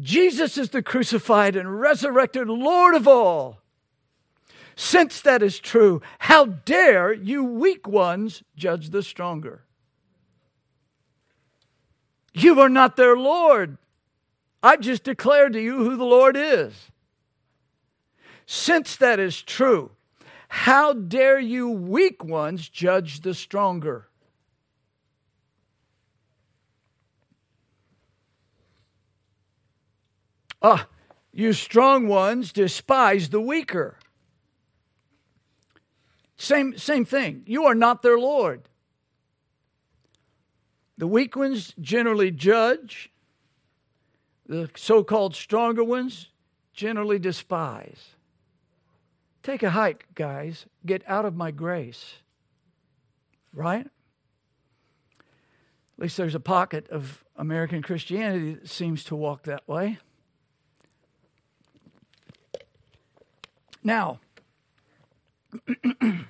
Jesus 0.00 0.56
is 0.56 0.70
the 0.70 0.82
crucified 0.82 1.54
and 1.54 1.78
resurrected 1.78 2.48
Lord 2.48 2.94
of 2.94 3.06
all. 3.06 3.58
Since 4.74 5.20
that 5.20 5.42
is 5.42 5.58
true, 5.58 6.00
how 6.20 6.46
dare 6.46 7.12
you 7.12 7.44
weak 7.44 7.86
ones 7.86 8.42
judge 8.56 8.88
the 8.88 9.02
stronger? 9.02 9.66
You 12.34 12.58
are 12.60 12.68
not 12.68 12.96
their 12.96 13.16
Lord. 13.16 13.78
I've 14.62 14.80
just 14.80 15.04
declared 15.04 15.52
to 15.54 15.60
you 15.60 15.78
who 15.78 15.96
the 15.96 16.04
Lord 16.04 16.36
is. 16.36 16.72
Since 18.46 18.96
that 18.96 19.18
is 19.18 19.42
true, 19.42 19.92
how 20.48 20.92
dare 20.92 21.38
you 21.38 21.68
weak 21.68 22.24
ones 22.24 22.68
judge 22.68 23.20
the 23.20 23.34
stronger? 23.34 24.08
Ah, 30.60 30.86
you 31.32 31.52
strong 31.52 32.06
ones 32.06 32.52
despise 32.52 33.30
the 33.30 33.40
weaker. 33.40 33.96
Same, 36.36 36.76
same 36.78 37.04
thing. 37.04 37.42
You 37.46 37.64
are 37.64 37.74
not 37.74 38.02
their 38.02 38.18
Lord. 38.18 38.68
The 40.98 41.06
weak 41.06 41.36
ones 41.36 41.74
generally 41.80 42.30
judge, 42.30 43.10
the 44.46 44.70
so 44.76 45.02
called 45.02 45.34
stronger 45.34 45.84
ones 45.84 46.28
generally 46.72 47.18
despise. 47.18 48.14
Take 49.42 49.62
a 49.62 49.70
hike, 49.70 50.06
guys. 50.14 50.66
Get 50.86 51.02
out 51.06 51.24
of 51.24 51.34
my 51.34 51.50
grace. 51.50 52.14
Right? 53.52 53.86
At 55.96 56.02
least 56.02 56.16
there's 56.16 56.34
a 56.34 56.40
pocket 56.40 56.88
of 56.90 57.24
American 57.36 57.82
Christianity 57.82 58.54
that 58.54 58.68
seems 58.68 59.04
to 59.04 59.16
walk 59.16 59.44
that 59.44 59.66
way. 59.68 59.98
Now, 63.84 64.20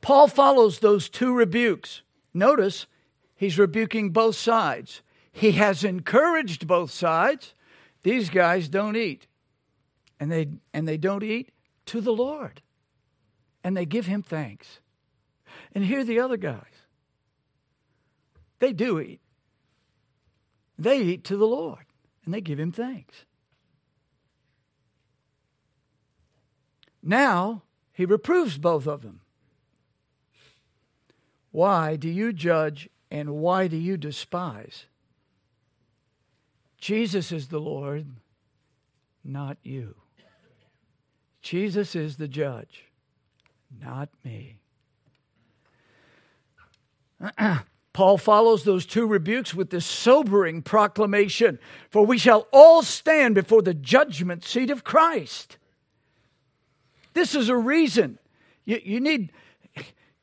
Paul 0.00 0.28
follows 0.28 0.80
those 0.80 1.08
two 1.08 1.34
rebukes. 1.34 2.02
Notice 2.34 2.86
he's 3.36 3.58
rebuking 3.58 4.10
both 4.10 4.36
sides. 4.36 5.02
He 5.30 5.52
has 5.52 5.84
encouraged 5.84 6.66
both 6.66 6.90
sides. 6.90 7.54
These 8.02 8.30
guys 8.30 8.68
don't 8.68 8.96
eat. 8.96 9.26
And 10.18 10.32
they 10.32 10.48
and 10.72 10.88
they 10.88 10.96
don't 10.96 11.22
eat 11.22 11.50
to 11.86 12.00
the 12.00 12.12
Lord. 12.12 12.62
And 13.62 13.76
they 13.76 13.84
give 13.84 14.06
him 14.06 14.22
thanks. 14.22 14.80
And 15.74 15.84
here 15.84 16.04
the 16.04 16.20
other 16.20 16.36
guys. 16.36 16.62
They 18.58 18.72
do 18.72 18.98
eat. 18.98 19.20
They 20.78 21.00
eat 21.00 21.24
to 21.24 21.36
the 21.36 21.46
Lord 21.46 21.84
and 22.24 22.34
they 22.34 22.40
give 22.40 22.58
him 22.58 22.72
thanks. 22.72 23.24
Now 27.02 27.62
he 27.92 28.04
reproves 28.04 28.58
both 28.58 28.86
of 28.86 29.02
them. 29.02 29.20
Why 31.50 31.96
do 31.96 32.08
you 32.08 32.32
judge 32.32 32.90
and 33.10 33.36
why 33.36 33.68
do 33.68 33.76
you 33.76 33.96
despise? 33.96 34.86
Jesus 36.78 37.32
is 37.32 37.48
the 37.48 37.60
Lord, 37.60 38.06
not 39.24 39.58
you. 39.62 39.94
Jesus 41.42 41.94
is 41.94 42.16
the 42.16 42.28
judge, 42.28 42.84
not 43.80 44.08
me. 44.24 44.58
Paul 47.92 48.18
follows 48.18 48.64
those 48.64 48.84
two 48.84 49.06
rebukes 49.06 49.54
with 49.54 49.70
this 49.70 49.86
sobering 49.86 50.60
proclamation 50.60 51.58
For 51.88 52.04
we 52.04 52.18
shall 52.18 52.46
all 52.52 52.82
stand 52.82 53.34
before 53.34 53.62
the 53.62 53.72
judgment 53.72 54.44
seat 54.44 54.70
of 54.70 54.84
Christ. 54.84 55.56
This 57.14 57.34
is 57.34 57.48
a 57.48 57.56
reason. 57.56 58.18
You, 58.66 58.80
you, 58.84 59.00
need, 59.00 59.32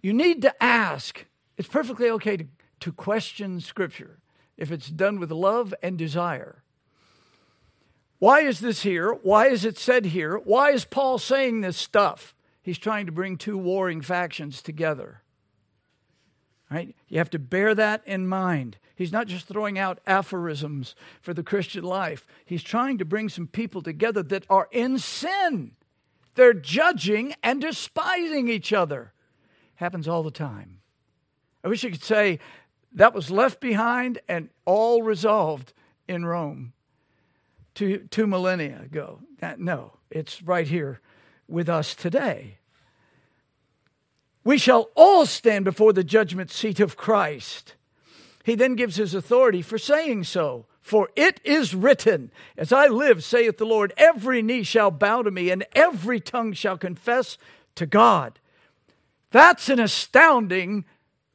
you 0.04 0.14
need 0.14 0.44
to 0.44 0.64
ask. 0.64 1.26
It's 1.58 1.68
perfectly 1.68 2.12
okay 2.12 2.38
to, 2.38 2.46
to 2.84 2.92
question 2.92 3.62
Scripture 3.62 4.20
if 4.58 4.70
it's 4.70 4.90
done 4.90 5.18
with 5.18 5.32
love 5.32 5.74
and 5.82 5.98
desire. 5.98 6.64
Why 8.20 8.42
is 8.42 8.60
this 8.60 8.84
here? 8.84 9.14
Why 9.24 9.48
is 9.48 9.64
it 9.64 9.78
said 9.78 10.08
here? 10.08 10.38
Why 10.38 10.72
is 10.72 10.84
Paul 10.84 11.18
saying 11.18 11.62
this 11.62 11.78
stuff? 11.78 12.36
He's 12.62 12.78
trying 12.78 13.06
to 13.06 13.14
bring 13.14 13.38
two 13.38 13.58
warring 13.58 14.02
factions 14.02 14.62
together. 14.62 15.22
Right? 16.70 16.94
You 17.08 17.20
have 17.20 17.30
to 17.30 17.40
bear 17.40 17.74
that 17.74 18.02
in 18.06 18.28
mind. 18.28 18.78
He's 18.98 19.14
not 19.14 19.28
just 19.28 19.48
throwing 19.48 19.80
out 19.80 20.02
aphorisms 20.06 20.94
for 21.22 21.34
the 21.34 21.42
Christian 21.42 21.86
life. 21.86 22.28
He's 22.44 22.64
trying 22.64 22.98
to 22.98 23.06
bring 23.06 23.30
some 23.30 23.48
people 23.48 23.82
together 23.82 24.24
that 24.24 24.46
are 24.50 24.68
in 24.74 25.00
sin. 25.00 25.72
They're 26.36 26.54
judging 26.54 27.34
and 27.42 27.62
despising 27.62 28.50
each 28.50 28.74
other. 28.74 29.14
Happens 29.76 30.06
all 30.06 30.24
the 30.24 30.32
time. 30.32 30.80
I 31.64 31.70
wish 31.70 31.84
you 31.84 31.92
could 31.92 32.04
say 32.04 32.40
that 32.94 33.14
was 33.14 33.32
left 33.32 33.60
behind 33.60 34.20
and 34.28 34.50
all 34.66 35.02
resolved 35.02 35.74
in 36.08 36.26
Rome 36.26 36.74
two, 37.76 38.08
two 38.10 38.28
millennia 38.28 38.82
ago. 38.84 39.20
No, 39.58 39.94
it's 40.10 40.42
right 40.42 40.68
here 40.68 41.02
with 41.48 41.68
us 41.68 41.96
today. 41.96 42.58
We 44.44 44.58
shall 44.58 44.90
all 44.96 45.26
stand 45.26 45.66
before 45.66 45.94
the 45.94 46.04
judgment 46.04 46.52
seat 46.52 46.80
of 46.80 46.98
Christ. 46.98 47.76
He 48.44 48.56
then 48.56 48.76
gives 48.76 48.98
his 48.98 49.14
authority 49.14 49.62
for 49.62 49.78
saying 49.78 50.26
so. 50.26 50.66
For 50.82 51.10
it 51.16 51.40
is 51.46 51.74
written, 51.74 52.30
As 52.58 52.74
I 52.74 52.88
live, 52.88 53.24
saith 53.24 53.58
the 53.58 53.66
Lord, 53.66 53.94
every 53.96 54.42
knee 54.42 54.64
shall 54.64 54.92
bow 54.92 55.22
to 55.22 55.32
me, 55.32 55.50
and 55.50 55.66
every 55.74 56.20
tongue 56.20 56.52
shall 56.52 56.78
confess 56.78 57.38
to 57.76 57.86
God. 57.86 58.40
That's 59.32 59.70
an 59.70 59.80
astounding 59.80 60.84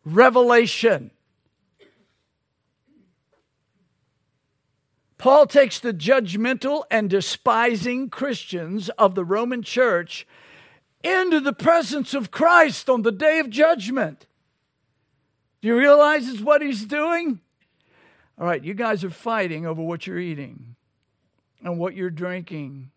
revelation. 0.04 1.12
Paul 5.18 5.46
takes 5.46 5.80
the 5.80 5.92
judgmental 5.92 6.84
and 6.90 7.10
despising 7.10 8.08
Christians 8.08 8.88
of 8.90 9.16
the 9.16 9.24
Roman 9.24 9.62
church 9.64 10.26
into 11.02 11.40
the 11.40 11.52
presence 11.52 12.14
of 12.14 12.30
Christ 12.30 12.88
on 12.88 13.02
the 13.02 13.12
day 13.12 13.40
of 13.40 13.50
judgment. 13.50 14.26
Do 15.60 15.68
you 15.68 15.76
realize 15.76 16.40
what 16.40 16.62
he's 16.62 16.84
doing? 16.84 17.40
All 18.38 18.46
right, 18.46 18.62
you 18.62 18.74
guys 18.74 19.02
are 19.02 19.10
fighting 19.10 19.66
over 19.66 19.82
what 19.82 20.06
you're 20.06 20.20
eating 20.20 20.76
and 21.64 21.78
what 21.78 21.94
you're 21.94 22.10
drinking. 22.10 22.92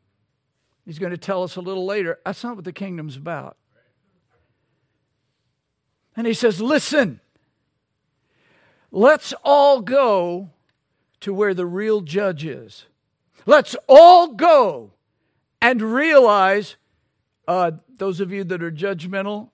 He's 0.85 0.99
going 0.99 1.11
to 1.11 1.17
tell 1.17 1.41
us 1.41 1.55
a 1.55 1.61
little 1.61 1.85
later. 1.85 2.19
That's 2.23 2.43
not 2.43 2.55
what 2.55 2.65
the 2.65 2.71
kingdom's 2.71 3.17
about. 3.17 3.57
And 6.15 6.27
he 6.27 6.35
says, 6.35 6.61
Listen, 6.61 7.19
let's 8.91 9.33
all 9.43 9.81
go 9.81 10.51
to 11.21 11.33
where 11.33 11.53
the 11.53 11.65
real 11.65 12.01
judge 12.01 12.45
is. 12.45 12.85
Let's 13.45 13.75
all 13.87 14.33
go 14.33 14.91
and 15.61 15.81
realize 15.81 16.75
uh, 17.47 17.71
those 17.97 18.19
of 18.19 18.31
you 18.31 18.43
that 18.43 18.63
are 18.63 18.71
judgmental, 18.71 19.49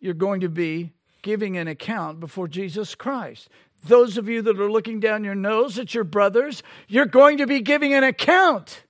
you're 0.00 0.14
going 0.14 0.40
to 0.40 0.48
be 0.48 0.92
giving 1.22 1.56
an 1.56 1.68
account 1.68 2.20
before 2.20 2.48
Jesus 2.48 2.94
Christ. 2.94 3.48
Those 3.86 4.16
of 4.16 4.28
you 4.28 4.42
that 4.42 4.60
are 4.60 4.70
looking 4.70 5.00
down 5.00 5.24
your 5.24 5.34
nose 5.34 5.78
at 5.78 5.94
your 5.94 6.04
brothers, 6.04 6.62
you're 6.88 7.06
going 7.06 7.38
to 7.38 7.46
be 7.46 7.60
giving 7.60 7.92
an 7.92 8.04
account 8.04 8.84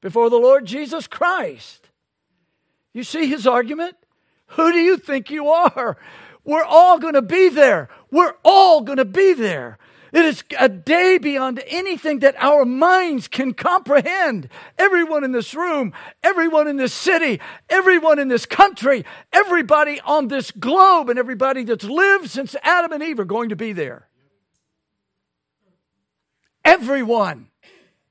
before 0.00 0.28
the 0.28 0.36
Lord 0.36 0.66
Jesus 0.66 1.06
Christ. 1.06 1.88
You 2.92 3.04
see 3.04 3.26
his 3.26 3.46
argument? 3.46 3.96
Who 4.48 4.70
do 4.70 4.78
you 4.78 4.96
think 4.96 5.30
you 5.30 5.48
are? 5.48 5.96
We're 6.44 6.64
all 6.64 6.98
going 6.98 7.14
to 7.14 7.22
be 7.22 7.48
there. 7.48 7.88
We're 8.10 8.34
all 8.44 8.82
going 8.82 8.98
to 8.98 9.04
be 9.04 9.32
there. 9.32 9.78
It 10.14 10.24
is 10.26 10.44
a 10.60 10.68
day 10.68 11.18
beyond 11.18 11.60
anything 11.66 12.20
that 12.20 12.36
our 12.38 12.64
minds 12.64 13.26
can 13.26 13.52
comprehend. 13.52 14.48
Everyone 14.78 15.24
in 15.24 15.32
this 15.32 15.56
room, 15.56 15.92
everyone 16.22 16.68
in 16.68 16.76
this 16.76 16.94
city, 16.94 17.40
everyone 17.68 18.20
in 18.20 18.28
this 18.28 18.46
country, 18.46 19.04
everybody 19.32 20.00
on 20.02 20.28
this 20.28 20.52
globe, 20.52 21.10
and 21.10 21.18
everybody 21.18 21.64
that's 21.64 21.84
lived 21.84 22.30
since 22.30 22.54
Adam 22.62 22.92
and 22.92 23.02
Eve 23.02 23.18
are 23.18 23.24
going 23.24 23.48
to 23.48 23.56
be 23.56 23.72
there. 23.72 24.06
Everyone 26.64 27.48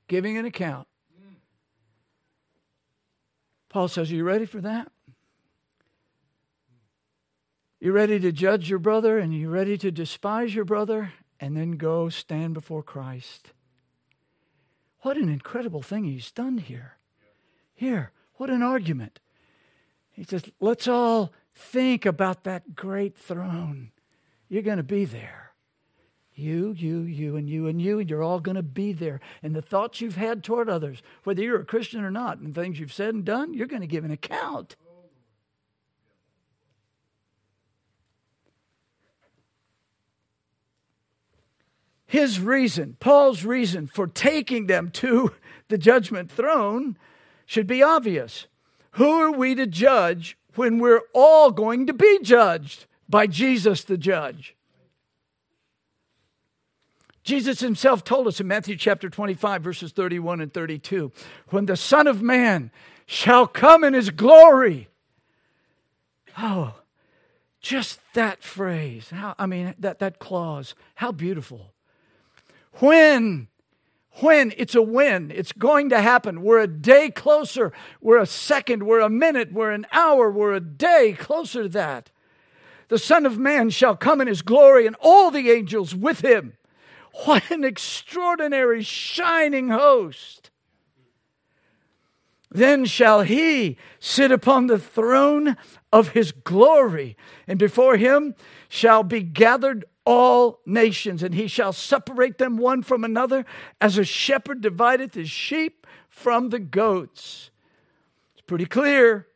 giving 0.06 0.36
an 0.36 0.44
account. 0.44 0.86
Paul 3.70 3.88
says, 3.88 4.12
Are 4.12 4.14
you 4.14 4.24
ready 4.24 4.44
for 4.44 4.60
that? 4.60 4.92
You 7.80 7.92
ready 7.92 8.20
to 8.20 8.30
judge 8.30 8.68
your 8.68 8.78
brother 8.78 9.18
and 9.18 9.32
you 9.32 9.48
ready 9.48 9.78
to 9.78 9.90
despise 9.90 10.54
your 10.54 10.66
brother 10.66 11.14
and 11.40 11.56
then 11.56 11.72
go 11.72 12.08
stand 12.08 12.54
before 12.54 12.82
Christ. 12.82 13.52
What 15.00 15.16
an 15.16 15.28
incredible 15.28 15.82
thing 15.82 16.04
he's 16.04 16.30
done 16.30 16.58
here. 16.58 16.96
Here, 17.74 18.12
what 18.34 18.50
an 18.50 18.62
argument. 18.62 19.20
He 20.10 20.24
says, 20.24 20.44
let's 20.60 20.88
all 20.88 21.32
think 21.54 22.06
about 22.06 22.44
that 22.44 22.74
great 22.74 23.16
throne. 23.16 23.90
You're 24.48 24.62
going 24.62 24.76
to 24.78 24.82
be 24.82 25.04
there. 25.04 25.52
You, 26.34 26.74
you, 26.76 27.00
you, 27.02 27.36
and 27.36 27.48
you, 27.48 27.68
and 27.68 27.80
you, 27.80 28.00
and 28.00 28.10
you're 28.10 28.22
all 28.22 28.40
going 28.40 28.56
to 28.56 28.62
be 28.62 28.92
there. 28.92 29.20
And 29.42 29.54
the 29.54 29.62
thoughts 29.62 30.00
you've 30.00 30.16
had 30.16 30.42
toward 30.42 30.68
others, 30.68 31.02
whether 31.22 31.42
you're 31.42 31.60
a 31.60 31.64
Christian 31.64 32.02
or 32.02 32.10
not, 32.10 32.38
and 32.38 32.54
things 32.54 32.80
you've 32.80 32.92
said 32.92 33.14
and 33.14 33.24
done, 33.24 33.54
you're 33.54 33.68
going 33.68 33.82
to 33.82 33.86
give 33.86 34.04
an 34.04 34.10
account. 34.10 34.74
His 42.14 42.38
reason, 42.38 42.96
Paul's 43.00 43.44
reason 43.44 43.88
for 43.88 44.06
taking 44.06 44.68
them 44.68 44.88
to 44.92 45.32
the 45.68 45.76
judgment 45.76 46.30
throne 46.30 46.96
should 47.44 47.66
be 47.66 47.82
obvious. 47.82 48.46
Who 48.92 49.10
are 49.10 49.32
we 49.32 49.56
to 49.56 49.66
judge 49.66 50.38
when 50.54 50.78
we're 50.78 51.02
all 51.12 51.50
going 51.50 51.88
to 51.88 51.92
be 51.92 52.20
judged 52.22 52.86
by 53.08 53.26
Jesus 53.26 53.82
the 53.82 53.98
judge? 53.98 54.54
Jesus 57.24 57.58
himself 57.58 58.04
told 58.04 58.28
us 58.28 58.38
in 58.38 58.46
Matthew 58.46 58.76
chapter 58.76 59.10
25, 59.10 59.62
verses 59.62 59.90
31 59.90 60.40
and 60.40 60.54
32 60.54 61.10
when 61.48 61.66
the 61.66 61.76
Son 61.76 62.06
of 62.06 62.22
Man 62.22 62.70
shall 63.06 63.48
come 63.48 63.82
in 63.82 63.92
his 63.92 64.10
glory. 64.10 64.88
Oh, 66.38 66.74
just 67.60 67.98
that 68.12 68.44
phrase. 68.44 69.10
How, 69.10 69.34
I 69.36 69.46
mean, 69.46 69.74
that, 69.80 69.98
that 69.98 70.20
clause. 70.20 70.76
How 70.94 71.10
beautiful. 71.10 71.73
When? 72.80 73.48
When? 74.20 74.52
It's 74.56 74.74
a 74.74 74.82
when. 74.82 75.30
It's 75.30 75.52
going 75.52 75.90
to 75.90 76.00
happen. 76.00 76.42
We're 76.42 76.60
a 76.60 76.66
day 76.66 77.10
closer. 77.10 77.72
We're 78.00 78.18
a 78.18 78.26
second. 78.26 78.84
We're 78.84 79.00
a 79.00 79.10
minute. 79.10 79.52
We're 79.52 79.72
an 79.72 79.86
hour. 79.92 80.30
We're 80.30 80.54
a 80.54 80.60
day 80.60 81.16
closer 81.18 81.64
to 81.64 81.68
that. 81.70 82.10
The 82.88 82.98
Son 82.98 83.26
of 83.26 83.38
Man 83.38 83.70
shall 83.70 83.96
come 83.96 84.20
in 84.20 84.28
his 84.28 84.42
glory 84.42 84.86
and 84.86 84.96
all 85.00 85.30
the 85.30 85.50
angels 85.50 85.94
with 85.94 86.20
him. 86.20 86.54
What 87.24 87.50
an 87.50 87.64
extraordinary 87.64 88.82
shining 88.82 89.68
host. 89.68 90.50
Then 92.50 92.84
shall 92.84 93.22
he 93.22 93.76
sit 93.98 94.30
upon 94.30 94.68
the 94.68 94.78
throne 94.78 95.56
of 95.92 96.10
his 96.10 96.30
glory, 96.30 97.16
and 97.48 97.58
before 97.58 97.96
him 97.96 98.34
shall 98.68 99.02
be 99.02 99.22
gathered 99.22 99.84
all 100.04 100.60
nations, 100.66 101.22
and 101.22 101.34
he 101.34 101.46
shall 101.46 101.72
separate 101.72 102.38
them 102.38 102.56
one 102.56 102.82
from 102.82 103.04
another, 103.04 103.44
as 103.80 103.96
a 103.96 104.04
shepherd 104.04 104.60
divideth 104.60 105.14
his 105.14 105.30
sheep 105.30 105.86
from 106.08 106.50
the 106.50 106.58
goats. 106.58 107.50
It's 108.34 108.42
pretty 108.42 108.66
clear. 108.66 109.26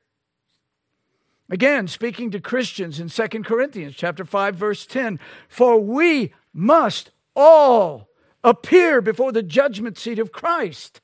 Again, 1.50 1.88
speaking 1.88 2.30
to 2.32 2.40
Christians 2.40 3.00
in 3.00 3.08
2 3.08 3.42
Corinthians 3.42 3.94
chapter 3.96 4.24
5 4.24 4.54
verse 4.54 4.84
10, 4.86 5.18
for 5.48 5.80
we 5.80 6.34
must 6.52 7.10
all 7.34 8.08
appear 8.44 9.00
before 9.00 9.32
the 9.32 9.42
judgment 9.42 9.96
seat 9.96 10.18
of 10.18 10.32
Christ, 10.32 11.00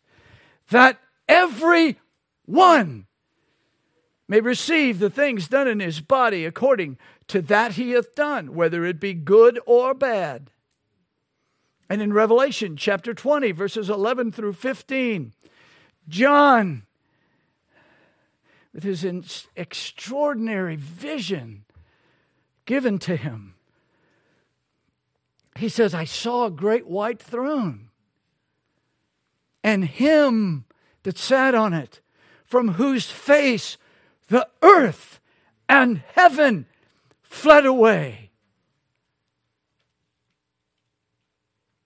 that 0.70 0.98
every 1.28 1.98
one 2.44 3.06
may 4.28 4.40
receive 4.40 4.98
the 4.98 5.10
things 5.10 5.48
done 5.48 5.68
in 5.68 5.80
his 5.80 6.00
body 6.00 6.44
according 6.44 6.98
to 7.28 7.40
that 7.42 7.72
he 7.72 7.90
hath 7.92 8.14
done, 8.14 8.54
whether 8.54 8.84
it 8.84 9.00
be 9.00 9.14
good 9.14 9.58
or 9.66 9.94
bad. 9.94 10.50
And 11.88 12.00
in 12.00 12.12
Revelation 12.12 12.76
chapter 12.76 13.14
20, 13.14 13.52
verses 13.52 13.90
11 13.90 14.32
through 14.32 14.54
15, 14.54 15.32
John, 16.08 16.82
with 18.72 18.82
his 18.82 19.06
extraordinary 19.56 20.76
vision 20.76 21.64
given 22.64 22.98
to 23.00 23.16
him, 23.16 23.54
he 25.56 25.68
says, 25.68 25.94
I 25.94 26.04
saw 26.04 26.46
a 26.46 26.50
great 26.50 26.86
white 26.86 27.22
throne 27.22 27.90
and 29.62 29.84
him 29.84 30.64
that 31.04 31.16
sat 31.16 31.54
on 31.54 31.72
it, 31.72 32.00
from 32.44 32.74
whose 32.74 33.10
face 33.10 33.78
the 34.28 34.48
earth 34.62 35.20
and 35.68 36.02
heaven 36.12 36.66
fled 37.34 37.66
away. 37.66 38.30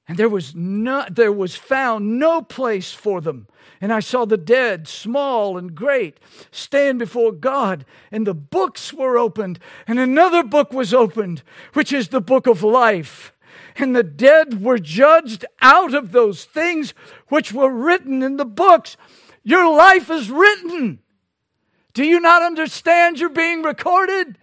And 0.06 0.16
there 0.16 0.28
was 0.28 0.54
not 0.54 1.16
there 1.16 1.32
was 1.32 1.56
found 1.56 2.18
no 2.18 2.40
place 2.40 2.92
for 2.92 3.20
them. 3.20 3.48
And 3.80 3.92
I 3.92 4.00
saw 4.00 4.24
the 4.24 4.38
dead, 4.38 4.88
small 4.88 5.58
and 5.58 5.74
great, 5.74 6.18
stand 6.50 6.98
before 6.98 7.32
God, 7.32 7.84
and 8.10 8.26
the 8.26 8.34
books 8.34 8.92
were 8.92 9.18
opened, 9.18 9.58
and 9.86 9.98
another 9.98 10.42
book 10.42 10.72
was 10.72 10.94
opened, 10.94 11.42
which 11.74 11.92
is 11.92 12.08
the 12.08 12.20
book 12.20 12.46
of 12.46 12.62
life. 12.62 13.32
And 13.76 13.94
the 13.94 14.02
dead 14.02 14.62
were 14.62 14.78
judged 14.78 15.44
out 15.60 15.94
of 15.94 16.12
those 16.12 16.44
things 16.44 16.94
which 17.28 17.52
were 17.52 17.70
written 17.70 18.22
in 18.22 18.36
the 18.36 18.46
books. 18.46 18.96
Your 19.44 19.70
life 19.74 20.10
is 20.10 20.30
written. 20.30 21.00
Do 21.92 22.04
you 22.04 22.18
not 22.18 22.42
understand 22.42 23.18
you're 23.18 23.28
being 23.28 23.62
recorded? 23.62 24.38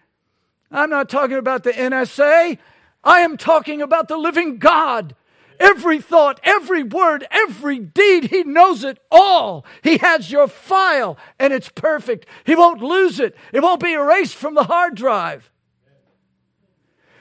I'm 0.72 0.90
not 0.90 1.10
talking 1.10 1.38
about 1.38 1.64
the 1.64 1.72
NSA. 1.72 2.58
I 3.04 3.20
am 3.20 3.38
talking 3.38 3.82
about 3.82 4.08
the 4.08 4.18
living 4.18 4.58
God 4.58 5.16
Every 5.60 6.02
thought, 6.02 6.40
every 6.44 6.84
word, 6.84 7.26
every 7.32 7.80
deed, 7.80 8.26
He 8.26 8.44
knows 8.44 8.84
it 8.84 9.00
all. 9.12 9.66
He 9.84 9.98
has 9.98 10.32
your 10.32 10.48
file 10.48 11.18
and 11.40 11.54
it's 11.54 11.70
perfect. 11.70 12.26
He 12.44 12.56
won't 12.56 12.82
lose 12.82 13.20
it, 13.20 13.36
it 13.54 13.62
won't 13.62 13.82
be 13.82 13.94
erased 13.94 14.36
from 14.36 14.56
the 14.56 14.64
hard 14.64 14.96
drive. 14.96 15.50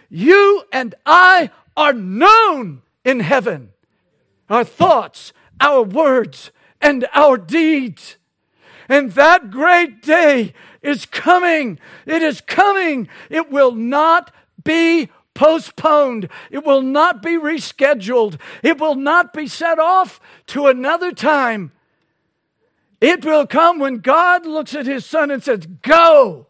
You 0.09 0.64
and 0.72 0.95
I 1.07 1.51
are 1.76 1.92
known 1.92 2.82
in 3.05 3.20
heaven. 3.20 3.70
Our 4.49 4.64
thoughts, 4.64 5.32
our 5.61 5.82
words, 5.82 6.51
and 6.80 7.07
our 7.12 7.36
deeds. 7.36 8.16
And 8.89 9.12
that 9.12 9.51
great 9.51 10.03
day 10.03 10.53
is 10.82 11.07
coming. 11.07 11.78
It 12.07 12.22
is 12.22 12.41
coming. 12.41 13.09
It 13.30 13.51
will 13.51 13.72
not 13.72 14.32
be 14.62 15.09
postponed. 15.35 16.28
It 16.51 16.64
will 16.64 16.82
not 16.82 17.22
be 17.22 17.39
rescheduled. 17.39 18.41
It 18.62 18.78
will 18.78 18.95
not 18.95 19.32
be 19.32 19.47
set 19.47 19.78
off 19.78 20.20
to 20.49 20.66
another 20.66 21.12
time. 21.12 21.72
It 23.01 23.24
will 23.24 23.47
come 23.47 23.78
when 23.78 23.99
God 23.99 24.47
looks 24.47 24.74
at 24.74 24.87
his 24.87 25.05
son 25.05 25.30
and 25.30 25.43
says, 25.43 25.66
Go. 25.82 26.47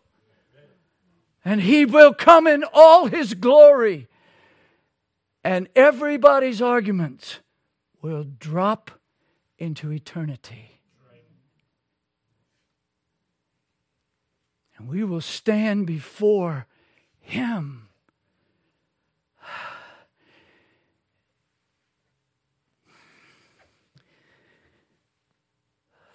And 1.44 1.60
he 1.60 1.84
will 1.84 2.14
come 2.14 2.46
in 2.46 2.64
all 2.72 3.06
his 3.06 3.34
glory. 3.34 4.08
And 5.42 5.68
everybody's 5.76 6.62
arguments 6.62 7.40
will 8.00 8.24
drop 8.24 8.90
into 9.58 9.92
eternity. 9.92 10.73
And 14.84 14.92
we 14.92 15.02
will 15.02 15.22
stand 15.22 15.86
before 15.86 16.66
him 17.18 17.88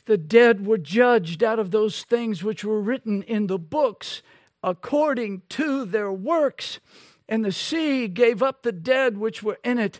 the 0.05 0.17
dead 0.17 0.67
were 0.67 0.77
judged 0.77 1.43
out 1.43 1.57
of 1.57 1.71
those 1.71 2.03
things 2.03 2.43
which 2.43 2.63
were 2.63 2.79
written 2.79 3.23
in 3.23 3.47
the 3.47 3.57
books 3.57 4.21
according 4.63 5.41
to 5.49 5.83
their 5.83 6.11
works. 6.11 6.79
And 7.27 7.43
the 7.43 7.51
sea 7.51 8.07
gave 8.07 8.43
up 8.43 8.61
the 8.61 8.71
dead 8.71 9.17
which 9.17 9.41
were 9.41 9.57
in 9.63 9.79
it, 9.79 9.99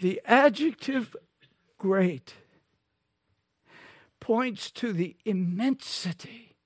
The 0.00 0.20
adjective 0.24 1.16
great 1.76 2.34
points 4.20 4.70
to 4.72 4.92
the 4.92 5.16
immensity, 5.24 6.56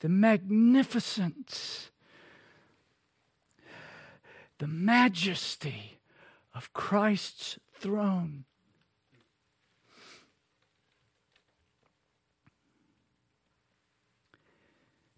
the 0.00 0.08
magnificence, 0.08 1.90
the 4.58 4.66
majesty 4.66 5.98
of 6.54 6.72
Christ's 6.72 7.58
throne. 7.72 8.44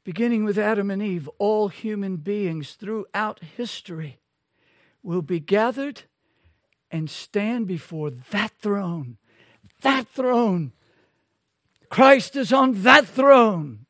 Beginning 0.04 0.44
with 0.44 0.58
Adam 0.58 0.90
and 0.90 1.02
Eve, 1.02 1.28
all 1.38 1.68
human 1.68 2.16
beings 2.16 2.72
throughout 2.72 3.40
history 3.40 4.20
will 5.02 5.22
be 5.22 5.38
gathered 5.38 6.02
and 6.90 7.08
stand 7.10 7.66
before 7.66 8.10
that 8.10 8.52
throne. 8.60 9.18
That 9.82 10.08
throne. 10.08 10.72
Christ 11.88 12.36
is 12.36 12.52
on 12.52 12.82
that 12.82 13.06
throne. 13.06 13.86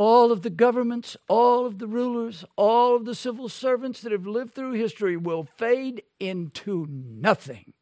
all 0.00 0.32
of 0.32 0.40
the 0.40 0.48
governments, 0.48 1.14
all 1.28 1.66
of 1.66 1.78
the 1.78 1.86
rulers, 1.86 2.42
all 2.56 2.96
of 2.96 3.04
the 3.04 3.14
civil 3.14 3.50
servants 3.50 4.00
that 4.00 4.12
have 4.12 4.26
lived 4.26 4.54
through 4.54 4.72
history 4.72 5.14
will 5.14 5.44
fade 5.44 6.02
into 6.18 6.86
nothing 6.88 7.74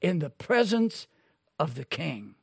in 0.00 0.18
the 0.20 0.30
presence 0.30 1.06
of 1.58 1.74
the 1.74 1.84
King. 1.84 2.36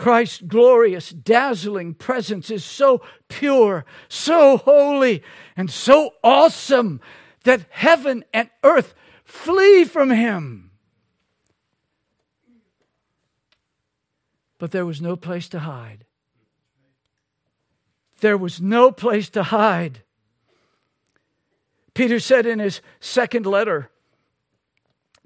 Christ's 0.00 0.40
glorious, 0.40 1.10
dazzling 1.10 1.92
presence 1.94 2.50
is 2.50 2.64
so 2.64 3.02
pure, 3.28 3.84
so 4.08 4.56
holy, 4.56 5.22
and 5.56 5.70
so 5.70 6.12
awesome 6.24 7.00
that 7.44 7.66
heaven 7.68 8.24
and 8.32 8.48
earth 8.64 8.94
flee 9.24 9.84
from 9.84 10.10
him. 10.10 10.70
but 14.60 14.72
there 14.72 14.86
was 14.86 15.00
no 15.00 15.16
place 15.16 15.48
to 15.48 15.60
hide. 15.60 16.04
There 18.20 18.36
was 18.36 18.60
no 18.60 18.92
place 18.92 19.30
to 19.30 19.44
hide. 19.44 20.02
Peter 21.94 22.20
said 22.20 22.44
in 22.44 22.58
his 22.58 22.82
second 23.00 23.46
letter, 23.46 23.90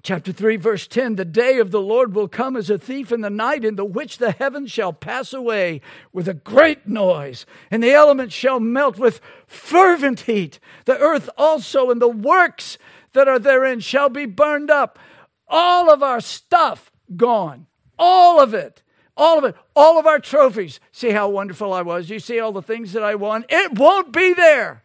chapter 0.05 0.31
3, 0.31 0.55
verse 0.57 0.87
10 0.87 1.15
The 1.15 1.25
day 1.25 1.57
of 1.57 1.71
the 1.71 1.81
Lord 1.81 2.15
will 2.15 2.27
come 2.27 2.55
as 2.55 2.69
a 2.69 2.77
thief 2.77 3.11
in 3.11 3.21
the 3.21 3.29
night, 3.29 3.65
in 3.65 3.75
the 3.75 3.83
which 3.83 4.19
the 4.19 4.31
heavens 4.31 4.71
shall 4.71 4.93
pass 4.93 5.33
away 5.33 5.81
with 6.13 6.29
a 6.29 6.33
great 6.33 6.87
noise, 6.87 7.45
and 7.71 7.83
the 7.83 7.91
elements 7.91 8.33
shall 8.33 8.59
melt 8.59 8.97
with 8.97 9.19
fervent 9.47 10.21
heat. 10.21 10.59
The 10.85 10.97
earth 10.97 11.29
also 11.37 11.89
and 11.89 12.01
the 12.01 12.07
works 12.07 12.77
that 13.13 13.27
are 13.27 13.39
therein 13.39 13.79
shall 13.79 14.09
be 14.09 14.25
burned 14.25 14.69
up. 14.69 14.99
All 15.47 15.91
of 15.91 16.03
our 16.03 16.21
stuff 16.21 16.91
gone, 17.15 17.65
all 17.99 18.39
of 18.39 18.53
it. 18.53 18.81
All 19.17 19.37
of 19.37 19.45
it, 19.45 19.55
all 19.77 19.97
of 19.97 20.05
our 20.05 20.19
trophies. 20.19 20.81
See 20.91 21.11
how 21.11 21.29
wonderful 21.29 21.71
I 21.71 21.83
was. 21.83 22.09
You 22.09 22.19
see 22.19 22.37
all 22.41 22.51
the 22.51 22.61
things 22.61 22.91
that 22.91 23.01
I 23.01 23.15
won? 23.15 23.45
It 23.47 23.79
won't 23.79 24.11
be 24.11 24.33
there. 24.33 24.83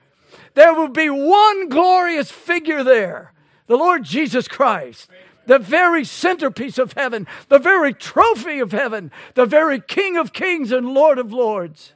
There 0.55 0.73
will 0.73 0.87
be 0.87 1.11
one 1.11 1.69
glorious 1.69 2.31
figure 2.31 2.85
there 2.85 3.33
the 3.71 3.77
Lord 3.77 4.03
Jesus 4.03 4.49
Christ, 4.49 5.09
the 5.47 5.61
very 5.61 6.05
centerpiece 6.05 6.77
of 6.77 6.95
heaven, 6.95 7.29
the 7.47 7.61
very 7.61 7.95
trophy 7.95 8.59
of 8.59 8.73
heaven, 8.73 9.13
the 9.35 9.47
very 9.47 9.81
King 9.81 10.17
of 10.17 10.33
kings 10.33 10.73
and 10.73 10.89
Lord 10.89 11.21
of 11.21 11.33
lords. 11.33 11.93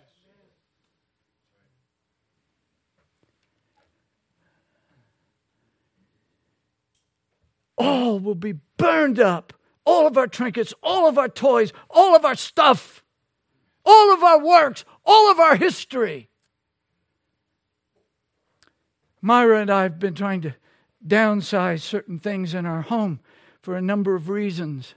All 7.77 8.21
will 8.21 8.37
be 8.37 8.61
burned 8.77 9.19
up 9.19 9.53
all 9.85 10.07
of 10.07 10.17
our 10.17 10.29
trinkets, 10.29 10.73
all 10.81 11.09
of 11.09 11.19
our 11.19 11.29
toys, 11.29 11.73
all 11.91 12.15
of 12.15 12.25
our 12.25 12.37
stuff, 12.37 13.03
all 13.85 14.15
of 14.15 14.23
our 14.23 14.39
works, 14.39 14.85
all 15.05 15.29
of 15.29 15.41
our 15.41 15.57
history. 15.57 16.29
Myra 19.21 19.61
and 19.61 19.71
I 19.71 19.83
have 19.83 19.99
been 19.99 20.15
trying 20.15 20.43
to 20.43 20.55
downsize 21.07 21.81
certain 21.81 22.19
things 22.19 22.55
in 22.55 22.67
our 22.67 22.83
home 22.83 23.21
for 23.63 23.77
a 23.77 23.83
number 23.83 24.15
of 24.15 24.29
reasons. 24.29 24.95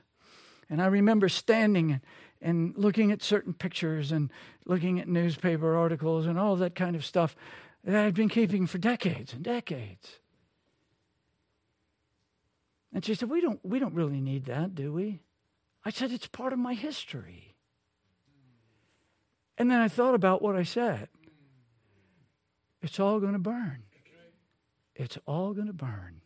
And 0.70 0.82
I 0.82 0.88
remember 0.88 1.30
standing 1.30 2.02
and 2.42 2.74
looking 2.78 3.12
at 3.12 3.24
certain 3.24 3.54
pictures 3.54 4.12
and 4.12 4.32
looking 4.66 5.00
at 5.00 5.08
newspaper 5.08 5.76
articles 5.76 6.26
and 6.26 6.38
all 6.38 6.56
that 6.58 6.76
kind 6.76 6.96
of 6.96 7.06
stuff 7.06 7.36
that 7.84 7.96
I 7.96 8.04
had 8.04 8.14
been 8.14 8.30
keeping 8.30 8.68
for 8.68 8.78
decades 8.78 9.34
and 9.34 9.44
decades. 9.44 10.20
And 12.94 13.04
she 13.04 13.16
said, 13.16 13.30
we 13.30 13.42
don't, 13.42 13.60
we 13.64 13.80
don't 13.80 13.94
really 13.94 14.22
need 14.22 14.46
that, 14.46 14.76
do 14.76 14.94
we? 14.94 15.22
I 15.88 15.90
said, 15.90 16.12
It's 16.12 16.28
part 16.28 16.52
of 16.52 16.60
my 16.60 16.74
history. 16.74 17.56
And 19.58 19.72
then 19.72 19.80
I 19.80 19.88
thought 19.88 20.16
about 20.16 20.42
what 20.42 20.56
I 20.56 20.64
said. 20.64 21.08
It's 22.82 23.00
all 23.00 23.20
going 23.20 23.34
to 23.34 23.40
burn. 23.40 23.84
It's 24.98 25.18
all 25.28 25.54
going 25.54 25.68
to 25.68 25.74
burn. 25.74 26.22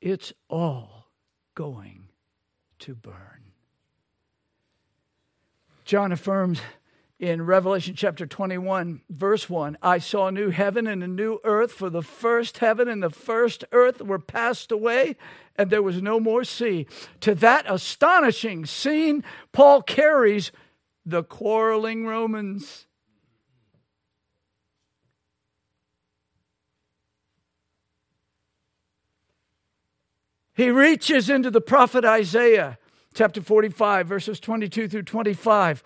It's 0.00 0.32
all 0.48 1.08
going 1.56 2.10
to 2.78 2.94
burn. 2.94 3.52
John 5.84 6.12
affirms 6.12 6.60
in 7.18 7.44
Revelation 7.44 7.96
chapter 7.96 8.24
21, 8.24 9.00
verse 9.10 9.50
1 9.50 9.76
I 9.82 9.98
saw 9.98 10.28
a 10.28 10.32
new 10.32 10.50
heaven 10.50 10.86
and 10.86 11.02
a 11.02 11.08
new 11.08 11.40
earth, 11.42 11.72
for 11.72 11.90
the 11.90 12.02
first 12.02 12.58
heaven 12.58 12.86
and 12.86 13.02
the 13.02 13.10
first 13.10 13.64
earth 13.72 14.00
were 14.00 14.20
passed 14.20 14.70
away, 14.70 15.16
and 15.56 15.68
there 15.68 15.82
was 15.82 16.00
no 16.00 16.20
more 16.20 16.44
sea. 16.44 16.86
To 17.22 17.34
that 17.34 17.64
astonishing 17.68 18.66
scene, 18.66 19.24
Paul 19.50 19.82
carries 19.82 20.52
the 21.08 21.22
quarreling 21.22 22.06
Romans. 22.06 22.86
He 30.54 30.70
reaches 30.70 31.30
into 31.30 31.50
the 31.50 31.60
prophet 31.60 32.04
Isaiah, 32.04 32.78
chapter 33.14 33.40
45, 33.40 34.06
verses 34.06 34.40
22 34.40 34.88
through 34.88 35.02
25. 35.02 35.82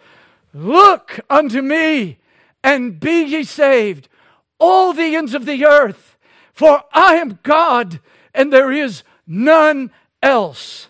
Look 0.55 1.21
unto 1.31 1.63
me 1.63 2.19
and 2.65 2.99
be 2.99 3.23
ye 3.23 3.45
saved, 3.45 4.09
all 4.59 4.93
the 4.93 5.15
ends 5.15 5.35
of 5.35 5.47
the 5.47 5.65
earth, 5.65 6.17
for 6.53 6.83
I 6.93 7.17
am 7.17 7.39
God 7.43 8.01
and 8.35 8.53
there 8.53 8.73
is 8.73 9.03
none 9.27 9.91
else. 10.23 10.89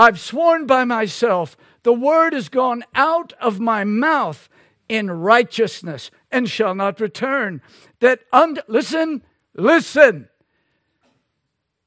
I've 0.00 0.18
sworn 0.18 0.66
by 0.66 0.84
myself, 0.84 1.56
the 1.82 1.92
word 1.92 2.32
has 2.32 2.48
gone 2.48 2.84
out 2.94 3.32
of 3.40 3.60
my 3.60 3.84
mouth 3.84 4.48
in 4.88 5.10
righteousness 5.10 6.10
and 6.30 6.48
shall 6.48 6.74
not 6.74 7.00
return. 7.00 7.60
That 8.00 8.20
unto, 8.32 8.62
listen, 8.66 9.22
listen, 9.54 10.28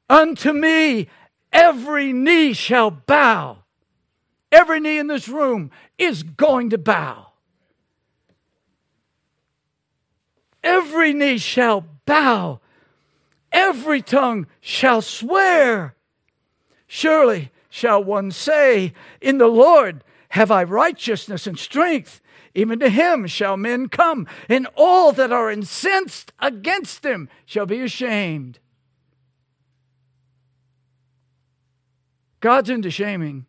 unto 0.10 0.54
me 0.54 1.08
every 1.52 2.14
knee 2.14 2.54
shall 2.54 2.92
bow 2.92 3.64
Every 4.54 4.80
knee 4.80 5.00
in 5.00 5.08
this 5.08 5.28
room 5.28 5.72
is 5.98 6.22
going 6.22 6.70
to 6.70 6.78
bow. 6.78 7.30
Every 10.64 11.12
knee 11.12 11.40
shall 11.40 11.84
bow. 12.06 12.60
Every 13.52 14.04
tongue 14.04 14.46
shall 14.62 15.02
swear. 15.02 15.96
Surely 16.86 17.50
shall 17.74 18.04
one 18.04 18.30
say, 18.30 18.94
In 19.20 19.40
the 19.40 19.48
Lord 19.48 20.04
have 20.30 20.52
I 20.52 20.64
righteousness 20.64 21.48
and 21.48 21.58
strength. 21.58 22.22
Even 22.54 22.78
to 22.78 22.88
him 22.88 23.26
shall 23.26 23.58
men 23.58 23.90
come, 23.90 24.28
and 24.48 24.68
all 24.76 25.12
that 25.12 25.32
are 25.32 25.50
incensed 25.50 26.32
against 26.38 27.04
him 27.04 27.30
shall 27.48 27.66
be 27.66 27.82
ashamed. 27.82 28.60
God's 32.42 32.70
into 32.70 32.92
shaming. 32.92 33.48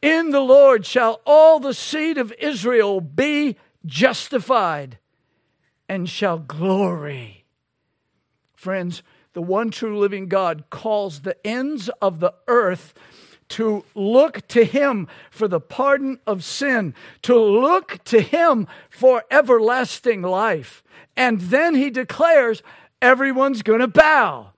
In 0.00 0.30
the 0.30 0.38
Lord 0.38 0.86
shall 0.86 1.20
all 1.26 1.58
the 1.58 1.74
seed 1.74 2.16
of 2.16 2.32
Israel 2.38 3.00
be 3.00 3.56
justified 3.84 4.98
and 5.88 6.08
shall 6.08 6.38
glory. 6.38 7.37
Friends, 8.58 9.02
the 9.34 9.42
one 9.42 9.70
true 9.70 9.98
living 9.98 10.26
God 10.26 10.64
calls 10.70 11.20
the 11.20 11.36
ends 11.46 11.88
of 12.02 12.20
the 12.20 12.34
earth 12.48 12.92
to 13.50 13.84
look 13.94 14.46
to 14.48 14.64
Him 14.64 15.08
for 15.30 15.48
the 15.48 15.60
pardon 15.60 16.18
of 16.26 16.42
sin, 16.42 16.94
to 17.22 17.38
look 17.38 18.02
to 18.04 18.20
Him 18.20 18.66
for 18.90 19.24
everlasting 19.30 20.22
life. 20.22 20.82
And 21.16 21.40
then 21.40 21.74
He 21.74 21.88
declares 21.88 22.62
everyone's 23.00 23.62
going 23.62 23.80
to 23.80 23.88
bow. 23.88 24.52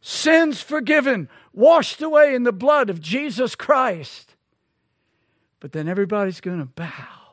Sins 0.00 0.60
forgiven, 0.60 1.28
washed 1.52 2.00
away 2.00 2.34
in 2.34 2.44
the 2.44 2.52
blood 2.52 2.90
of 2.90 3.00
Jesus 3.00 3.54
Christ 3.54 4.34
but 5.64 5.72
then 5.72 5.88
everybody's 5.88 6.42
going 6.42 6.58
to 6.58 6.66
bow. 6.66 7.23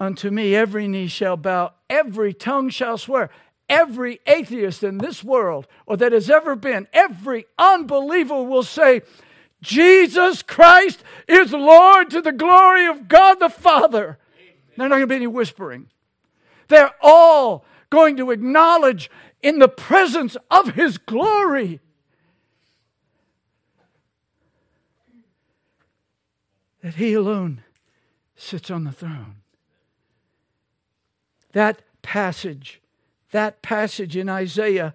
Unto 0.00 0.30
me 0.30 0.54
every 0.56 0.88
knee 0.88 1.08
shall 1.08 1.36
bow, 1.36 1.74
every 1.90 2.32
tongue 2.32 2.70
shall 2.70 2.96
swear. 2.96 3.28
Every 3.68 4.18
atheist 4.26 4.82
in 4.82 4.98
this 4.98 5.22
world, 5.22 5.68
or 5.86 5.96
that 5.98 6.10
has 6.10 6.28
ever 6.28 6.56
been, 6.56 6.88
every 6.92 7.44
unbeliever 7.56 8.42
will 8.42 8.64
say, 8.64 9.02
Jesus 9.62 10.42
Christ 10.42 11.04
is 11.28 11.52
Lord 11.52 12.10
to 12.10 12.22
the 12.22 12.32
glory 12.32 12.86
of 12.86 13.06
God 13.06 13.38
the 13.38 13.50
Father. 13.50 14.18
There's 14.68 14.78
not 14.78 14.88
going 14.88 15.02
to 15.02 15.06
be 15.06 15.16
any 15.16 15.26
whispering. 15.28 15.88
They're 16.68 16.94
all 17.02 17.64
going 17.90 18.16
to 18.16 18.30
acknowledge 18.30 19.10
in 19.42 19.58
the 19.58 19.68
presence 19.68 20.36
of 20.50 20.74
His 20.74 20.96
glory 20.98 21.78
that 26.82 26.94
He 26.94 27.12
alone 27.12 27.62
sits 28.34 28.70
on 28.70 28.84
the 28.84 28.92
throne. 28.92 29.39
That 31.52 31.82
passage, 32.02 32.80
that 33.32 33.62
passage 33.62 34.16
in 34.16 34.28
Isaiah 34.28 34.94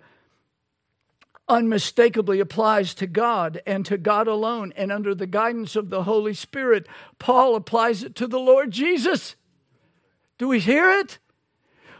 unmistakably 1.48 2.40
applies 2.40 2.94
to 2.96 3.08
God 3.08 3.62
and 3.68 3.86
to 3.86 3.98
God 3.98 4.28
alone. 4.28 4.74
And 4.76 4.92
under 4.92 5.14
the 5.14 5.28
guidance 5.28 5.76
of 5.76 5.90
the 5.90 6.04
Holy 6.04 6.34
Spirit, 6.34 6.88
Paul 7.20 7.56
applies 7.56 8.04
it 8.04 8.16
to 8.16 8.28
the 8.28 8.40
Lord 8.40 8.72
Jesus. 8.72 9.36
Do 10.38 10.48
we 10.48 10.60
hear 10.60 10.90
it? 10.90 11.20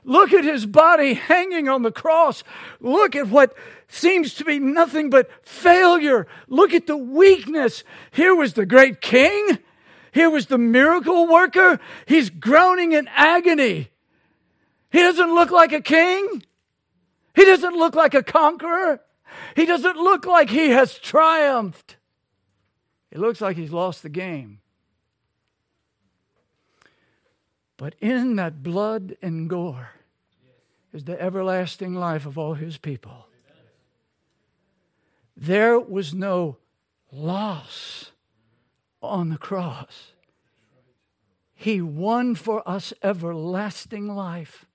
Look 0.04 0.34
at 0.34 0.44
his 0.44 0.66
body 0.66 1.16
hanging 1.16 1.68
on 1.68 1.82
the 1.82 1.92
cross. 1.92 2.44
Look 2.80 3.16
at 3.16 3.28
what 3.28 3.56
seems 3.88 4.36
to 4.36 4.46
be 4.46 4.60
nothing 4.60 5.10
but 5.10 5.30
failure. 5.44 6.28
Look 6.48 6.74
at 6.74 6.86
the 6.86 6.98
weakness. 6.98 7.84
Here 8.12 8.36
was 8.36 8.54
the 8.54 8.66
great 8.66 9.02
king. 9.02 9.60
Here 10.12 10.30
was 10.30 10.46
the 10.46 10.60
miracle 10.60 11.28
worker. 11.28 11.80
He's 12.06 12.30
groaning 12.30 12.94
in 12.94 13.08
agony. 13.16 13.90
He 14.92 15.00
doesn't 15.00 15.34
look 15.34 15.52
like 15.52 15.74
a 15.74 15.82
king. 15.82 16.44
He 17.36 17.46
doesn't 17.46 17.76
look 17.76 17.96
like 17.96 18.14
a 18.14 18.24
conqueror. 18.24 19.02
He 19.56 19.66
doesn't 19.66 19.98
look 19.98 20.26
like 20.26 20.50
he 20.50 20.70
has 20.70 20.98
triumphed. 20.98 21.98
It 23.12 23.20
looks 23.20 23.42
like 23.42 23.58
he's 23.58 23.72
lost 23.72 24.04
the 24.04 24.10
game. 24.10 24.60
But 27.78 27.96
in 28.00 28.38
that 28.38 28.64
blood 28.64 29.18
and 29.22 29.50
gore 29.50 29.90
is 30.94 31.04
the 31.04 31.22
everlasting 31.22 31.94
life 31.94 32.26
of 32.26 32.38
all 32.38 32.54
his 32.54 32.78
people. 32.78 33.28
There 35.36 35.78
was 35.78 36.14
no 36.14 36.58
loss 37.12 38.12
on 39.02 39.30
the 39.30 39.38
cross. 39.38 40.14
He 41.54 41.82
won 41.82 42.36
for 42.36 42.68
us 42.68 42.94
everlasting 43.04 44.08
life. 44.08 44.66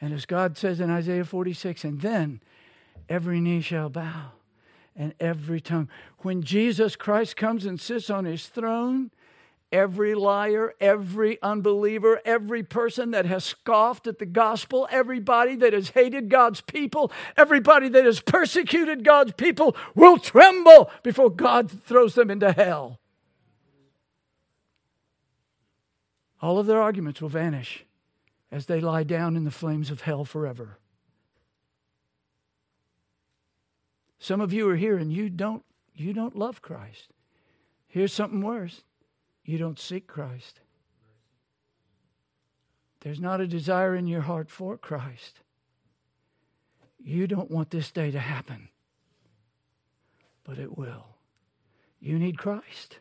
And 0.00 0.12
as 0.12 0.26
God 0.26 0.58
says 0.58 0.80
in 0.80 0.90
Isaiah 0.90 1.24
46, 1.24 1.84
and 1.84 2.00
then 2.00 2.40
every 3.08 3.40
knee 3.40 3.60
shall 3.60 3.88
bow 3.88 4.32
and 4.94 5.14
every 5.20 5.60
tongue. 5.60 5.88
When 6.18 6.42
Jesus 6.42 6.96
Christ 6.96 7.36
comes 7.36 7.64
and 7.64 7.80
sits 7.80 8.10
on 8.10 8.24
his 8.24 8.46
throne, 8.46 9.10
every 9.72 10.14
liar, 10.14 10.74
every 10.80 11.40
unbeliever, 11.42 12.20
every 12.24 12.62
person 12.62 13.10
that 13.10 13.26
has 13.26 13.44
scoffed 13.44 14.06
at 14.06 14.18
the 14.18 14.26
gospel, 14.26 14.86
everybody 14.90 15.56
that 15.56 15.72
has 15.72 15.90
hated 15.90 16.28
God's 16.28 16.60
people, 16.60 17.10
everybody 17.36 17.88
that 17.88 18.04
has 18.04 18.20
persecuted 18.20 19.04
God's 19.04 19.32
people 19.32 19.76
will 19.94 20.18
tremble 20.18 20.90
before 21.02 21.30
God 21.30 21.70
throws 21.70 22.14
them 22.14 22.30
into 22.30 22.52
hell. 22.52 23.00
All 26.42 26.58
of 26.58 26.66
their 26.66 26.80
arguments 26.80 27.22
will 27.22 27.30
vanish 27.30 27.85
as 28.50 28.66
they 28.66 28.80
lie 28.80 29.02
down 29.02 29.36
in 29.36 29.44
the 29.44 29.50
flames 29.50 29.90
of 29.90 30.02
hell 30.02 30.24
forever. 30.24 30.78
Some 34.18 34.40
of 34.40 34.52
you 34.52 34.68
are 34.68 34.76
here 34.76 34.96
and 34.96 35.12
you 35.12 35.28
don't 35.28 35.64
you 35.94 36.12
don't 36.12 36.36
love 36.36 36.62
Christ. 36.62 37.12
Here's 37.86 38.12
something 38.12 38.42
worse. 38.42 38.82
You 39.44 39.56
don't 39.56 39.78
seek 39.78 40.06
Christ. 40.06 40.60
There's 43.00 43.20
not 43.20 43.40
a 43.40 43.46
desire 43.46 43.94
in 43.94 44.06
your 44.06 44.22
heart 44.22 44.50
for 44.50 44.76
Christ. 44.76 45.40
You 46.98 47.26
don't 47.26 47.50
want 47.50 47.70
this 47.70 47.92
day 47.92 48.10
to 48.10 48.18
happen, 48.18 48.68
but 50.42 50.58
it 50.58 50.76
will. 50.76 51.06
You 52.00 52.18
need 52.18 52.36
Christ. 52.36 52.98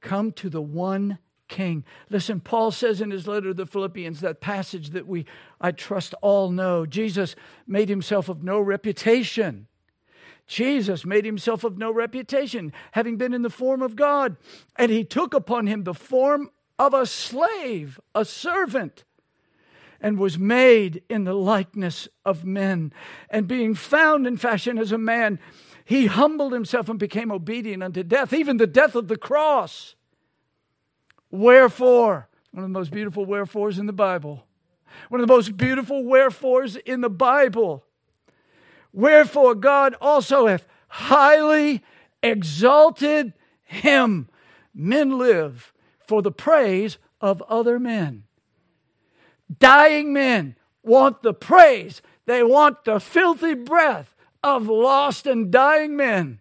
Come 0.00 0.30
to 0.32 0.48
the 0.48 0.62
one 0.62 1.18
King. 1.48 1.84
Listen, 2.10 2.40
Paul 2.40 2.70
says 2.70 3.00
in 3.00 3.10
his 3.10 3.26
letter 3.26 3.48
to 3.48 3.54
the 3.54 3.66
Philippians, 3.66 4.20
that 4.20 4.40
passage 4.40 4.90
that 4.90 5.06
we, 5.06 5.26
I 5.60 5.72
trust, 5.72 6.14
all 6.22 6.50
know 6.50 6.86
Jesus 6.86 7.36
made 7.66 7.88
himself 7.88 8.28
of 8.28 8.42
no 8.42 8.60
reputation. 8.60 9.66
Jesus 10.46 11.04
made 11.04 11.24
himself 11.24 11.64
of 11.64 11.76
no 11.76 11.90
reputation, 11.90 12.72
having 12.92 13.16
been 13.16 13.34
in 13.34 13.42
the 13.42 13.50
form 13.50 13.82
of 13.82 13.96
God, 13.96 14.36
and 14.76 14.92
he 14.92 15.04
took 15.04 15.34
upon 15.34 15.66
him 15.66 15.82
the 15.82 15.94
form 15.94 16.50
of 16.78 16.94
a 16.94 17.06
slave, 17.06 17.98
a 18.14 18.24
servant, 18.24 19.04
and 20.00 20.18
was 20.18 20.38
made 20.38 21.02
in 21.08 21.24
the 21.24 21.34
likeness 21.34 22.06
of 22.24 22.44
men. 22.44 22.92
And 23.30 23.48
being 23.48 23.74
found 23.74 24.26
in 24.26 24.36
fashion 24.36 24.78
as 24.78 24.92
a 24.92 24.98
man, 24.98 25.40
he 25.84 26.06
humbled 26.06 26.52
himself 26.52 26.88
and 26.88 26.98
became 26.98 27.32
obedient 27.32 27.82
unto 27.82 28.02
death, 28.02 28.32
even 28.32 28.58
the 28.58 28.66
death 28.66 28.94
of 28.94 29.08
the 29.08 29.16
cross. 29.16 29.96
Wherefore, 31.30 32.28
one 32.52 32.64
of 32.64 32.70
the 32.70 32.78
most 32.78 32.90
beautiful 32.90 33.24
wherefores 33.26 33.78
in 33.78 33.86
the 33.86 33.92
Bible, 33.92 34.46
one 35.08 35.20
of 35.20 35.26
the 35.26 35.32
most 35.32 35.56
beautiful 35.56 36.04
wherefores 36.04 36.76
in 36.76 37.00
the 37.00 37.10
Bible. 37.10 37.84
Wherefore, 38.92 39.54
God 39.54 39.94
also 40.00 40.46
hath 40.46 40.66
highly 40.88 41.82
exalted 42.22 43.34
him. 43.64 44.28
Men 44.74 45.18
live 45.18 45.72
for 45.98 46.22
the 46.22 46.32
praise 46.32 46.98
of 47.20 47.42
other 47.42 47.78
men. 47.78 48.24
Dying 49.58 50.12
men 50.12 50.56
want 50.82 51.22
the 51.22 51.34
praise, 51.34 52.00
they 52.26 52.42
want 52.42 52.84
the 52.84 53.00
filthy 53.00 53.54
breath 53.54 54.14
of 54.42 54.68
lost 54.68 55.26
and 55.26 55.50
dying 55.50 55.96
men. 55.96 56.40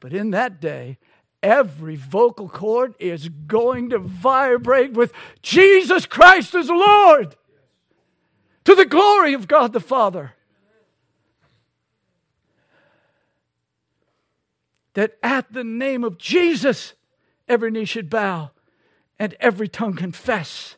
But 0.00 0.12
in 0.12 0.30
that 0.30 0.60
day, 0.60 0.98
every 1.42 1.96
vocal 1.96 2.48
cord 2.48 2.94
is 2.98 3.28
going 3.28 3.90
to 3.90 3.98
vibrate 3.98 4.92
with 4.92 5.12
Jesus 5.42 6.06
Christ 6.06 6.54
as 6.54 6.68
Lord 6.68 7.36
to 8.64 8.74
the 8.74 8.84
glory 8.84 9.34
of 9.34 9.48
God 9.48 9.72
the 9.72 9.80
Father. 9.80 10.32
That 14.94 15.18
at 15.22 15.52
the 15.52 15.64
name 15.64 16.04
of 16.04 16.18
Jesus, 16.18 16.92
every 17.48 17.70
knee 17.70 17.86
should 17.86 18.10
bow 18.10 18.50
and 19.18 19.34
every 19.40 19.68
tongue 19.68 19.94
confess 19.94 20.76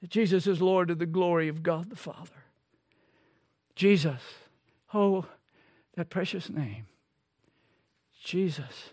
that 0.00 0.10
Jesus 0.10 0.46
is 0.46 0.62
Lord 0.62 0.88
to 0.88 0.94
the 0.94 1.06
glory 1.06 1.48
of 1.48 1.62
God 1.62 1.90
the 1.90 1.96
Father. 1.96 2.44
Jesus, 3.74 4.20
oh, 4.94 5.26
that 5.96 6.10
precious 6.10 6.48
name. 6.48 6.86
Jesus, 8.22 8.90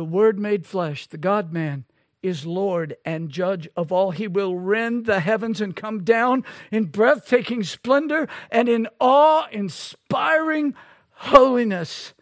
the 0.00 0.04
Word 0.06 0.38
made 0.38 0.64
flesh, 0.64 1.06
the 1.08 1.18
God 1.18 1.52
man, 1.52 1.84
is 2.22 2.46
Lord 2.46 2.96
and 3.04 3.28
judge 3.28 3.68
of 3.76 3.92
all. 3.92 4.12
He 4.12 4.26
will 4.26 4.56
rend 4.56 5.04
the 5.04 5.20
heavens 5.20 5.60
and 5.60 5.76
come 5.76 6.04
down 6.04 6.42
in 6.70 6.86
breathtaking 6.86 7.64
splendor 7.64 8.26
and 8.50 8.66
in 8.66 8.88
awe 8.98 9.46
inspiring 9.52 10.72
holiness. 11.10 12.14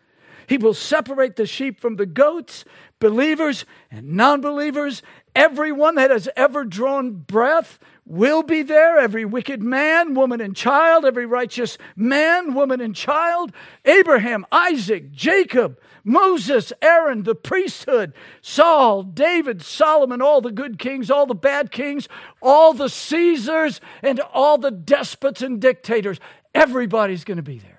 He 0.49 0.59
will 0.59 0.75
separate 0.75 1.37
the 1.37 1.47
sheep 1.47 1.79
from 1.79 1.95
the 1.95 2.05
goats, 2.05 2.65
believers 2.99 3.65
and 3.93 4.15
non 4.15 4.41
believers. 4.41 5.01
Everyone 5.37 5.95
that 5.95 6.11
has 6.11 6.29
ever 6.37 6.65
drawn 6.65 7.13
breath 7.13 7.79
will 8.09 8.43
be 8.43 8.63
there. 8.63 8.99
Every 8.99 9.25
wicked 9.25 9.63
man, 9.63 10.15
woman, 10.15 10.41
and 10.41 10.57
child, 10.57 11.05
every 11.05 11.27
righteous 11.27 11.79
man, 11.95 12.55
woman, 12.55 12.81
and 12.81 12.97
child. 12.97 13.53
Abraham, 13.85 14.47
Isaac, 14.51 15.13
Jacob, 15.13 15.79
Moses, 16.03 16.73
Aaron, 16.83 17.23
the 17.23 17.35
priesthood, 17.35 18.13
Saul, 18.41 19.03
David, 19.03 19.63
Solomon, 19.63 20.21
all 20.21 20.41
the 20.41 20.51
good 20.51 20.79
kings, 20.79 21.11
all 21.11 21.27
the 21.27 21.35
bad 21.35 21.71
kings, 21.71 22.09
all 22.43 22.73
the 22.73 22.89
Caesars, 22.89 23.81
and 24.03 24.19
all 24.33 24.59
the 24.59 24.71
despots 24.71 25.43
and 25.43 25.61
dictators. 25.61 26.19
Everybody's 26.55 27.25
going 27.25 27.37
to 27.37 27.43
be 27.43 27.59
there. 27.59 27.79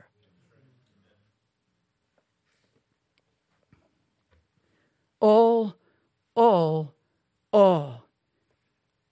all, 5.20 5.76
all, 6.36 6.96
all. 7.52 8.06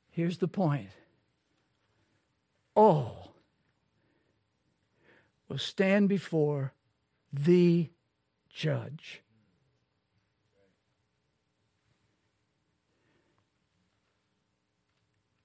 Here's 0.10 0.38
the 0.38 0.48
point 0.48 0.90
all 2.78 3.34
will 5.50 5.58
stand 5.58 6.08
before 6.08 6.74
the 7.34 7.90
judge. 8.50 9.24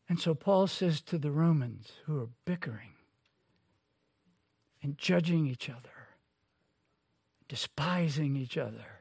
And 0.08 0.20
so 0.20 0.34
Paul 0.34 0.66
says 0.66 1.00
to 1.02 1.16
the 1.16 1.30
Romans 1.30 1.92
who 2.04 2.20
are 2.20 2.28
bickering 2.44 2.92
and 4.82 4.98
judging 4.98 5.46
each 5.46 5.70
other, 5.70 6.08
despising 7.48 8.36
each 8.36 8.58
other, 8.58 9.00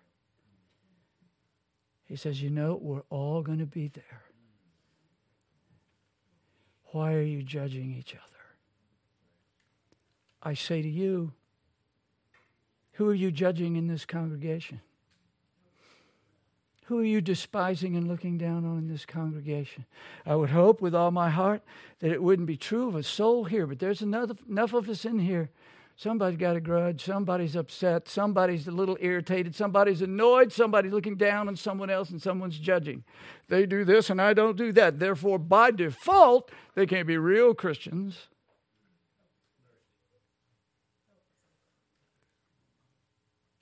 he 2.06 2.16
says, 2.16 2.42
You 2.42 2.50
know, 2.50 2.80
we're 2.82 3.04
all 3.10 3.42
going 3.42 3.60
to 3.60 3.66
be 3.66 3.90
there. 3.90 4.24
Why 6.92 7.14
are 7.14 7.22
you 7.22 7.42
judging 7.42 7.94
each 7.94 8.14
other? 8.14 8.22
I 10.44 10.54
say 10.54 10.82
to 10.82 10.90
you, 10.90 11.34
who 12.94 13.08
are 13.08 13.16
you 13.16 13.32
judging 13.32 13.76
in 13.76 13.88
this 13.88 14.06
congregation? 14.06 14.82
Who 16.86 17.00
are 17.00 17.06
you 17.06 17.22
despising 17.22 17.96
and 17.96 18.08
looking 18.08 18.38
down 18.38 18.66
on 18.66 18.80
in 18.80 18.88
this 18.90 19.06
congregation? 19.06 19.86
I 20.26 20.36
would 20.36 20.50
hope 20.50 20.82
with 20.82 20.94
all 20.94 21.12
my 21.12 21.30
heart 21.30 21.62
that 22.00 22.12
it 22.12 22.22
wouldn't 22.22 22.48
be 22.48 22.58
true 22.58 22.90
of 22.90 22.96
a 22.96 23.04
soul 23.04 23.46
here, 23.46 23.66
but 23.66 23.80
there's 23.80 24.02
enough, 24.02 24.32
enough 24.50 24.74
of 24.74 24.90
us 24.90 25.06
in 25.06 25.20
here 25.20 25.50
Somebody's 26.02 26.40
got 26.40 26.56
a 26.56 26.60
grudge. 26.60 27.06
Somebody's 27.06 27.56
upset. 27.56 28.10
Somebody's 28.10 28.68
a 28.68 28.72
little 28.72 28.98
irritated. 29.00 29.54
Somebody's 29.54 30.02
annoyed. 30.02 30.52
Somebody's 30.52 30.92
looking 30.92 31.16
down 31.16 31.48
on 31.48 31.56
someone 31.56 31.92
else 31.92 32.10
and 32.10 32.20
someone's 32.20 32.58
judging. 32.58 33.04
They 33.50 33.68
do 33.68 33.86
this 33.86 34.10
and 34.10 34.20
I 34.20 34.34
don't 34.34 34.58
do 34.58 34.72
that. 34.72 34.98
Therefore, 34.98 35.38
by 35.38 35.70
default, 35.70 36.50
they 36.74 36.88
can't 36.88 37.06
be 37.06 37.20
real 37.20 37.54
Christians. 37.54 38.18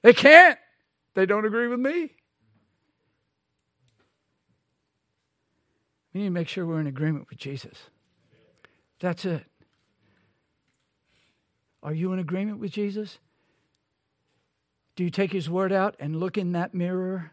They 0.02 0.14
can't. 0.14 0.58
They 1.16 1.26
don't 1.26 1.44
agree 1.46 1.68
with 1.68 1.82
me. 1.82 2.14
We 6.14 6.22
need 6.22 6.28
to 6.28 6.30
make 6.30 6.48
sure 6.48 6.66
we're 6.66 6.80
in 6.80 6.88
agreement 6.88 7.28
with 7.30 7.38
Jesus. 7.38 7.78
That's 9.02 9.26
it. 9.26 9.49
Are 11.82 11.94
you 11.94 12.12
in 12.14 12.20
agreement 12.20 12.60
with 12.60 12.72
Jesus? 12.72 13.20
Do 14.96 15.04
you 15.04 15.10
take 15.10 15.32
his 15.32 15.50
word 15.50 15.72
out 15.72 15.96
and 16.00 16.16
look 16.16 16.38
in 16.38 16.52
that 16.52 16.74
mirror 16.74 17.32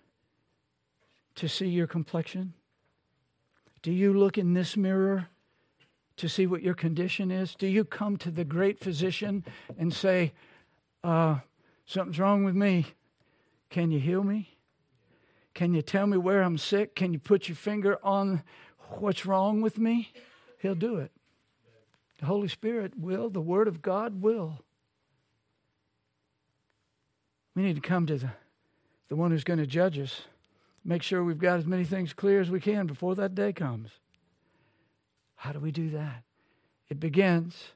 to 1.35 1.48
see 1.48 1.66
your 1.66 1.86
complexion? 1.86 2.55
Do 3.82 3.93
you 3.93 4.12
look 4.12 4.39
in 4.39 4.55
this 4.55 4.77
mirror 4.77 5.28
to 6.16 6.28
see 6.28 6.47
what 6.47 6.62
your 6.62 6.74
condition 6.74 7.31
is? 7.31 7.55
Do 7.55 7.66
you 7.66 7.85
come 7.85 8.16
to 8.18 8.31
the 8.31 8.44
great 8.44 8.78
physician 8.78 9.44
and 9.78 9.93
say, 9.93 10.32
uh, 11.02 11.39
Something's 11.86 12.18
wrong 12.18 12.43
with 12.43 12.56
me. 12.56 12.86
Can 13.70 13.93
you 13.93 14.01
heal 14.01 14.24
me? 14.24 14.56
Can 15.55 15.73
you 15.73 15.82
tell 15.82 16.06
me 16.06 16.16
where 16.16 16.43
I'm 16.43 16.59
sick? 16.59 16.97
Can 16.97 17.12
you 17.12 17.18
put 17.20 17.48
your 17.48 17.56
finger 17.56 17.98
on 18.02 18.43
what's 18.98 19.24
wrong 19.24 19.62
with 19.62 19.78
me? 19.78 20.12
He'll 20.59 20.74
do 20.74 20.97
it. 20.97 21.12
The 22.18 22.26
Holy 22.26 22.48
Spirit 22.48 22.98
will, 22.98 23.28
the 23.28 23.40
Word 23.40 23.68
of 23.68 23.82
God 23.82 24.22
will. 24.22 24.60
We 27.55 27.62
need 27.62 27.76
to 27.76 27.80
come 27.80 28.06
to 28.06 28.16
the, 28.16 28.30
the 29.09 29.16
one 29.16 29.30
who's 29.30 29.44
going 29.44 29.59
to 29.59 29.66
judge 29.66 29.98
us. 29.98 30.22
Make 30.84 31.02
sure 31.02 31.24
we've 31.24 31.38
got 31.38 31.59
as 31.59 31.66
many 31.66 31.84
things 31.84 32.12
clear 32.12 32.40
as 32.40 32.51
we 32.51 32.60
can 32.60 32.86
before 32.86 33.14
that 33.16 33.34
day 33.34 33.52
comes. 33.52 33.90
How 35.36 35.52
do 35.52 35.59
we 35.59 35.72
do 35.72 35.90
that? 35.90 36.22
It 36.88 37.01
begins 37.01 37.72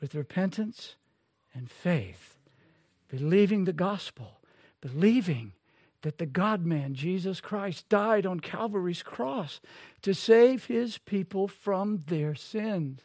with 0.00 0.14
repentance 0.14 0.96
and 1.54 1.70
faith, 1.70 2.36
believing 3.08 3.64
the 3.64 3.72
gospel, 3.72 4.40
believing 4.80 5.52
that 6.02 6.18
the 6.18 6.26
God 6.26 6.64
man, 6.64 6.94
Jesus 6.94 7.40
Christ, 7.40 7.88
died 7.88 8.26
on 8.26 8.40
Calvary's 8.40 9.02
cross 9.02 9.60
to 10.02 10.14
save 10.14 10.66
his 10.66 10.98
people 10.98 11.48
from 11.48 12.04
their 12.06 12.34
sins. 12.34 13.00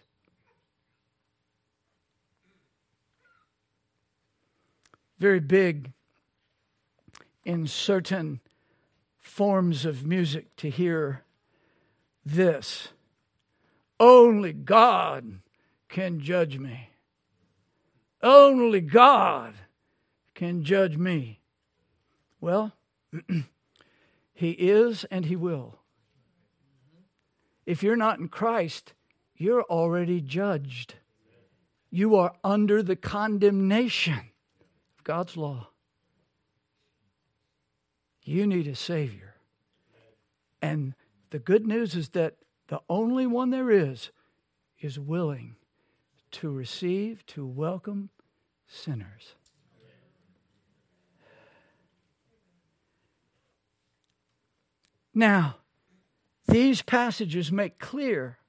Very 5.18 5.40
big 5.40 5.94
in 7.44 7.66
certain 7.68 8.40
forms 9.20 9.86
of 9.86 10.06
music 10.06 10.56
to 10.58 10.70
hear 10.70 11.24
this 12.26 12.90
Only 14.00 14.54
God 14.54 15.40
can 15.90 16.20
judge 16.20 16.58
me. 16.58 16.90
Only 18.22 18.82
God 18.82 19.54
can 20.36 20.64
judge 20.64 20.98
me. 20.98 21.42
Well, 22.40 22.74
He 24.34 24.52
is 24.52 25.04
and 25.06 25.26
He 25.26 25.36
will. 25.36 25.80
If 27.66 27.82
you're 27.82 27.96
not 27.96 28.20
in 28.20 28.28
Christ, 28.28 28.94
you're 29.36 29.64
already 29.64 30.22
judged. 30.22 30.96
You 31.90 32.16
are 32.16 32.34
under 32.44 32.84
the 32.84 32.96
condemnation 32.96 34.32
God's 35.08 35.38
law. 35.38 35.70
You 38.24 38.46
need 38.46 38.68
a 38.68 38.76
Savior. 38.76 39.36
And 40.62 40.96
the 41.30 41.40
good 41.40 41.66
news 41.66 41.96
is 41.96 42.10
that 42.10 42.36
the 42.68 42.82
only 42.90 43.26
one 43.26 43.50
there 43.50 43.72
is 43.72 44.12
is 44.82 45.00
willing 45.00 45.56
to 46.32 46.50
receive, 46.50 47.26
to 47.28 47.48
welcome 47.48 48.10
sinners. 48.68 49.36
Now, 55.14 55.56
these 56.50 56.82
passages 56.82 57.50
make 57.50 57.80
clear 57.80 58.40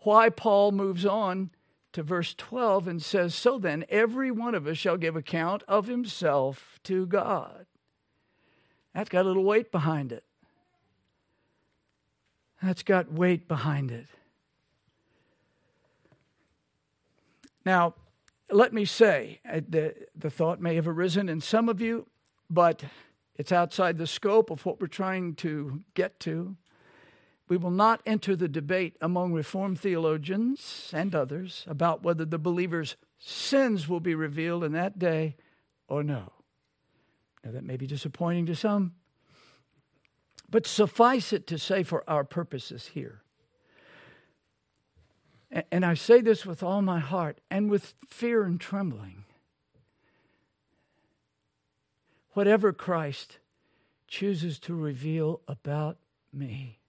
why 0.00 0.28
Paul 0.28 0.70
moves 0.72 1.06
on 1.06 1.48
to 1.94 2.02
verse 2.02 2.34
12 2.34 2.86
and 2.86 3.02
says, 3.02 3.34
So 3.34 3.58
then, 3.58 3.84
every 3.88 4.30
one 4.30 4.54
of 4.54 4.66
us 4.66 4.76
shall 4.76 4.96
give 4.96 5.16
account 5.16 5.62
of 5.66 5.86
himself 5.86 6.78
to 6.84 7.06
God. 7.06 7.66
That's 8.94 9.08
got 9.08 9.24
a 9.24 9.28
little 9.28 9.44
weight 9.44 9.72
behind 9.72 10.12
it. 10.12 10.24
That's 12.62 12.82
got 12.82 13.12
weight 13.12 13.48
behind 13.48 13.90
it. 13.90 14.06
Now, 17.64 17.94
let 18.50 18.72
me 18.72 18.84
say, 18.84 19.40
uh, 19.50 19.60
the, 19.66 19.94
the 20.16 20.30
thought 20.30 20.60
may 20.60 20.74
have 20.74 20.86
arisen 20.86 21.28
in 21.28 21.40
some 21.40 21.68
of 21.68 21.80
you, 21.80 22.06
but 22.50 22.84
it's 23.36 23.52
outside 23.52 23.98
the 23.98 24.06
scope 24.06 24.50
of 24.50 24.64
what 24.66 24.80
we're 24.80 24.86
trying 24.86 25.34
to 25.36 25.82
get 25.94 26.20
to. 26.20 26.56
We 27.48 27.56
will 27.56 27.70
not 27.70 28.00
enter 28.06 28.34
the 28.34 28.48
debate 28.48 28.96
among 29.00 29.32
Reformed 29.32 29.78
theologians 29.78 30.90
and 30.94 31.14
others 31.14 31.64
about 31.68 32.02
whether 32.02 32.24
the 32.24 32.38
believer's 32.38 32.96
sins 33.18 33.88
will 33.88 34.00
be 34.00 34.14
revealed 34.14 34.64
in 34.64 34.72
that 34.72 34.98
day 34.98 35.36
or 35.86 36.02
no. 36.02 36.32
Now, 37.44 37.52
that 37.52 37.64
may 37.64 37.76
be 37.76 37.86
disappointing 37.86 38.46
to 38.46 38.56
some, 38.56 38.94
but 40.48 40.66
suffice 40.66 41.32
it 41.32 41.46
to 41.48 41.58
say 41.58 41.82
for 41.82 42.02
our 42.08 42.24
purposes 42.24 42.86
here. 42.94 43.20
And 45.70 45.84
I 45.84 45.94
say 45.94 46.20
this 46.20 46.46
with 46.46 46.62
all 46.62 46.82
my 46.82 46.98
heart 46.98 47.40
and 47.50 47.70
with 47.70 47.94
fear 48.08 48.44
and 48.44 48.58
trembling. 48.60 49.24
Whatever 52.32 52.72
Christ 52.72 53.38
chooses 54.08 54.58
to 54.60 54.74
reveal 54.74 55.42
about 55.46 55.98
me, 56.32 56.80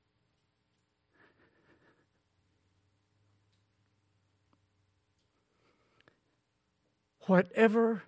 whatever 7.28 8.04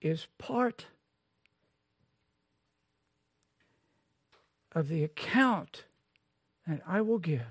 is 0.00 0.26
part 0.38 0.86
of 4.72 4.88
the 4.88 5.02
account 5.02 5.84
that 6.66 6.80
I 6.86 7.00
will 7.00 7.18
give. 7.18 7.42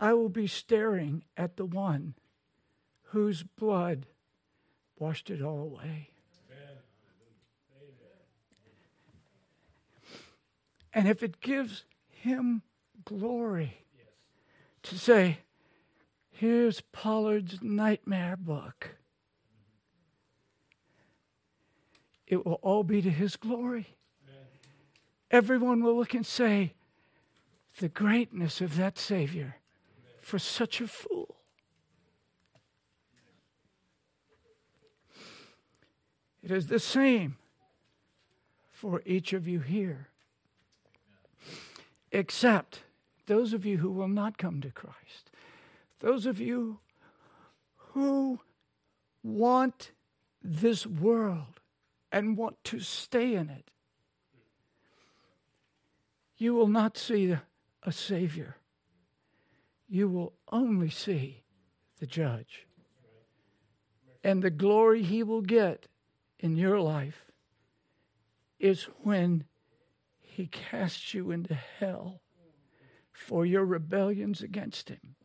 I 0.00 0.14
will 0.14 0.28
be 0.28 0.46
staring 0.46 1.24
at 1.36 1.56
the 1.56 1.66
one 1.66 2.14
whose 3.10 3.42
blood 3.42 4.06
washed 4.96 5.28
it 5.28 5.42
all 5.42 5.60
away. 5.60 6.10
And 10.94 11.08
if 11.08 11.22
it 11.22 11.40
gives 11.40 11.84
him 12.08 12.62
glory 13.08 13.78
to 14.82 14.98
say, 14.98 15.38
here's 16.30 16.80
Pollard's 16.92 17.62
nightmare 17.62 18.36
book. 18.36 18.98
it 22.28 22.44
will 22.44 22.60
all 22.62 22.84
be 22.84 23.00
to 23.02 23.10
his 23.10 23.36
glory. 23.36 23.96
Amen. 24.28 24.46
Everyone 25.30 25.82
will 25.82 25.96
look 25.96 26.14
and 26.14 26.26
say, 26.26 26.74
the 27.80 27.88
greatness 27.88 28.60
of 28.60 28.76
that 28.76 28.98
Savior 28.98 29.56
Amen. 29.56 30.16
for 30.20 30.38
such 30.38 30.80
a 30.80 30.86
fool. 30.86 31.36
It 36.42 36.50
is 36.50 36.66
the 36.66 36.78
same 36.78 37.36
for 38.70 39.02
each 39.04 39.32
of 39.32 39.48
you 39.48 39.60
here, 39.60 40.08
except 42.12 42.82
those 43.28 43.52
of 43.52 43.64
you 43.64 43.78
who 43.78 43.90
will 43.90 44.08
not 44.08 44.38
come 44.38 44.60
to 44.62 44.70
Christ, 44.70 45.30
those 46.00 46.26
of 46.26 46.40
you 46.40 46.80
who 47.76 48.40
want 49.22 49.92
this 50.42 50.86
world 50.86 51.60
and 52.10 52.36
want 52.36 52.56
to 52.64 52.80
stay 52.80 53.34
in 53.34 53.50
it, 53.50 53.70
you 56.38 56.54
will 56.54 56.68
not 56.68 56.96
see 56.96 57.36
a 57.82 57.92
Savior. 57.92 58.56
You 59.88 60.08
will 60.08 60.32
only 60.50 60.90
see 60.90 61.42
the 62.00 62.06
Judge. 62.06 62.66
And 64.24 64.42
the 64.42 64.50
glory 64.50 65.02
He 65.02 65.22
will 65.22 65.42
get 65.42 65.86
in 66.38 66.56
your 66.56 66.80
life 66.80 67.26
is 68.58 68.84
when 69.02 69.44
He 70.18 70.46
casts 70.46 71.12
you 71.12 71.30
into 71.30 71.54
hell 71.54 72.22
for 73.18 73.44
your 73.44 73.64
rebellions 73.64 74.40
against 74.42 74.88
Him. 74.88 75.16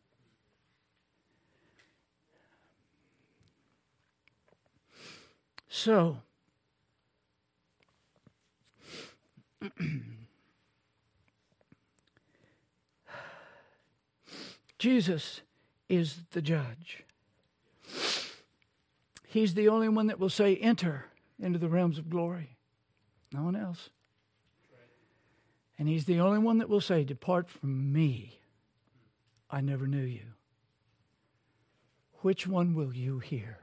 So, 5.68 6.18
Jesus 14.78 15.40
is 15.88 16.24
the 16.32 16.42
judge. 16.42 17.04
He's 19.26 19.54
the 19.54 19.68
only 19.68 19.88
one 19.88 20.08
that 20.08 20.18
will 20.18 20.28
say, 20.28 20.56
Enter 20.56 21.06
into 21.40 21.58
the 21.58 21.68
realms 21.68 21.98
of 21.98 22.10
glory. 22.10 22.56
No 23.32 23.44
one 23.44 23.56
else. 23.56 23.90
And 25.78 25.88
he's 25.88 26.04
the 26.04 26.20
only 26.20 26.38
one 26.38 26.58
that 26.58 26.68
will 26.68 26.80
say, 26.80 27.04
Depart 27.04 27.50
from 27.50 27.92
me. 27.92 28.40
I 29.50 29.60
never 29.60 29.86
knew 29.86 30.04
you. 30.04 30.34
Which 32.20 32.46
one 32.46 32.74
will 32.74 32.94
you 32.94 33.18
hear? 33.18 33.58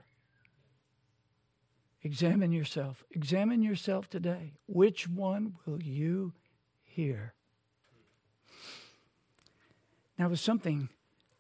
Examine 2.03 2.51
yourself. 2.51 3.03
Examine 3.11 3.61
yourself 3.61 4.09
today. 4.09 4.53
Which 4.67 5.07
one 5.07 5.55
will 5.65 5.81
you 5.81 6.33
hear? 6.83 7.33
Now, 10.17 10.29
with 10.29 10.39
something 10.39 10.89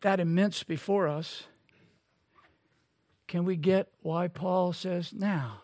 that 0.01 0.19
immense 0.19 0.63
before 0.63 1.07
us, 1.07 1.43
can 3.27 3.45
we 3.45 3.55
get 3.55 3.89
why 4.01 4.27
Paul 4.27 4.73
says, 4.73 5.13
now, 5.13 5.61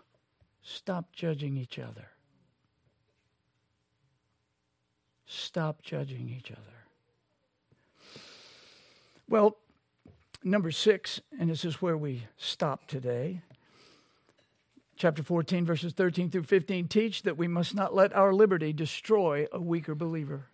stop 0.61 1.11
judging 1.13 1.57
each 1.57 1.79
other? 1.79 2.09
Stop 5.27 5.81
judging 5.83 6.29
each 6.29 6.51
other. 6.51 6.61
Well, 9.29 9.57
number 10.43 10.71
six, 10.71 11.21
and 11.39 11.49
this 11.49 11.65
is 11.65 11.81
where 11.81 11.97
we 11.97 12.23
stop 12.37 12.87
today 12.87 13.41
chapter 14.97 15.23
14, 15.23 15.65
verses 15.65 15.93
13 15.93 16.29
through 16.29 16.43
15 16.43 16.87
teach 16.87 17.21
that 17.21 17.37
we 17.37 17.47
must 17.47 17.75
not 17.75 17.95
let 17.95 18.13
our 18.13 18.33
liberty 18.33 18.73
destroy 18.73 19.47
a 19.51 19.61
weaker 19.61 19.95
believer. 19.95 20.47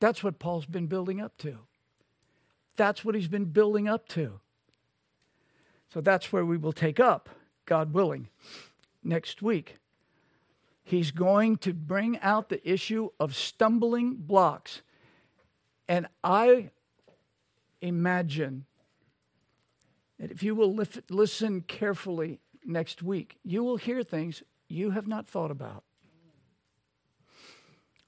That's 0.00 0.24
what 0.24 0.38
Paul's 0.38 0.66
been 0.66 0.86
building 0.86 1.20
up 1.20 1.36
to. 1.38 1.58
That's 2.76 3.04
what 3.04 3.14
he's 3.14 3.28
been 3.28 3.46
building 3.46 3.86
up 3.88 4.08
to. 4.08 4.40
So 5.92 6.00
that's 6.00 6.32
where 6.32 6.44
we 6.44 6.56
will 6.56 6.72
take 6.72 6.98
up, 6.98 7.28
God 7.64 7.92
willing, 7.92 8.28
next 9.04 9.40
week. 9.40 9.76
He's 10.88 11.10
going 11.10 11.56
to 11.58 11.74
bring 11.74 12.16
out 12.20 12.48
the 12.48 12.66
issue 12.66 13.08
of 13.18 13.34
stumbling 13.34 14.14
blocks. 14.14 14.82
And 15.88 16.06
I 16.22 16.70
imagine 17.80 18.66
that 20.20 20.30
if 20.30 20.44
you 20.44 20.54
will 20.54 20.72
listen 21.10 21.62
carefully 21.62 22.38
next 22.64 23.02
week, 23.02 23.36
you 23.42 23.64
will 23.64 23.78
hear 23.78 24.04
things 24.04 24.44
you 24.68 24.92
have 24.92 25.08
not 25.08 25.26
thought 25.26 25.50
about. 25.50 25.82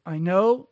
I 0.06 0.18
know 0.18 0.68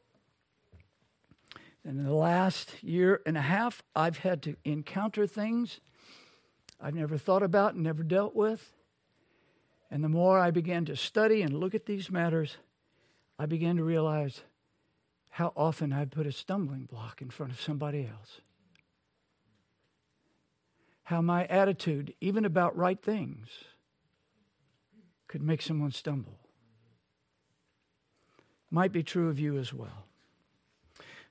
that 1.84 1.90
in 1.90 2.04
the 2.04 2.14
last 2.14 2.84
year 2.84 3.20
and 3.26 3.36
a 3.36 3.42
half, 3.42 3.82
I've 3.96 4.18
had 4.18 4.42
to 4.44 4.54
encounter 4.64 5.26
things 5.26 5.80
I've 6.80 6.94
never 6.94 7.18
thought 7.18 7.42
about 7.42 7.74
and 7.74 7.82
never 7.82 8.04
dealt 8.04 8.36
with. 8.36 8.76
And 9.90 10.02
the 10.02 10.08
more 10.08 10.38
I 10.38 10.50
began 10.50 10.84
to 10.86 10.96
study 10.96 11.42
and 11.42 11.52
look 11.52 11.74
at 11.74 11.86
these 11.86 12.10
matters, 12.10 12.56
I 13.38 13.46
began 13.46 13.76
to 13.76 13.84
realize 13.84 14.42
how 15.30 15.52
often 15.56 15.92
I 15.92 16.04
put 16.06 16.26
a 16.26 16.32
stumbling 16.32 16.84
block 16.84 17.20
in 17.20 17.30
front 17.30 17.52
of 17.52 17.60
somebody 17.60 18.08
else. 18.10 18.40
How 21.04 21.22
my 21.22 21.44
attitude, 21.46 22.14
even 22.20 22.44
about 22.44 22.76
right 22.76 23.00
things, 23.00 23.48
could 25.28 25.42
make 25.42 25.62
someone 25.62 25.92
stumble. 25.92 26.38
Might 28.70 28.92
be 28.92 29.02
true 29.02 29.28
of 29.28 29.38
you 29.38 29.56
as 29.56 29.72
well. 29.72 30.06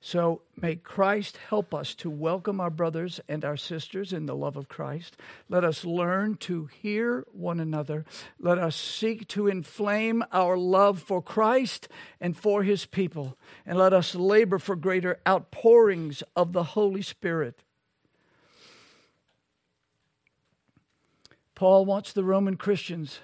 So 0.06 0.44
may 0.56 0.76
Christ 0.76 1.40
help 1.50 1.74
us 1.74 1.96
to 1.96 2.12
welcome 2.12 2.62
our 2.62 2.70
brothers 2.70 3.20
and 3.28 3.44
our 3.44 3.58
sisters 3.58 4.14
in 4.14 4.28
the 4.28 4.36
love 4.36 4.56
of 4.56 4.70
Christ. 4.70 5.18
Let 5.50 5.64
us 5.64 5.84
learn 5.84 6.38
to 6.42 6.68
hear 6.68 7.26
one 7.32 7.60
another. 7.60 8.06
Let 8.40 8.60
us 8.60 8.76
seek 8.76 9.28
to 9.30 9.48
inflame 9.48 10.24
our 10.32 10.58
love 10.58 11.02
for 11.02 11.24
Christ 11.24 11.88
and 12.22 12.38
for 12.38 12.62
his 12.62 12.86
people. 12.86 13.36
And 13.66 13.80
let 13.80 13.94
us 13.94 14.14
labor 14.14 14.60
for 14.60 14.76
greater 14.76 15.18
outpourings 15.28 16.22
of 16.36 16.54
the 16.54 16.64
Holy 16.64 17.02
Spirit. 17.02 17.64
Paul 21.56 21.84
wants 21.84 22.14
the 22.14 22.24
Roman 22.24 22.58
Christians 22.58 23.22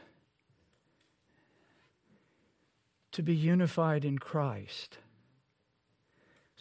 to 3.11 3.21
be 3.21 3.35
unified 3.35 4.03
in 4.03 4.17
Christ. 4.17 4.97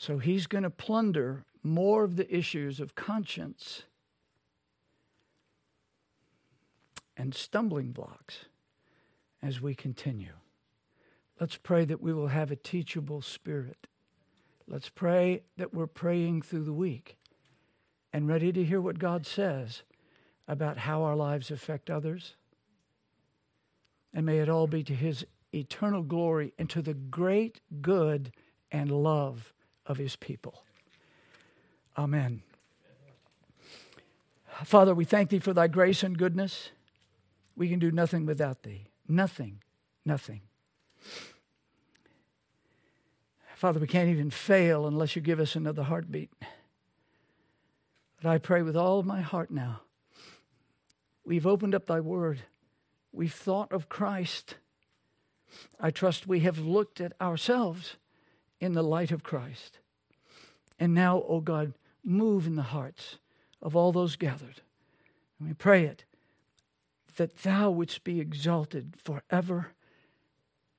So 0.00 0.16
he's 0.16 0.46
going 0.46 0.64
to 0.64 0.70
plunder 0.70 1.44
more 1.62 2.04
of 2.04 2.16
the 2.16 2.34
issues 2.34 2.80
of 2.80 2.94
conscience 2.94 3.82
and 7.18 7.34
stumbling 7.34 7.92
blocks 7.92 8.46
as 9.42 9.60
we 9.60 9.74
continue. 9.74 10.32
Let's 11.38 11.58
pray 11.58 11.84
that 11.84 12.00
we 12.00 12.14
will 12.14 12.28
have 12.28 12.50
a 12.50 12.56
teachable 12.56 13.20
spirit. 13.20 13.88
Let's 14.66 14.88
pray 14.88 15.42
that 15.58 15.74
we're 15.74 15.86
praying 15.86 16.42
through 16.42 16.64
the 16.64 16.72
week 16.72 17.18
and 18.10 18.26
ready 18.26 18.52
to 18.52 18.64
hear 18.64 18.80
what 18.80 18.98
God 18.98 19.26
says 19.26 19.82
about 20.48 20.78
how 20.78 21.02
our 21.02 21.14
lives 21.14 21.50
affect 21.50 21.90
others. 21.90 22.36
And 24.14 24.24
may 24.24 24.38
it 24.38 24.48
all 24.48 24.66
be 24.66 24.82
to 24.82 24.94
his 24.94 25.26
eternal 25.52 26.02
glory 26.02 26.54
and 26.58 26.70
to 26.70 26.80
the 26.80 26.94
great 26.94 27.60
good 27.82 28.32
and 28.72 28.90
love 28.90 29.52
of 29.90 29.96
his 29.96 30.14
people. 30.14 30.62
Amen. 31.98 32.42
Father, 34.64 34.94
we 34.94 35.04
thank 35.04 35.30
thee 35.30 35.40
for 35.40 35.52
thy 35.52 35.66
grace 35.66 36.04
and 36.04 36.16
goodness. 36.16 36.70
We 37.56 37.68
can 37.68 37.80
do 37.80 37.90
nothing 37.90 38.24
without 38.24 38.62
thee. 38.62 38.86
Nothing, 39.08 39.58
nothing. 40.04 40.42
Father, 43.56 43.80
we 43.80 43.88
can't 43.88 44.08
even 44.08 44.30
fail 44.30 44.86
unless 44.86 45.16
you 45.16 45.22
give 45.22 45.40
us 45.40 45.56
another 45.56 45.82
heartbeat. 45.82 46.30
But 48.22 48.30
I 48.30 48.38
pray 48.38 48.62
with 48.62 48.76
all 48.76 49.00
of 49.00 49.06
my 49.06 49.22
heart 49.22 49.50
now. 49.50 49.80
We've 51.24 51.48
opened 51.48 51.74
up 51.74 51.86
thy 51.86 51.98
word. 51.98 52.42
We've 53.12 53.34
thought 53.34 53.72
of 53.72 53.88
Christ. 53.88 54.54
I 55.80 55.90
trust 55.90 56.28
we 56.28 56.40
have 56.40 56.58
looked 56.58 57.00
at 57.00 57.12
ourselves 57.20 57.96
in 58.60 58.74
the 58.74 58.84
light 58.84 59.10
of 59.10 59.24
Christ. 59.24 59.79
And 60.80 60.94
now, 60.94 61.18
O 61.18 61.26
oh 61.28 61.40
God, 61.40 61.74
move 62.02 62.46
in 62.46 62.56
the 62.56 62.62
hearts 62.62 63.18
of 63.60 63.76
all 63.76 63.92
those 63.92 64.16
gathered. 64.16 64.62
And 65.38 65.46
we 65.46 65.52
pray 65.54 65.84
it 65.84 66.04
that 67.16 67.42
thou 67.42 67.70
wouldst 67.70 68.02
be 68.02 68.18
exalted 68.18 68.94
forever 68.96 69.68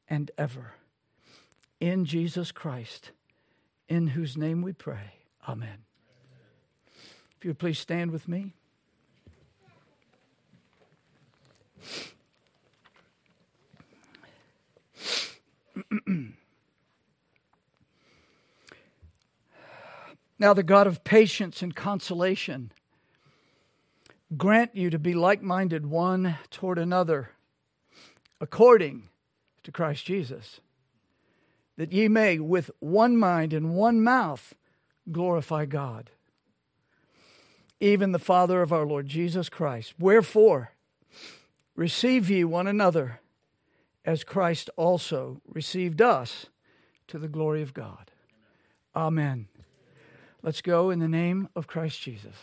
and 0.09 0.31
ever. 0.39 0.73
In 1.79 2.05
Jesus 2.05 2.51
Christ, 2.51 3.11
in 3.87 4.07
whose 4.07 4.35
name 4.35 4.63
we 4.63 4.73
pray. 4.73 5.13
Amen. 5.47 5.85
If 7.37 7.45
you 7.45 7.51
would 7.51 7.59
please 7.59 7.77
stand 7.77 8.09
with 8.09 8.27
me. 8.27 8.53
now, 20.41 20.55
the 20.55 20.63
God 20.63 20.87
of 20.87 21.03
patience 21.03 21.61
and 21.61 21.75
consolation 21.75 22.71
grant 24.35 24.75
you 24.75 24.89
to 24.89 24.97
be 24.97 25.13
like 25.13 25.43
minded 25.43 25.85
one 25.85 26.35
toward 26.49 26.79
another, 26.79 27.29
according 28.39 29.09
to 29.61 29.71
Christ 29.71 30.03
Jesus, 30.03 30.59
that 31.77 31.91
ye 31.91 32.07
may 32.07 32.39
with 32.39 32.71
one 32.79 33.17
mind 33.17 33.53
and 33.53 33.75
one 33.75 34.01
mouth 34.01 34.55
glorify 35.11 35.65
God, 35.65 36.09
even 37.79 38.11
the 38.11 38.17
Father 38.17 38.63
of 38.63 38.73
our 38.73 38.87
Lord 38.87 39.05
Jesus 39.05 39.47
Christ. 39.47 39.93
Wherefore, 39.99 40.71
receive 41.75 42.31
ye 42.31 42.43
one 42.43 42.65
another 42.65 43.19
as 44.03 44.23
Christ 44.23 44.71
also 44.75 45.39
received 45.45 46.01
us 46.01 46.47
to 47.09 47.19
the 47.19 47.27
glory 47.27 47.61
of 47.61 47.75
God. 47.75 48.09
Amen. 48.95 49.47
Let's 50.43 50.61
go 50.61 50.89
in 50.89 50.99
the 50.99 51.07
name 51.07 51.49
of 51.55 51.67
Christ 51.67 52.01
Jesus. 52.01 52.35